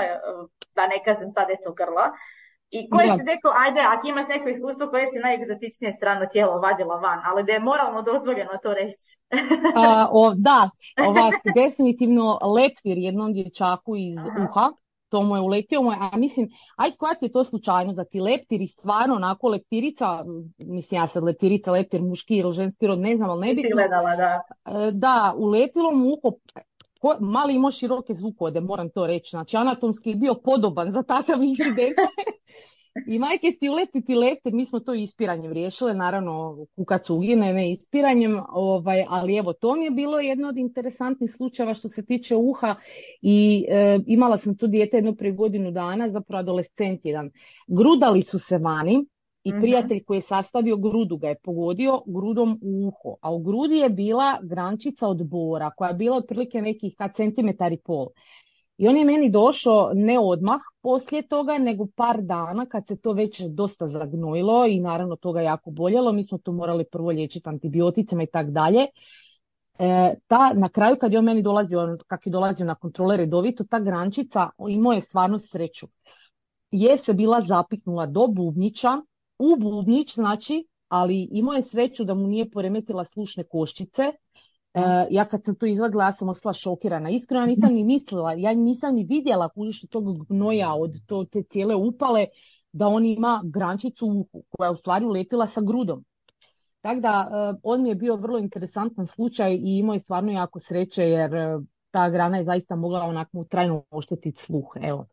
da 0.75 0.87
ne 0.87 1.03
kažem 1.05 1.31
sad 1.31 1.49
je 1.49 1.57
to 1.63 1.73
grla. 1.73 2.11
I 2.77 2.89
koji 2.89 3.07
si 3.07 3.23
rekao, 3.33 3.51
ajde, 3.65 3.79
ako 3.93 4.07
imaš 4.07 4.27
neko 4.27 4.49
iskustvo 4.49 4.87
koje 4.87 5.07
si 5.11 5.19
najegzotičnije 5.19 5.93
strano 5.93 6.25
tijelo 6.31 6.59
vadila 6.59 6.95
van, 6.95 7.19
ali 7.25 7.43
da 7.43 7.51
je 7.51 7.59
moralno 7.59 8.01
dozvoljeno 8.01 8.51
to 8.63 8.73
reći. 8.73 9.17
A, 9.75 10.09
o, 10.11 10.33
da, 10.35 10.69
ovak, 11.07 11.33
definitivno 11.61 12.39
leptir 12.55 12.97
jednom 12.97 13.33
dječaku 13.33 13.95
iz 13.95 14.17
uha, 14.43 14.71
to 15.09 15.21
mu 15.21 15.35
je 15.35 15.41
uletio 15.41 15.81
moj, 15.81 15.95
a 15.99 16.17
mislim, 16.17 16.49
ajde 16.75 16.95
koja 16.97 17.13
ti 17.15 17.25
je 17.25 17.31
to 17.31 17.43
slučajno 17.43 17.93
da 17.93 18.05
ti 18.05 18.19
leptiri 18.19 18.67
stvarno 18.67 19.15
onako 19.15 19.47
leptirica, 19.47 20.25
mislim 20.57 21.01
ja 21.01 21.07
sad 21.07 21.23
leptirica, 21.23 21.71
leptir 21.71 22.01
muški 22.01 22.35
ili 22.35 22.53
ženski 22.53 22.87
rod, 22.87 22.99
ne 22.99 23.15
znam, 23.15 23.29
ali 23.29 23.47
ne 23.47 23.53
bi... 23.53 23.63
gledala, 23.73 24.15
da. 24.15 24.41
E, 24.65 24.91
da, 24.91 25.33
uletilo 25.37 25.91
mu 25.91 26.05
uho, 26.05 26.35
ko, 27.03 27.17
mali 27.19 27.55
imao 27.55 27.71
široke 27.71 28.13
zvukode, 28.13 28.61
moram 28.61 28.89
to 28.89 29.07
reći. 29.07 29.29
Znači, 29.29 29.57
anatomski 29.57 30.09
je 30.09 30.15
bio 30.15 30.35
podoban 30.35 30.91
za 30.91 31.03
takav 31.03 31.43
incident. 31.43 31.95
I 33.07 33.19
majke 33.19 33.51
ti 33.59 33.69
uleti 33.69 34.01
ti 34.01 34.15
lete, 34.15 34.51
mi 34.51 34.65
smo 34.65 34.79
to 34.79 34.93
ispiranjem 34.93 35.53
riješile, 35.53 35.93
naravno 35.93 36.65
kukac 36.75 37.09
ugine, 37.09 37.53
ne 37.53 37.71
ispiranjem, 37.71 38.39
ovaj, 38.49 39.05
ali 39.09 39.37
evo 39.37 39.53
to 39.53 39.75
mi 39.75 39.85
je 39.85 39.91
bilo 39.91 40.19
jedno 40.19 40.47
od 40.49 40.57
interesantnih 40.57 41.33
slučajeva 41.35 41.73
što 41.73 41.89
se 41.89 42.05
tiče 42.05 42.35
uha 42.35 42.75
i 43.21 43.65
e, 43.69 43.99
imala 44.07 44.37
sam 44.37 44.57
tu 44.57 44.67
dijete 44.67 44.97
jedno 44.97 45.15
prije 45.15 45.33
godinu 45.33 45.71
dana, 45.71 46.09
zapravo 46.09 46.39
adolescent 46.39 47.01
jedan. 47.03 47.31
Grudali 47.67 48.21
su 48.21 48.39
se 48.39 48.57
vani, 48.57 49.05
i 49.43 49.51
mhm. 49.51 49.61
prijatelj 49.61 50.03
koji 50.03 50.17
je 50.17 50.21
sastavio 50.21 50.77
grudu 50.77 51.17
ga 51.17 51.27
je 51.27 51.35
pogodio 51.43 52.01
grudom 52.05 52.59
u 52.61 52.87
uho, 52.87 53.15
a 53.21 53.31
u 53.31 53.39
grudi 53.39 53.75
je 53.75 53.89
bila 53.89 54.39
grančica 54.43 55.07
od 55.07 55.27
bora 55.27 55.71
koja 55.77 55.89
je 55.89 55.95
bila 55.95 56.17
otprilike 56.17 56.61
nekih 56.61 56.95
centimetar 57.15 57.73
i 57.73 57.77
pol. 57.77 58.07
I 58.77 58.87
on 58.87 58.97
je 58.97 59.05
meni 59.05 59.29
došao 59.29 59.91
ne 59.93 60.19
odmah 60.19 60.61
poslije 60.81 61.27
toga, 61.27 61.57
nego 61.57 61.87
par 61.95 62.21
dana 62.21 62.65
kad 62.65 62.87
se 62.87 62.95
to 62.95 63.11
već 63.13 63.41
dosta 63.41 63.87
zagnojilo 63.87 64.65
i 64.67 64.79
naravno 64.79 65.15
toga 65.15 65.41
jako 65.41 65.71
boljelo. 65.71 66.11
Mi 66.11 66.23
smo 66.23 66.37
to 66.37 66.51
morali 66.51 66.85
prvo 66.91 67.09
liječiti 67.09 67.49
antibioticama 67.49 68.23
i 68.23 68.27
tak 68.27 68.51
dalje. 68.51 68.87
E, 69.79 70.15
ta, 70.27 70.53
na 70.53 70.69
kraju 70.69 70.95
kad 71.01 71.13
je 71.13 71.19
on 71.19 71.25
meni 71.25 71.41
dolazio, 71.41 71.97
kak 72.07 72.25
je 72.27 72.31
dolazio 72.31 72.65
na 72.65 72.75
kontrole 72.75 73.17
redovito, 73.17 73.63
ta 73.63 73.79
grančica 73.79 74.49
imao 74.69 74.93
je 74.93 75.01
stvarno 75.01 75.39
sreću. 75.39 75.87
Je 76.71 76.97
se 76.97 77.13
bila 77.13 77.41
zapiknula 77.41 78.05
do 78.05 78.27
bubnića, 78.27 79.01
u 79.39 79.55
bubnić 79.59 80.15
znači, 80.15 80.67
ali 80.87 81.27
imao 81.31 81.53
je 81.53 81.61
sreću 81.61 82.03
da 82.03 82.13
mu 82.13 82.27
nije 82.27 82.51
poremetila 82.51 83.05
slušne 83.05 83.43
koščice. 83.43 84.03
E, 84.03 84.81
ja 85.09 85.25
kad 85.25 85.43
sam 85.43 85.55
to 85.55 85.65
izvadila, 85.65 86.05
ja 86.05 86.13
sam 86.13 86.29
ostala 86.29 86.53
šokirana. 86.53 87.09
Iskreno 87.09 87.45
nisam 87.45 87.73
ni 87.73 87.83
mislila, 87.83 88.33
ja 88.33 88.53
nisam 88.53 88.95
ni 88.95 89.03
vidjela 89.03 89.49
kužiš 89.49 89.81
tog 89.89 90.27
gnoja 90.27 90.73
od 90.73 90.91
to, 91.05 91.25
te 91.25 91.43
cijele 91.43 91.75
upale, 91.75 92.25
da 92.71 92.87
on 92.87 93.05
ima 93.05 93.41
grančicu 93.43 94.07
u 94.07 94.19
uhu, 94.19 94.43
koja 94.49 94.67
je 94.67 94.73
u 94.73 94.77
stvari 94.77 95.05
uletila 95.05 95.47
sa 95.47 95.61
grudom. 95.61 96.05
Tako 96.81 96.99
da, 96.99 97.29
e, 97.31 97.59
on 97.63 97.83
mi 97.83 97.89
je 97.89 97.95
bio 97.95 98.15
vrlo 98.15 98.39
interesantan 98.39 99.07
slučaj 99.07 99.53
i 99.53 99.77
imao 99.77 99.93
je 99.93 99.99
stvarno 99.99 100.31
jako 100.31 100.59
sreće, 100.59 101.03
jer 101.03 101.35
e, 101.35 101.59
ta 101.91 102.09
grana 102.09 102.37
je 102.37 102.43
zaista 102.43 102.75
mogla 102.75 103.03
onako 103.03 103.43
trajno 103.43 103.83
oštetiti 103.89 104.41
sluh. 104.41 104.73
Evo, 104.81 105.05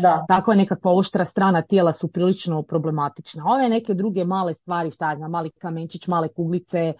da. 0.00 0.24
Tako 0.28 0.50
je 0.50 0.56
nekakva 0.56 0.92
oštra 0.92 1.24
strana 1.24 1.62
tijela 1.62 1.92
su 1.92 2.08
prilično 2.08 2.62
problematična. 2.62 3.44
Ove 3.46 3.68
neke 3.68 3.94
druge 3.94 4.24
male 4.24 4.54
stvari, 4.54 4.90
šta 4.90 5.14
znam, 5.16 5.30
mali 5.30 5.50
kamenčić, 5.50 6.06
male 6.06 6.28
kuglice, 6.28 6.92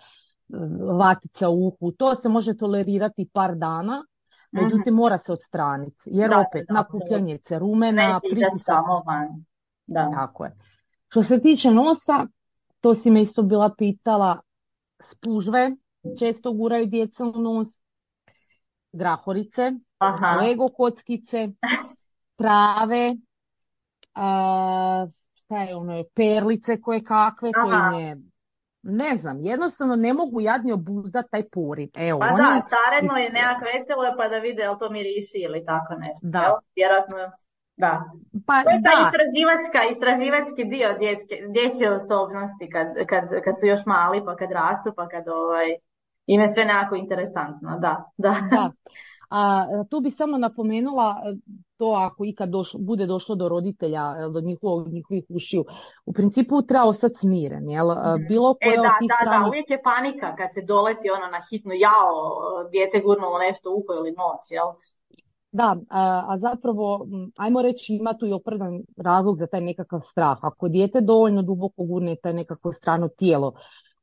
vatica 0.98 1.48
u 1.48 1.66
uhu, 1.66 1.92
to 1.92 2.14
se 2.14 2.28
može 2.28 2.56
tolerirati 2.56 3.28
par 3.32 3.54
dana, 3.54 4.04
međutim 4.52 4.94
mora 4.94 5.18
se 5.18 5.32
odstraniti. 5.32 6.02
Jer 6.06 6.30
da, 6.30 6.38
opet, 6.38 6.64
da, 6.68 6.74
nakupljanje 6.74 7.38
cerumena, 7.38 8.20
pritisak. 8.30 8.84
Da. 9.86 10.10
Tako 10.14 10.44
je. 10.44 10.56
Što 11.08 11.22
se 11.22 11.40
tiče 11.40 11.70
nosa, 11.70 12.26
to 12.80 12.94
si 12.94 13.10
me 13.10 13.22
isto 13.22 13.42
bila 13.42 13.70
pitala, 13.78 14.40
spužve 15.10 15.76
često 16.18 16.52
guraju 16.52 16.86
djeca 16.86 17.24
u 17.24 17.32
nos, 17.32 17.68
grahorice, 18.92 19.72
Aha. 19.98 20.36
lego 20.40 20.68
kockice, 20.68 21.48
trave, 22.36 23.16
a, 24.14 25.06
šta 25.34 25.62
je 25.62 25.76
ono, 25.76 26.04
perlice 26.14 26.80
koje 26.80 27.04
kakve, 27.04 27.52
koje 27.52 27.90
ne, 27.90 28.16
ne 28.82 29.16
znam, 29.16 29.40
jednostavno 29.40 29.96
ne 29.96 30.12
mogu 30.12 30.40
jadni 30.40 30.72
obuzdati 30.72 31.30
taj 31.30 31.48
poriv. 31.48 31.88
Evo, 31.94 32.20
pa 32.20 32.26
da, 32.26 32.60
šareno 32.70 33.16
je 33.16 33.30
nekak 33.30 33.62
veselo 33.70 34.16
pa 34.16 34.28
da 34.28 34.36
vide 34.36 34.62
jel 34.62 34.78
to 34.78 34.90
miriši 34.90 35.38
ili 35.38 35.64
tako 35.64 35.94
nešto. 35.94 36.22
Da. 36.22 36.40
Jel? 36.40 36.54
Vjerojatno, 36.76 37.16
da. 37.76 38.04
Pa, 38.46 38.62
to 38.62 38.70
je 38.70 38.82
ta 38.86 38.94
istraživačka, 39.04 39.78
istraživački 39.92 40.62
dio 40.74 40.88
dječke, 41.02 41.34
dječje 41.54 41.94
osobnosti 42.00 42.64
kad, 42.74 42.88
kad, 43.10 43.24
kad 43.44 43.54
su 43.60 43.66
još 43.66 43.82
mali 43.86 44.24
pa 44.26 44.36
kad 44.36 44.50
rastu 44.52 44.92
pa 44.96 45.08
kad 45.08 45.24
ovaj, 45.28 45.68
im 46.26 46.40
je 46.40 46.48
sve 46.48 46.64
nekako 46.64 46.94
interesantno, 46.94 47.70
da. 47.78 47.94
da. 48.16 48.34
da. 48.50 48.70
A 49.30 49.66
tu 49.90 50.00
bi 50.00 50.10
samo 50.10 50.38
napomenula 50.38 51.22
to 51.76 51.90
ako 51.90 52.24
ikad 52.24 52.50
bude 52.78 53.06
došlo 53.06 53.34
do 53.34 53.48
roditelja, 53.48 54.28
do 54.28 54.40
njihovog, 54.40 54.88
njihovih 54.88 55.24
ušiju. 55.28 55.64
U 56.06 56.12
principu 56.12 56.62
treba 56.62 56.84
ostati 56.84 57.14
smiren, 57.14 57.68
jel? 57.70 57.86
Mhm. 57.90 58.26
Bilo 58.28 58.56
e, 58.60 58.76
da, 58.76 58.82
da, 58.82 59.30
da, 59.30 59.48
uvijek 59.48 59.70
je 59.70 59.82
panika 59.82 60.36
kad 60.36 60.48
se 60.54 60.62
doleti 60.62 61.10
ono 61.10 61.26
na 61.26 61.40
hitnu 61.50 61.74
jao, 61.74 62.14
dijete 62.72 63.00
gurnulo 63.00 63.38
nešto 63.38 63.70
uho 63.70 63.92
ili 63.98 64.10
nos, 64.10 64.42
jel? 64.50 64.68
Da, 65.52 65.76
a, 65.90 66.38
zapravo, 66.38 67.06
ajmo 67.36 67.62
reći, 67.62 67.94
ima 67.94 68.14
tu 68.18 68.26
i 68.26 68.32
opravdan 68.32 68.82
razlog 68.96 69.38
za 69.38 69.46
taj 69.46 69.60
nekakav 69.60 70.00
strah. 70.00 70.38
Ako 70.42 70.68
dijete 70.68 71.00
dovoljno 71.00 71.42
duboko 71.42 71.84
gurne 71.84 72.16
taj 72.22 72.32
nekako 72.32 72.72
strano 72.72 73.08
tijelo, 73.08 73.52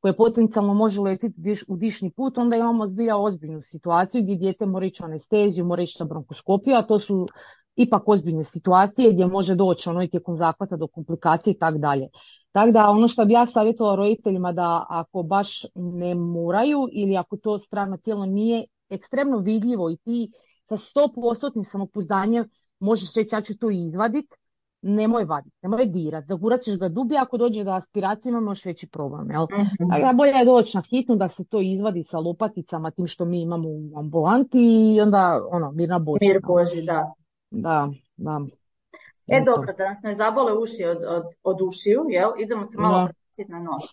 koje 0.01 0.15
potencijalno 0.15 0.73
može 0.73 1.01
letiti 1.01 1.55
u 1.67 1.77
dišni 1.77 2.11
put, 2.11 2.37
onda 2.37 2.55
imamo 2.55 2.87
zbilja 2.87 3.17
ozbiljnu 3.17 3.61
situaciju 3.61 4.23
gdje 4.23 4.35
dijete 4.35 4.65
mora 4.65 4.85
ići 4.85 5.03
anesteziju, 5.03 5.65
mora 5.65 5.81
ići 5.81 5.97
na 5.99 6.05
bronkoskopiju, 6.05 6.75
a 6.75 6.81
to 6.81 6.99
su 6.99 7.27
ipak 7.75 8.03
ozbiljne 8.05 8.43
situacije 8.43 9.13
gdje 9.13 9.27
može 9.27 9.55
doći 9.55 9.89
ono 9.89 10.03
i 10.03 10.07
tijekom 10.07 10.37
zahvata 10.37 10.77
do 10.77 10.87
komplikacije 10.87 11.51
i 11.51 11.57
tako 11.57 11.77
dalje. 11.77 12.07
Tako 12.51 12.71
da 12.71 12.89
ono 12.89 13.07
što 13.07 13.25
bi 13.25 13.33
ja 13.33 13.45
savjetovala 13.45 13.95
roditeljima 13.95 14.51
da 14.51 14.85
ako 14.89 15.23
baš 15.23 15.65
ne 15.75 16.15
moraju 16.15 16.87
ili 16.91 17.17
ako 17.17 17.37
to 17.37 17.59
strano 17.59 17.97
tijelo 17.97 18.25
nije 18.25 18.65
ekstremno 18.89 19.37
vidljivo 19.37 19.89
i 19.89 19.97
ti 19.97 20.31
sa 20.69 20.75
100% 20.75 21.71
samopouzdanjem 21.71 22.49
možeš 22.79 23.15
reći 23.15 23.35
ja 23.35 23.41
ću 23.41 23.57
to 23.57 23.69
izvaditi, 23.69 24.35
nemoj 24.81 25.25
vaditi, 25.25 25.55
nemoj 25.61 25.85
dirat, 25.85 26.25
zagurat 26.27 26.61
ćeš 26.61 26.77
ga 26.77 26.89
dublje, 26.89 27.17
ako 27.17 27.37
dođe 27.37 27.63
do 27.63 27.71
aspiracije 27.71 28.29
imamo 28.29 28.51
još 28.51 28.65
veći 28.65 28.89
problem. 28.89 29.31
Jel? 29.31 29.43
mm 29.43 30.17
bolje 30.17 30.31
je 30.31 30.45
doći 30.45 30.77
na 30.77 30.83
hitnu 30.89 31.15
da 31.15 31.29
se 31.29 31.43
to 31.45 31.59
izvadi 31.61 32.03
sa 32.03 32.19
lopaticama, 32.19 32.91
tim 32.91 33.07
što 33.07 33.25
mi 33.25 33.41
imamo 33.41 33.69
u 33.69 33.99
ambulanti 33.99 34.93
i 34.95 35.01
onda 35.01 35.39
ono, 35.51 35.71
mirna 35.71 35.99
božja. 35.99 36.27
Mir 36.27 36.41
Boži, 36.47 36.81
da. 36.81 37.13
Da, 37.51 37.89
da. 38.17 38.41
E 39.27 39.41
dobro, 39.45 39.73
da 39.77 39.89
nas 39.89 40.01
ne 40.03 40.15
zabole 40.15 40.53
uši 40.57 40.85
od, 40.85 40.97
od, 41.07 41.23
od 41.43 41.61
ušiju, 41.61 42.05
jel? 42.09 42.31
idemo 42.39 42.65
se 42.65 42.77
malo 42.77 43.09
na 43.47 43.59
nos. 43.59 43.85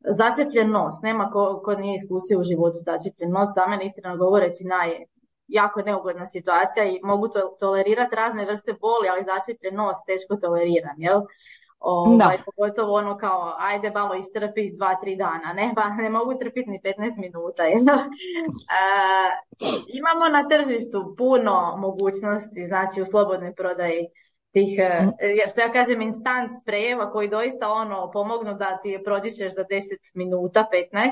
Začepljen 0.00 0.70
nos, 0.70 0.94
nema 1.02 1.30
ko, 1.30 1.60
ko 1.64 1.74
nije 1.74 1.94
iskusio 1.94 2.40
u 2.40 2.44
životu 2.44 2.78
začepljen 2.80 3.30
nos, 3.30 3.48
za 3.54 3.66
mene 3.66 3.86
iskreno 3.86 4.16
govoreći 4.16 4.64
naj, 4.64 4.90
jako 5.48 5.82
neugodna 5.82 6.28
situacija 6.28 6.84
i 6.84 7.00
mogu 7.02 7.28
to, 7.28 7.56
tolerirati 7.60 8.16
razne 8.16 8.44
vrste 8.44 8.72
boli, 8.72 9.08
ali 9.08 9.24
začepljen 9.24 9.74
nos 9.74 10.04
teško 10.06 10.36
toleriram, 10.36 10.94
jel? 10.96 11.20
Ovaj, 11.80 12.38
pogotovo 12.44 12.94
ono 12.94 13.16
kao, 13.16 13.54
ajde 13.58 13.90
malo 13.90 14.14
istrpi 14.14 14.76
dva, 14.76 14.94
tri 15.02 15.16
dana, 15.16 15.52
ne, 15.52 15.72
pa 15.76 15.88
ne 15.88 16.10
mogu 16.10 16.34
trpiti 16.34 16.70
ni 16.70 16.80
15 16.84 17.18
minuta. 17.18 17.62
Jel? 17.62 17.80
imamo 19.98 20.28
na 20.32 20.48
tržištu 20.48 21.14
puno 21.18 21.76
mogućnosti, 21.76 22.66
znači 22.68 23.02
u 23.02 23.04
slobodnoj 23.04 23.54
prodaji 23.54 24.06
tih, 24.52 24.78
e, 24.78 25.02
mm. 25.02 25.10
što 25.50 25.60
ja 25.60 25.72
kažem, 25.72 26.02
instant 26.02 26.52
sprejeva 26.62 27.12
koji 27.12 27.28
doista 27.28 27.70
ono 27.70 28.10
pomognu 28.10 28.54
da 28.54 28.78
ti 28.82 28.98
prođišeš 29.04 29.54
za 29.54 29.64
10 29.64 29.80
minuta, 30.14 30.66
15 30.72 31.10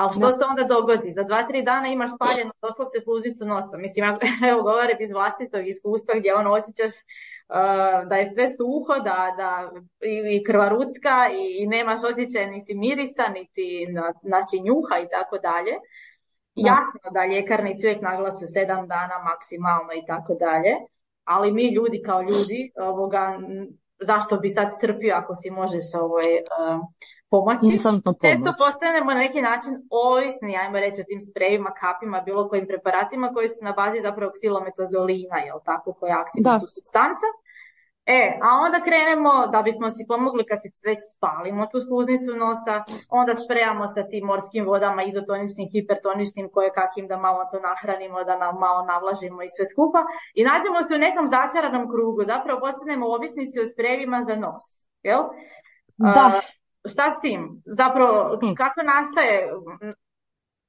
ali 0.00 0.12
što 0.16 0.30
se 0.32 0.44
onda 0.50 0.64
dogodi? 0.74 1.10
Za 1.10 1.22
dva, 1.22 1.42
tri 1.48 1.62
dana 1.62 1.88
imaš 1.88 2.10
spaljenu 2.16 2.52
doslovce 2.62 3.00
sluzicu 3.00 3.44
nosa. 3.44 3.76
Mislim, 3.76 4.04
evo 4.50 4.62
govorim 4.62 4.98
iz 5.00 5.12
vlastitog 5.12 5.68
iskustva 5.68 6.14
gdje 6.18 6.34
ono 6.34 6.50
osjećaš 6.52 6.94
uh, 6.94 8.08
da 8.08 8.14
je 8.16 8.32
sve 8.34 8.46
suho, 8.56 8.94
da, 9.08 9.18
da 9.40 9.50
i, 10.34 10.44
krvarucka 10.44 11.16
i, 11.60 11.66
nemaš 11.66 12.00
osjećaj 12.10 12.46
niti 12.46 12.74
mirisa, 12.74 13.24
niti 13.38 13.66
znači 14.22 14.56
njuha 14.66 14.94
i 15.04 15.08
tako 15.14 15.36
dalje. 15.48 15.74
Jasno 16.54 17.06
da 17.14 17.30
ljekarnici 17.32 17.86
uvijek 17.86 18.02
naglase 18.02 18.46
sedam 18.46 18.88
dana 18.88 19.16
maksimalno 19.30 19.92
i 19.92 20.06
tako 20.06 20.34
dalje, 20.34 20.72
ali 21.24 21.52
mi 21.52 21.74
ljudi 21.76 22.02
kao 22.06 22.22
ljudi, 22.22 22.72
ovoga, 22.76 23.38
zašto 24.00 24.36
bi 24.36 24.50
sad 24.50 24.80
trpio 24.80 25.14
ako 25.16 25.34
si 25.34 25.50
možeš 25.50 25.84
ovaj, 25.94 26.32
uh, 26.34 26.80
pomoći. 27.30 27.66
Često 28.26 28.50
postanemo 28.64 29.10
na 29.16 29.20
neki 29.26 29.40
način 29.50 29.72
ovisni, 29.90 30.56
ajmo 30.62 30.78
reći, 30.84 31.00
o 31.00 31.08
tim 31.10 31.20
sprejima, 31.28 31.70
kapima, 31.82 32.20
bilo 32.28 32.48
kojim 32.48 32.66
preparatima 32.66 33.26
koji 33.34 33.48
su 33.48 33.60
na 33.68 33.72
bazi 33.72 33.98
zapravo 34.08 34.32
ksilometazolina, 34.36 35.36
jel 35.46 35.58
tako, 35.64 35.88
koja 35.98 36.10
je 36.10 36.22
aktivna 36.24 36.60
tu 36.60 36.68
substanca. 36.76 37.28
E, 38.18 38.38
a 38.46 38.48
onda 38.64 38.78
krenemo, 38.88 39.32
da 39.54 39.62
bismo 39.62 39.90
si 39.90 40.02
pomogli 40.08 40.44
kad 40.50 40.58
si 40.62 40.68
već 40.88 41.00
spalimo 41.12 41.62
tu 41.72 41.78
sluznicu 41.86 42.32
nosa, 42.44 42.76
onda 43.20 43.32
sprejamo 43.44 43.84
sa 43.94 44.02
tim 44.10 44.24
morskim 44.30 44.64
vodama, 44.70 45.02
izotoničnim, 45.02 45.68
hipertoničnim, 45.72 46.46
koje 46.54 46.76
kakim 46.80 47.06
da 47.10 47.16
malo 47.26 47.42
to 47.50 47.58
nahranimo, 47.68 48.24
da 48.24 48.34
nam 48.38 48.54
malo 48.66 48.80
navlažimo 48.92 49.42
i 49.42 49.52
sve 49.54 49.64
skupa. 49.72 50.00
I 50.38 50.40
nađemo 50.50 50.78
se 50.86 50.94
u 50.94 51.04
nekom 51.06 51.26
začaranom 51.36 51.84
krugu, 51.92 52.20
zapravo 52.32 52.60
postanemo 52.60 53.04
ovisnici 53.16 53.56
o 53.60 53.66
sprejevima 53.72 54.18
za 54.28 54.36
nos. 54.44 54.66
Jel? 55.08 55.22
Da 55.96 56.40
šta 56.88 57.14
s 57.18 57.20
tim? 57.20 57.62
Zapravo, 57.64 58.38
hm. 58.40 58.54
kako 58.54 58.82
nastaje 58.82 59.52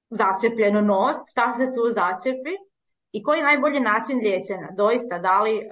začepljeno 0.09 0.81
nos, 0.81 1.17
šta 1.31 1.53
se 1.53 1.65
tu 1.65 1.83
začepi 1.89 2.55
i 3.11 3.23
koji 3.23 3.37
je 3.37 3.43
najbolji 3.43 3.79
način 3.79 4.17
liječenja? 4.17 4.69
Doista, 4.77 5.19
da 5.19 5.41
li 5.41 5.69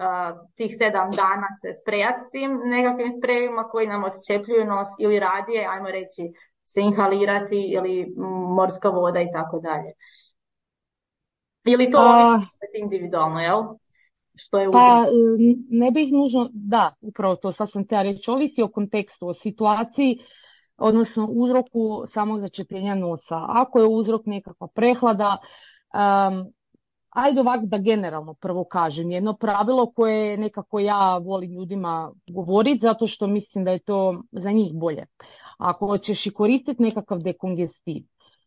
tih 0.55 0.75
sedam 0.77 1.11
dana 1.11 1.47
se 1.61 1.69
sprejati 1.81 2.23
s 2.27 2.29
tim 2.31 2.61
nekakvim 2.63 3.11
sprejevima 3.11 3.63
koji 3.63 3.87
nam 3.87 4.03
odčepljuju 4.03 4.65
nos 4.65 4.87
ili 4.99 5.19
radije, 5.19 5.67
ajmo 5.67 5.87
reći, 5.87 6.23
se 6.65 6.81
inhalirati 6.81 7.71
ili 7.75 8.13
morska 8.55 8.89
voda 8.89 9.21
i 9.21 9.31
tako 9.33 9.59
dalje. 9.59 9.91
Ili 11.63 11.91
to 11.91 11.99
A... 11.99 12.41
individualno, 12.73 13.39
jel? 13.39 13.63
Što 14.39 14.59
je 14.59 14.71
pa 14.71 15.05
ne 15.69 15.91
bih 15.91 16.11
nužno, 16.13 16.49
da, 16.53 16.93
upravo 17.01 17.35
to 17.35 17.51
sad 17.51 17.71
sam 17.71 17.87
te 17.87 18.03
reći, 18.03 18.31
ovisi 18.31 18.63
o 18.63 18.67
kontekstu, 18.67 19.27
o 19.27 19.33
situaciji, 19.33 20.19
odnosno 20.77 21.27
uzroku 21.31 22.03
samog 22.07 22.39
začepljenja 22.39 22.95
nosa. 22.95 23.45
Ako 23.47 23.79
je 23.79 23.87
uzrok 23.87 24.25
nekakva 24.25 24.67
prehlada, 24.67 25.37
um, 25.37 26.53
ajde 27.09 27.41
ovak 27.41 27.65
da 27.65 27.77
generalno 27.77 28.33
prvo 28.33 28.63
kažem, 28.63 29.11
jedno 29.11 29.33
pravilo 29.33 29.91
koje 29.91 30.37
nekako 30.37 30.79
ja 30.79 31.17
volim 31.17 31.51
ljudima 31.51 32.11
govoriti, 32.27 32.81
zato 32.81 33.07
što 33.07 33.27
mislim 33.27 33.65
da 33.65 33.71
je 33.71 33.79
to 33.79 34.23
za 34.31 34.51
njih 34.51 34.73
bolje. 34.73 35.05
Ako 35.57 35.97
ćeš 35.97 36.25
i 36.25 36.33
koristiti 36.33 36.83
nekakav 36.83 37.19
dekongestiv, 37.19 38.03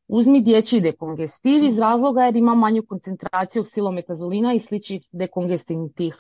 Uzmi 0.09 0.43
dječji 0.43 0.81
dekongestiv 0.81 1.65
iz 1.65 1.79
razloga 1.79 2.23
jer 2.23 2.37
ima 2.37 2.55
manju 2.55 2.83
koncentraciju 2.89 3.65
silometazolina 3.65 4.55
i 4.55 4.59
sličnih 4.59 5.09
dekongestivnih 5.13 5.93
tih 5.95 6.17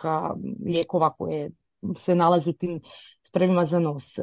lijekova 0.67 1.13
koje 1.13 1.51
se 1.97 2.15
nalaze 2.15 2.51
u 2.51 2.53
tim 2.53 2.81
spremima 3.23 3.67
za 3.67 3.79
nos. 3.79 4.15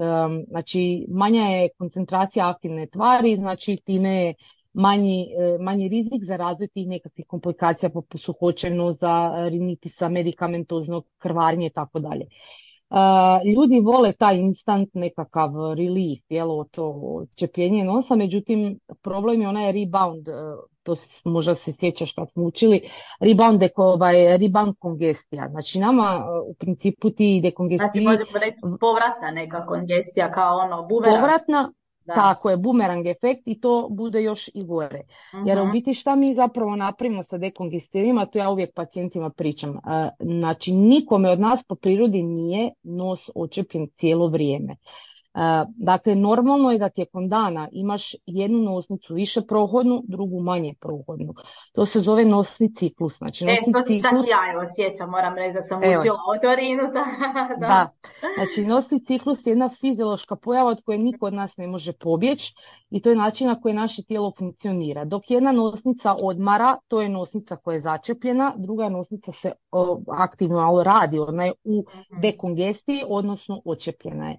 Znači, 0.47 1.05
manja 1.09 1.43
je 1.43 1.69
koncentracija 1.77 2.49
aktivne 2.49 2.87
tvari, 2.87 3.35
znači 3.35 3.77
time 3.85 4.15
je 4.15 4.33
manji, 4.73 5.21
e, 5.21 5.57
manji 5.63 5.87
rizik 5.87 6.23
za 6.23 6.35
razvoj 6.35 6.67
tih 6.67 6.87
nekakvih 6.87 7.25
komplikacija 7.27 7.89
poput 7.89 8.21
suhoće 8.21 8.69
noza, 8.69 9.33
rinitisa, 9.49 10.09
medikamentoznog 10.09 11.05
krvarnje 11.17 11.67
i 11.67 11.69
tako 11.69 11.99
dalje 11.99 12.25
ljudi 13.55 13.79
vole 13.79 14.13
taj 14.13 14.37
instant 14.37 14.89
nekakav 14.93 15.51
relief, 15.77 16.19
jelo 16.29 16.63
to 16.63 16.95
čepljenje 17.35 17.83
nosa, 17.83 18.15
međutim 18.15 18.79
problem 19.01 19.41
je 19.41 19.47
onaj 19.47 19.71
rebound, 19.71 20.27
e, 20.27 20.31
to 20.83 20.95
možda 21.23 21.55
se 21.55 21.73
sjećaš 21.73 22.11
kad 22.11 22.31
smo 22.31 22.43
učili, 22.43 22.81
rebound, 23.19 23.59
deko, 23.59 23.83
ovaj, 23.83 24.37
rebound 24.37 24.75
kongestija. 24.79 25.49
Znači 25.49 25.79
nama 25.79 26.03
e, 26.03 26.49
u 26.49 26.53
principu 26.53 27.09
ti 27.09 27.39
dekongestiji... 27.43 28.03
Znači 28.03 28.21
možemo 28.23 28.39
reći 28.39 28.57
povratna 28.79 29.31
neka 29.31 29.65
kongestija 29.65 30.31
kao 30.31 30.57
ono 30.57 30.87
buvera. 30.87 31.15
Povratna, 31.15 31.71
tako 32.15 32.49
je, 32.49 32.57
bumerang 32.57 33.07
efekt 33.07 33.41
i 33.45 33.59
to 33.61 33.87
bude 33.91 34.23
još 34.23 34.49
i 34.53 34.63
gore. 34.63 35.01
Jer 35.45 35.59
u 35.59 35.63
mhm. 35.63 35.71
biti 35.71 35.93
šta 35.93 36.15
mi 36.15 36.35
zapravo 36.35 36.75
napravimo 36.75 37.23
sa 37.23 37.37
dekongestivima, 37.37 38.25
to 38.25 38.37
ja 38.37 38.49
uvijek 38.49 38.73
pacijentima 38.73 39.29
pričam. 39.29 39.69
E, 39.69 39.79
znači 40.19 40.71
nikome 40.71 41.29
od 41.29 41.39
nas 41.39 41.63
po 41.63 41.75
prirodi 41.75 42.23
nije 42.23 42.73
nos 42.83 43.29
očepljen 43.35 43.87
cijelo 43.97 44.27
vrijeme. 44.27 44.75
E, 45.39 45.65
dakle, 45.75 46.15
normalno 46.15 46.71
je 46.71 46.77
da 46.77 46.89
tijekom 46.89 47.29
dana 47.29 47.67
imaš 47.71 48.15
jednu 48.25 48.59
nosnicu 48.59 49.13
više 49.13 49.41
prohodnu, 49.41 50.03
drugu 50.07 50.41
manje 50.41 50.73
prohodnu. 50.79 51.33
To 51.73 51.85
se 51.85 51.99
zove 51.99 52.25
nosni 52.25 52.73
ciklus. 52.75 53.17
Znači, 53.17 53.45
nosni 53.45 53.69
e, 53.69 53.73
to 53.73 53.81
se 53.81 54.01
čak 54.01 54.11
ja 54.11 54.61
osjećam, 54.61 55.09
moram 55.09 55.35
reći 55.35 55.53
da 55.53 55.61
sam 55.61 55.79
učila 55.79 56.17
o 56.35 56.39
Torinu. 56.41 56.83
Da, 57.59 57.67
da. 57.67 57.89
Znači, 58.35 58.65
nosni 58.67 59.05
ciklus 59.05 59.45
je 59.45 59.51
jedna 59.51 59.69
fiziološka 59.69 60.35
pojava 60.35 60.69
od 60.69 60.83
koje 60.83 60.97
niko 60.97 61.25
od 61.25 61.33
nas 61.33 61.57
ne 61.57 61.67
može 61.67 61.93
pobjeći 61.93 62.53
i 62.89 63.01
to 63.01 63.09
je 63.09 63.15
način 63.15 63.47
na 63.47 63.61
koji 63.61 63.73
naše 63.73 64.03
tijelo 64.03 64.33
funkcionira. 64.37 65.05
Dok 65.05 65.31
jedna 65.31 65.51
nosnica 65.51 66.15
odmara, 66.21 66.77
to 66.87 67.01
je 67.01 67.09
nosnica 67.09 67.55
koja 67.55 67.75
je 67.75 67.81
začepljena, 67.81 68.53
druga 68.57 68.89
nosnica 68.89 69.31
se 69.31 69.51
aktivno 70.07 70.83
radi, 70.83 71.19
ona 71.19 71.45
je 71.45 71.53
u 71.63 71.83
mhm. 71.89 72.21
dekongestiji, 72.21 73.03
odnosno 73.07 73.61
očepljena 73.65 74.29
je 74.29 74.37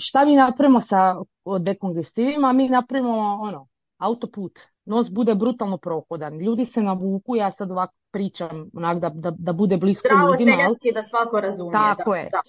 šta 0.00 0.24
mi 0.24 0.36
napravimo 0.36 0.80
sa 0.80 1.16
dekongestivima? 1.60 2.52
Mi 2.52 2.68
napravimo 2.68 3.38
ono, 3.42 3.66
autoput. 3.98 4.58
nos 4.86 5.10
bude 5.10 5.34
brutalno 5.34 5.78
prohodan. 5.78 6.38
Ljudi 6.38 6.64
se 6.64 6.82
navuku, 6.82 7.36
ja 7.36 7.52
sad 7.52 7.70
ovako 7.70 7.94
pričam 8.10 8.70
onak 8.74 8.98
da, 9.00 9.08
da, 9.08 9.32
da 9.38 9.52
bude 9.52 9.76
blisko 9.76 10.08
Zdravo 10.08 10.32
ljudima. 10.32 10.56
seljački 10.56 10.92
da 10.94 11.02
svako 11.02 11.40
razumije. 11.40 11.72
Tako 11.72 12.10
da, 12.10 12.16
je. 12.16 12.30
da. 12.30 12.40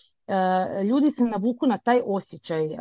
E, 0.79 0.83
ljudi 0.83 1.11
se 1.11 1.23
navuku 1.23 1.67
na 1.67 1.77
taj 1.77 2.01
osjećaj 2.05 2.65
e, 2.65 2.77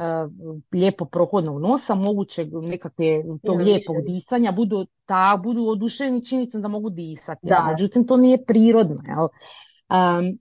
lijepo 0.72 1.04
prohodnog 1.04 1.60
nosa, 1.60 1.94
mogućeg 1.94 2.48
nekakve 2.52 3.22
tog 3.42 3.60
lijepog 3.60 3.96
disanja, 4.14 4.52
budu, 4.52 4.86
ta, 5.06 5.40
budu 5.42 5.64
oduševljeni 5.64 6.24
činjenicom 6.24 6.62
da 6.62 6.68
mogu 6.68 6.90
disati. 6.90 7.46
Da. 7.46 7.66
Međutim, 7.70 8.06
to 8.06 8.16
nije 8.16 8.44
prirodno. 8.44 8.96
Jel? 9.06 9.28
Um, 9.88 10.38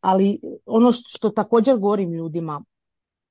ali 0.00 0.40
ono 0.66 0.92
što 0.92 1.30
također 1.30 1.78
govorim 1.78 2.12
ljudima, 2.12 2.62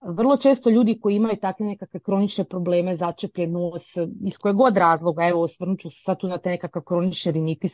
vrlo 0.02 0.38
često 0.38 0.70
ljudi 0.70 1.00
koji 1.02 1.16
imaju 1.16 1.36
takve 1.42 1.66
nekakve 1.66 2.00
kronične 2.00 2.44
probleme, 2.44 2.96
začepljen 2.96 3.52
nos, 3.52 3.84
iz 4.26 4.38
kojeg 4.38 4.56
god 4.56 4.78
razloga, 4.78 5.28
evo 5.28 5.42
osvrnut 5.42 5.80
ću 5.80 5.90
se 5.90 5.98
sad 6.06 6.20
tu 6.20 6.28
na 6.28 6.38
taj 6.38 6.52
nekakav 6.52 6.82
kronični 6.84 7.32
rinitis, 7.32 7.72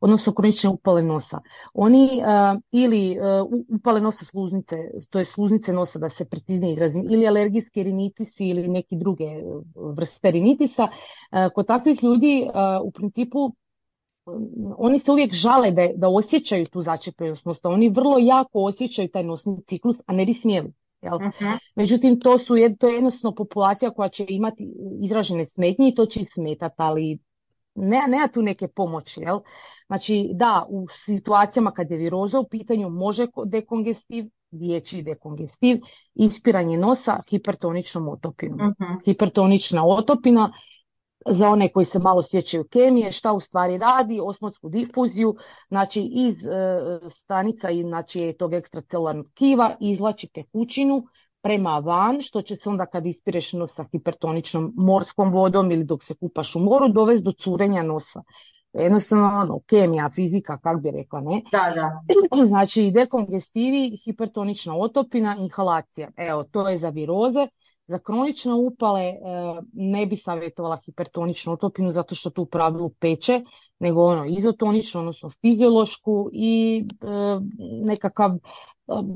odnosno 0.00 0.32
kronične 0.32 0.70
upale 0.70 1.02
nosa. 1.02 1.40
Oni 1.74 2.04
uh, 2.04 2.60
ili 2.72 3.18
uh, 3.18 3.60
upale 3.68 4.00
nosa 4.00 4.24
sluznice, 4.24 4.76
to 5.10 5.18
je 5.18 5.24
sluznice 5.24 5.72
nosa 5.72 5.98
da 5.98 6.10
se 6.10 6.24
preciznije 6.24 6.72
izrazim, 6.72 7.06
ili 7.10 7.26
alergijski 7.26 7.82
rinitisi 7.82 8.48
ili 8.48 8.68
neki 8.68 8.96
druge 8.96 9.24
uh, 9.24 9.64
vrste 9.96 10.30
rinitisa. 10.30 10.88
Kod 11.54 11.66
takvih 11.66 12.02
ljudi 12.02 12.48
u 12.84 12.90
principu 12.90 13.38
um, 13.38 13.54
oni 14.78 14.98
se 14.98 15.12
uvijek 15.12 15.34
žale 15.34 15.70
da, 15.96 16.08
osjećaju 16.08 16.66
tu 16.66 16.82
začepljenost 16.82 17.44
nosa. 17.44 17.68
Oni 17.68 17.88
vrlo 17.88 18.18
jako 18.18 18.62
osjećaju 18.64 19.08
taj 19.08 19.24
nosni 19.24 19.56
ciklus, 19.66 19.96
a 20.06 20.12
ne 20.12 20.26
bi 20.26 20.34
smjeli. 20.34 20.72
Jel? 21.02 21.18
Mhm. 21.20 21.56
Međutim, 21.76 22.20
to 22.20 22.38
su 22.38 22.54
to 22.78 22.88
je 22.88 22.94
jednostavno 22.94 23.34
populacija 23.34 23.90
koja 23.90 24.08
će 24.08 24.26
imati 24.28 24.72
izražene 25.02 25.46
smetnje 25.46 25.88
i 25.88 25.94
to 25.94 26.06
će 26.06 26.20
ih 26.20 26.28
smetati, 26.34 26.74
ali 26.78 27.18
ne, 27.74 28.04
nema 28.08 28.28
tu 28.28 28.42
neke 28.42 28.68
pomoći, 28.68 29.20
jel? 29.20 29.40
Znači, 29.86 30.30
da, 30.34 30.66
u 30.68 30.86
situacijama 31.04 31.70
kad 31.70 31.90
je 31.90 31.96
viroza 31.96 32.40
u 32.40 32.48
pitanju 32.48 32.88
može 32.90 33.26
ko- 33.26 33.44
dekongestiv, 33.44 34.24
dječji 34.50 35.02
dekongestiv, 35.02 35.78
ispiranje 36.14 36.78
nosa 36.78 37.20
hipertoničnom 37.30 38.08
otopinom. 38.08 38.58
Mhm. 38.58 38.92
Hipertonična 39.04 39.86
otopina, 39.86 40.52
za 41.30 41.48
one 41.48 41.68
koji 41.68 41.86
se 41.86 41.98
malo 41.98 42.22
sjećaju 42.22 42.64
kemije, 42.64 43.12
šta 43.12 43.32
u 43.32 43.40
stvari 43.40 43.78
radi, 43.78 44.20
osmotsku 44.22 44.68
difuziju, 44.68 45.36
znači 45.68 46.02
iz 46.02 46.46
e, 46.46 46.50
stanica 47.10 47.70
i 47.70 47.82
znači 47.82 48.34
tog 48.38 48.54
ekstracelularnog 48.54 49.26
tkiva 49.30 49.76
izvlači 49.80 50.28
tekućinu 50.34 51.02
prema 51.42 51.78
van, 51.78 52.20
što 52.20 52.42
će 52.42 52.56
se 52.56 52.68
onda 52.68 52.86
kad 52.86 53.06
ispireš 53.06 53.52
nos 53.52 53.74
sa 53.74 53.84
hipertoničnom 53.92 54.72
morskom 54.76 55.32
vodom 55.32 55.70
ili 55.70 55.84
dok 55.84 56.04
se 56.04 56.14
kupaš 56.14 56.56
u 56.56 56.60
moru 56.60 56.88
dovesti 56.88 57.24
do 57.24 57.32
curenja 57.32 57.82
nosa. 57.82 58.22
Jednostavno, 58.72 59.40
ono, 59.40 59.60
kemija, 59.66 60.10
fizika, 60.14 60.58
kak 60.58 60.82
bi 60.82 60.90
rekla, 60.90 61.20
ne? 61.20 61.42
Da, 61.52 61.72
da. 61.74 62.00
Znači, 62.46 62.90
dekongestivi, 62.94 63.98
hipertonična 64.04 64.76
otopina, 64.76 65.36
inhalacija. 65.38 66.10
Evo, 66.16 66.44
to 66.44 66.68
je 66.68 66.78
za 66.78 66.88
viroze. 66.88 67.46
Za 67.88 67.98
kronične 67.98 68.54
upale 68.54 69.02
e, 69.02 69.16
ne 69.72 70.06
bi 70.06 70.16
savjetovala 70.16 70.78
hipertoničnu 70.84 71.52
otopinu 71.52 71.92
zato 71.92 72.14
što 72.14 72.30
tu 72.30 72.42
u 72.42 72.46
pravilu 72.46 72.90
peče, 72.90 73.40
nego 73.78 74.04
ono 74.04 74.24
izotoničnu, 74.24 75.00
odnosno 75.00 75.30
fiziološku 75.30 76.30
i 76.32 76.84
e, 77.00 77.06
nekakav 77.84 78.34
e, 78.34 78.38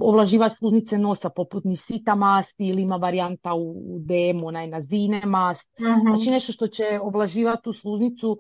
ovlaživač 0.01 0.53
sluznice 0.59 0.99
nosa 0.99 1.31
poput 1.31 1.64
nisita 1.64 2.14
masti 2.14 2.66
ili 2.68 2.83
ima 2.83 2.97
varijanta 2.97 3.55
u, 3.55 3.75
DM, 3.99 4.45
onaj 4.45 4.68
nazine 4.68 5.23
mast. 5.27 5.68
Mhm. 5.81 6.16
Znači 6.16 6.31
nešto 6.31 6.53
što 6.53 6.68
će 6.68 6.85
ovlaživati 7.03 7.62
tu 7.62 7.73
sluznicu 7.73 8.39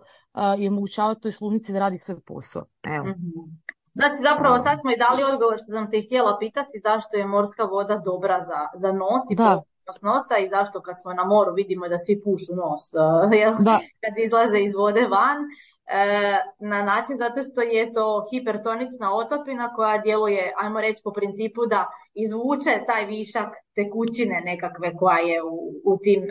i 0.58 0.68
omogućavati 0.68 1.20
toj 1.20 1.32
sluznici 1.32 1.72
da 1.72 1.78
radi 1.78 1.98
svoj 1.98 2.20
posao. 2.26 2.64
Evo. 2.82 3.04
Mhm. 3.04 3.72
Znači, 3.94 4.16
zapravo 4.22 4.58
sad 4.58 4.80
smo 4.80 4.90
i 4.92 5.02
dali 5.06 5.32
odgovor 5.32 5.58
što 5.62 5.72
sam 5.72 5.90
te 5.90 6.00
htjela 6.00 6.36
pitati 6.38 6.78
zašto 6.78 7.16
je 7.16 7.26
morska 7.26 7.64
voda 7.64 7.96
dobra 8.04 8.40
za, 8.40 8.60
za 8.74 8.92
nos 8.92 9.22
i 9.30 9.34
Da. 9.34 9.62
nosa 10.02 10.36
i 10.38 10.48
zašto 10.48 10.80
kad 10.80 11.00
smo 11.00 11.12
na 11.12 11.24
moru 11.24 11.54
vidimo 11.54 11.88
da 11.88 11.98
svi 11.98 12.22
pušu 12.24 12.52
nos, 12.54 12.82
eh, 13.02 13.36
jel? 13.36 13.54
Da, 13.58 13.78
kad 14.02 14.12
izlaze 14.18 14.58
iz 14.60 14.74
vode 14.74 15.06
van, 15.06 15.38
e, 15.86 16.38
na 16.58 16.82
način 16.82 17.16
zato 17.16 17.42
što 17.42 17.60
je 17.60 17.92
to 17.92 18.24
hipertonična 18.30 19.14
otopina 19.14 19.74
koja 19.74 19.98
djeluje, 19.98 20.52
ajmo 20.62 20.80
reći 20.80 21.00
po 21.04 21.12
principu 21.12 21.66
da 21.66 21.90
izvuče 22.14 22.84
taj 22.86 23.04
višak 23.06 23.48
tekućine 23.74 24.42
nekakve 24.44 24.96
koja 24.96 25.18
je 25.18 25.42
u, 25.42 25.56
u 25.84 25.98
tim 26.02 26.22
e, 26.22 26.28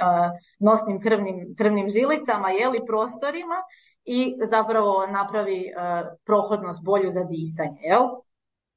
nosnim 0.60 1.02
krvnim, 1.02 1.56
krvnim 1.58 1.90
žilicama, 1.90 2.50
jeli, 2.50 2.86
prostorima 2.86 3.56
i 4.06 4.20
zapravo 4.46 5.08
napravi 5.08 5.60
e, 5.60 5.72
prohodnost 6.26 6.84
bolju 6.84 7.10
za 7.10 7.24
disanje, 7.24 7.80
jel? 7.82 8.02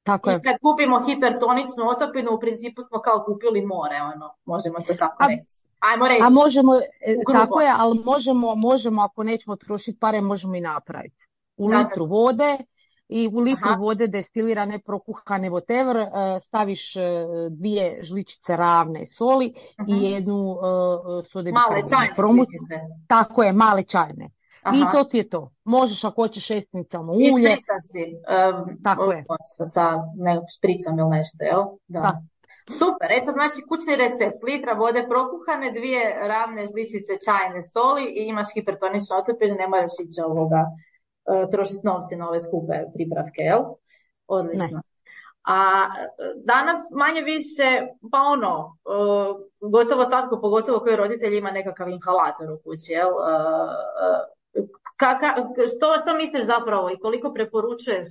tako 0.03 0.29
je. 0.29 0.37
I 0.37 0.41
kad 0.41 0.55
kupimo 0.61 1.01
hipertoničnu 1.01 1.83
otopinu, 1.87 2.31
u 2.31 2.39
principu 2.39 2.81
smo 2.83 2.99
kao 2.99 3.23
kupili 3.25 3.61
more, 3.63 3.95
ono, 4.05 4.33
možemo 4.45 4.75
to 4.77 4.93
tako 4.93 5.15
A- 5.19 5.27
reći. 5.27 5.63
Ajmo 5.81 6.07
reći. 6.07 6.21
A 6.21 6.29
možemo, 6.31 6.75
e, 7.01 7.15
tako 7.33 7.61
je, 7.61 7.73
ali 7.77 7.99
možemo, 7.99 8.55
možemo 8.57 9.01
ako 9.01 9.23
nećemo 9.23 9.55
trošiti 9.55 9.99
pare, 9.99 10.21
možemo 10.21 10.55
i 10.55 10.61
napraviti. 10.61 11.25
U 11.57 11.67
Da, 11.67 11.71
da. 11.71 11.79
litru 11.79 12.05
vode 12.05 12.57
i 13.09 13.29
u 13.29 13.39
litru 13.39 13.69
Aha. 13.69 13.75
vode 13.75 14.07
destilirane, 14.07 14.79
prokuhane, 14.79 15.49
whatever, 15.49 15.97
e, 15.97 16.39
staviš 16.39 16.93
dvije 17.51 17.99
žličice 18.01 18.55
ravne 18.57 19.05
soli 19.07 19.53
Mhm. 19.81 19.91
i 19.91 20.03
jednu 20.03 20.55
e, 21.21 21.25
soda 21.25 21.51
Male 21.51 21.81
čajne 21.89 22.13
Promu- 22.17 22.35
žličice. 22.37 22.75
Tako 23.07 23.43
je, 23.43 23.53
male 23.53 23.83
čajne. 23.83 24.29
I 24.73 24.81
Aha. 24.81 24.91
to 24.91 25.03
ti 25.03 25.17
je 25.17 25.29
to. 25.29 25.51
Možeš 25.63 26.03
ako 26.03 26.21
hoćeš 26.21 26.51
esencijalno 26.51 27.13
ulje. 27.13 27.49
Ispricaš 27.49 27.83
si 27.91 28.03
um, 28.13 28.83
Tako 28.83 29.11
je. 29.11 29.25
sa, 29.67 29.85
ne, 30.17 30.41
špricom 30.57 30.99
ili 30.99 31.09
nešto, 31.09 31.43
jel? 31.43 31.63
Da. 31.87 31.99
Da. 31.99 32.21
Super, 32.79 33.07
eto 33.19 33.31
znači 33.31 33.59
kućni 33.69 33.95
recept, 33.95 34.43
litra 34.43 34.73
vode 34.73 35.01
prokuhane, 35.11 35.71
dvije 35.71 36.03
ravne 36.27 36.67
žličice 36.71 37.13
čajne 37.25 37.63
soli 37.63 38.05
i 38.05 38.21
imaš 38.31 38.47
hipertoničnu 38.53 39.17
otopinu, 39.21 39.55
ne 39.55 39.67
moraš 39.67 39.95
ići 40.05 40.21
ovoga, 40.21 40.61
uh, 40.65 41.49
trošiti 41.51 41.87
novce 41.89 42.15
na 42.15 42.29
ove 42.29 42.39
skupe 42.39 42.73
pripravke, 42.93 43.41
jel? 43.51 43.61
Odlično. 44.27 44.81
A 45.47 45.57
e, 45.57 46.07
danas 46.45 46.77
manje 46.91 47.21
više, 47.21 47.67
pa 48.11 48.19
ono, 48.35 48.77
uh, 48.93 49.29
gotovo 49.71 50.05
svatko, 50.05 50.41
pogotovo 50.41 50.79
koji 50.79 50.95
roditelj 50.95 51.37
ima 51.37 51.51
nekakav 51.51 51.89
inhalator 51.89 52.51
u 52.51 52.57
kući, 52.63 52.91
jel? 52.91 53.11
Ka- 54.97 55.19
ka- 55.19 55.35
što, 55.77 55.99
što 56.01 56.13
misliš 56.13 56.43
zapravo 56.43 56.89
i 56.91 56.99
koliko 56.99 57.33
preporučuješ 57.33 58.07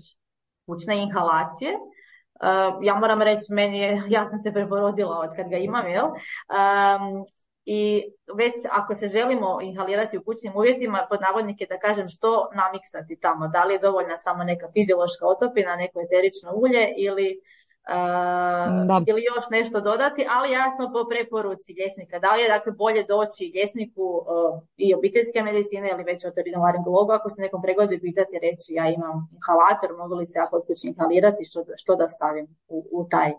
kućne 0.67 1.03
inhalacije? 1.03 1.73
Uh, 1.73 2.79
ja 2.83 2.95
moram 2.95 3.23
reći, 3.23 3.53
meni 3.53 3.79
je, 3.79 4.03
ja 4.09 4.27
sam 4.27 4.39
se 4.39 4.53
preporodila 4.53 5.19
od 5.19 5.37
kad 5.37 5.49
ga 5.49 5.57
imam, 5.57 5.87
jel? 5.87 6.07
Um, 6.07 7.25
I 7.65 8.03
već 8.35 8.55
ako 8.71 8.95
se 8.95 9.09
želimo 9.09 9.59
inhalirati 9.63 10.19
u 10.19 10.25
kućnim 10.25 10.57
uvjetima, 10.57 11.07
pod 11.11 11.21
navodnike 11.21 11.67
da 11.67 11.79
kažem 11.79 12.09
što 12.09 12.51
namiksati 12.55 13.21
tamo, 13.21 13.49
da 13.49 13.65
li 13.65 13.75
je 13.75 13.79
dovoljna 13.79 14.19
samo 14.19 14.45
neka 14.45 14.67
fiziološka 14.73 15.27
otopina, 15.27 15.77
neko 15.77 16.01
eterično 16.01 16.51
ulje 16.55 16.95
ili 16.97 17.41
Da. 17.87 19.03
ili 19.07 19.23
još 19.35 19.45
nešto 19.51 19.81
dodati, 19.81 20.27
ali 20.37 20.53
jasno 20.53 20.93
po 20.93 21.09
preporuci 21.11 21.73
liječnika. 21.73 22.19
Da 22.19 22.35
li 22.35 22.43
je 22.43 22.49
dakle 22.49 22.73
bolje 22.73 23.03
doći 23.05 23.53
liječniku 23.55 24.03
uh, 24.03 24.63
i 24.77 24.95
obiteljske 24.95 25.43
medicine 25.43 25.91
ili 25.91 26.05
već 26.05 26.25
otorinolaringologu 26.25 27.13
ako 27.13 27.31
se 27.31 27.43
nekom 27.43 27.63
pregledu 27.63 27.93
i 27.95 28.01
pitati 28.01 28.39
reći 28.43 28.75
ja 28.75 28.89
imam 28.89 29.29
inhalator, 29.37 29.91
mogu 29.99 30.15
li 30.15 30.27
se 30.27 30.39
ja 30.39 30.47
kod 30.47 30.63
inhalirati, 30.85 31.45
što, 31.45 31.65
što 31.77 31.97
da 31.97 32.09
stavim 32.09 32.47
u, 32.69 32.89
u 32.93 33.09
taj 33.09 33.33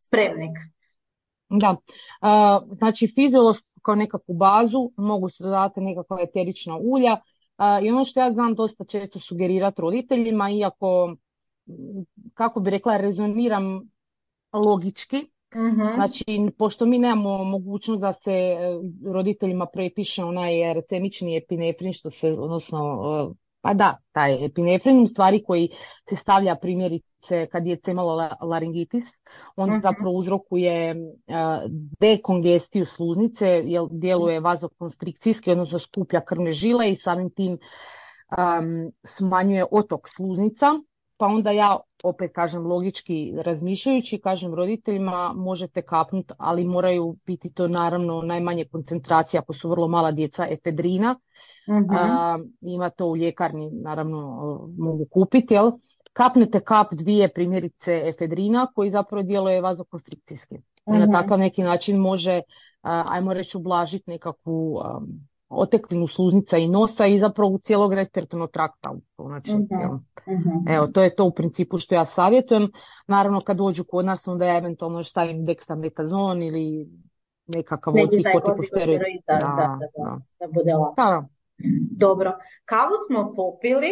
spremnik. 0.00 0.56
Da, 1.48 1.76
A, 2.20 2.60
znači 2.78 3.12
fiziološku 3.14 3.68
kao 3.82 3.94
nekakvu 3.94 4.34
bazu 4.34 4.90
mogu 4.96 5.28
se 5.28 5.44
dodati 5.44 5.80
nekakva 5.80 6.18
eterična 6.20 6.76
ulja 6.76 7.16
i 7.82 7.90
ono 7.90 8.04
što 8.04 8.20
ja 8.20 8.32
znam 8.32 8.54
dosta 8.54 8.84
često 8.84 9.20
sugerirati 9.20 9.80
roditeljima, 9.80 10.50
iako 10.50 11.16
kako 12.34 12.60
bi 12.60 12.70
rekla 12.70 12.96
rezoniram 12.96 13.91
logički, 14.52 15.26
Mhm. 15.56 15.82
znači 15.94 16.24
pošto 16.58 16.86
mi 16.86 16.98
nemamo 16.98 17.44
mogućnost 17.44 18.00
da 18.00 18.12
se 18.12 18.32
e, 18.32 18.56
roditeljima 19.12 19.66
prepiše 19.66 20.24
onaj 20.24 20.74
recemični 20.74 21.36
epinefrin 21.36 21.92
što 21.92 22.10
se, 22.10 22.30
odnosno 22.30 23.00
e, 23.30 23.34
pa 23.60 23.74
da, 23.74 23.98
taj 24.12 24.44
epinefrin 24.44 25.02
u 25.02 25.06
stvari 25.06 25.42
koji 25.44 25.68
se 26.08 26.16
stavlja 26.16 26.56
primjerice 26.56 27.46
kad 27.52 27.66
je 27.66 27.78
laringitis, 28.40 29.04
on 29.56 29.70
Mhm. 29.70 29.78
zapravo 29.82 30.10
uzrokuje 30.10 30.90
e, 30.90 30.94
dekongestiju 32.00 32.86
sluznice, 32.86 33.46
jer 33.46 33.82
djeluje 33.90 34.40
vazokonstrikcijski, 34.40 35.50
odnosno 35.50 35.78
skuplja 35.78 36.20
krvne 36.20 36.52
žile 36.52 36.90
i 36.90 36.96
samim 36.96 37.30
tim 37.30 37.52
um, 37.52 38.92
smanjuje 39.04 39.64
otok 39.70 40.08
sluznica, 40.16 40.66
pa 41.22 41.26
onda 41.26 41.50
ja 41.50 41.76
opet 42.04 42.32
kažem 42.34 42.66
logički 42.66 43.32
razmišljajući, 43.44 44.20
kažem 44.20 44.54
roditeljima 44.54 45.32
možete 45.36 45.82
kapnuti, 45.82 46.34
ali 46.38 46.64
moraju 46.64 47.16
biti 47.26 47.52
to 47.52 47.68
naravno 47.68 48.22
najmanje 48.22 48.64
koncentracija, 48.64 49.40
ako 49.40 49.52
su 49.52 49.68
vrlo 49.70 49.88
mala 49.88 50.10
djeca, 50.12 50.46
efedrina. 50.50 51.18
Mhm. 51.68 51.94
A, 51.94 52.38
ima 52.60 52.90
to 52.90 53.06
u 53.06 53.16
ljekarni, 53.16 53.70
naravno 53.70 54.18
mogu 54.78 55.06
kupiti, 55.10 55.54
jel? 55.54 55.70
Kapnete 56.12 56.60
kap 56.60 56.86
dvije 56.92 57.32
primjerice 57.32 58.02
efedrina 58.04 58.66
koji 58.74 58.90
zapravo 58.90 59.22
djeluje 59.22 59.60
vazokonstrikcijski. 59.60 60.54
I 60.86 60.90
na 60.90 60.98
Mhm. 61.04 61.12
takav 61.12 61.38
neki 61.38 61.62
način 61.62 61.98
može, 61.98 62.40
a, 62.82 63.04
ajmo 63.06 63.34
reći, 63.34 63.56
ublažiti 63.56 64.10
nekakvu 64.10 64.74
um, 64.76 65.28
oteklinu 65.52 66.08
sluznica 66.08 66.58
i 66.58 66.68
nosa 66.68 67.06
i 67.06 67.18
zapravo 67.18 67.58
cijelog 67.58 67.94
respiratornog 67.94 68.50
trakta 68.50 68.90
u 68.90 69.00
konačnici. 69.16 69.74
Jel? 69.80 69.92
Mhm. 70.36 70.68
Evo, 70.68 70.86
to 70.86 71.02
je 71.02 71.14
to 71.14 71.24
u 71.24 71.34
principu 71.34 71.78
što 71.78 71.94
ja 71.94 72.04
savjetujem. 72.04 72.70
Naravno, 73.06 73.40
kad 73.40 73.56
dođu 73.56 73.84
kod 73.84 74.04
nas, 74.04 74.28
onda 74.28 74.44
ja 74.44 74.56
eventualno 74.56 74.98
još 74.98 75.10
stavim 75.10 75.46
dexametazon 75.46 76.48
ili 76.48 76.88
nekakav 77.46 77.94
kortikosteroid, 78.32 79.00
da, 79.26 79.34
da, 79.34 79.38
da, 79.38 79.78
da, 79.80 79.86
da. 79.96 80.18
da 80.40 80.52
bude 80.52 80.74
lakše. 80.74 80.96
Da, 80.96 81.28
Dobro, 81.96 82.32
kavu 82.64 82.92
smo 83.06 83.32
popili, 83.36 83.90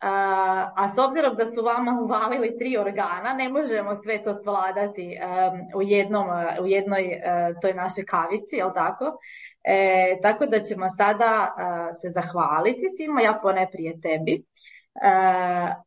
a, 0.00 0.72
a 0.76 0.88
s 0.88 0.98
obzirom 0.98 1.36
da 1.36 1.46
su 1.46 1.62
vama 1.62 2.00
uvalili 2.02 2.58
tri 2.58 2.78
organa, 2.78 3.34
ne 3.36 3.48
možemo 3.48 3.94
sve 3.94 4.22
to 4.22 4.34
svladati 4.34 5.18
em, 5.20 5.52
u 5.74 5.82
jednom, 5.82 6.26
u 6.62 6.66
jednoj 6.66 7.02
e, 7.02 7.20
toj 7.62 7.74
našoj 7.74 8.04
kavici, 8.04 8.56
jel 8.56 8.70
tako? 8.74 9.04
E, 9.66 10.18
tako 10.22 10.46
da 10.46 10.60
ćemo 10.60 10.88
sada 10.88 11.54
e, 11.58 11.94
se 11.94 12.08
zahvaliti 12.08 12.86
svima, 12.96 13.20
ja 13.20 13.38
poneprije 13.42 14.00
tebi, 14.00 14.44
E, 15.02 15.08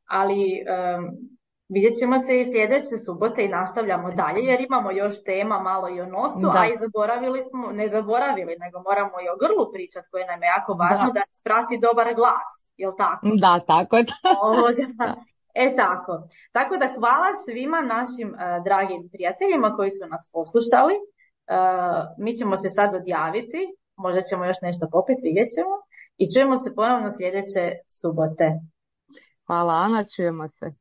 ali 0.05 0.63
em, 0.67 1.11
vidjet 1.69 1.93
ćemo 1.99 2.19
se 2.19 2.41
i 2.41 2.45
sljedeće 2.45 2.97
subote 3.05 3.45
i 3.45 3.47
nastavljamo 3.47 4.11
dalje 4.11 4.41
jer 4.41 4.61
imamo 4.61 4.91
još 4.91 5.23
tema 5.23 5.59
malo 5.59 5.89
i 5.89 6.01
o 6.01 6.05
nosu, 6.05 6.47
Da. 6.53 6.59
a 6.59 6.65
i 6.65 6.77
zaboravili 6.79 7.41
smo, 7.41 7.71
ne 7.71 7.87
zaboravili, 7.87 8.55
nego 8.59 8.81
moramo 8.81 9.11
i 9.25 9.29
o 9.33 9.37
grlu 9.41 9.71
pričati 9.73 10.07
koje 10.11 10.25
nam 10.27 10.43
je 10.43 10.47
jako 10.47 10.73
važno 10.73 11.07
Da. 11.07 11.11
da 11.13 11.19
nas 11.19 11.41
prati 11.43 11.77
dobar 11.77 12.07
glas, 12.15 12.51
jel 12.77 12.91
tako? 12.97 13.27
da, 13.43 13.59
tako 13.67 13.95
je. 13.97 14.05
E 15.53 15.75
tako. 15.75 16.13
Tako 16.51 16.77
da 16.77 16.87
hvala 16.87 17.29
svima 17.45 17.81
našim 17.81 18.35
e, 18.35 18.61
dragim 18.63 19.09
prijateljima 19.13 19.75
koji 19.75 19.91
su 19.91 20.07
nas 20.07 20.29
poslušali. 20.33 20.95
E, 21.49 21.55
mi 22.17 22.35
ćemo 22.35 22.55
se 22.55 22.69
sad 22.69 22.95
odjaviti, 22.95 23.61
možda 23.95 24.21
ćemo 24.21 24.45
još 24.45 24.57
nešto 24.61 24.87
popiti, 24.91 25.21
vidjet 25.23 25.49
ćemo. 25.55 25.75
I 26.17 26.33
čujemo 26.33 26.57
se 26.57 26.75
ponovno 26.75 27.11
sljedeće 27.17 27.63
subote. 27.87 28.47
Hvala 29.47 29.73
Ana, 29.73 30.03
čujemo 30.15 30.47
se. 30.49 30.73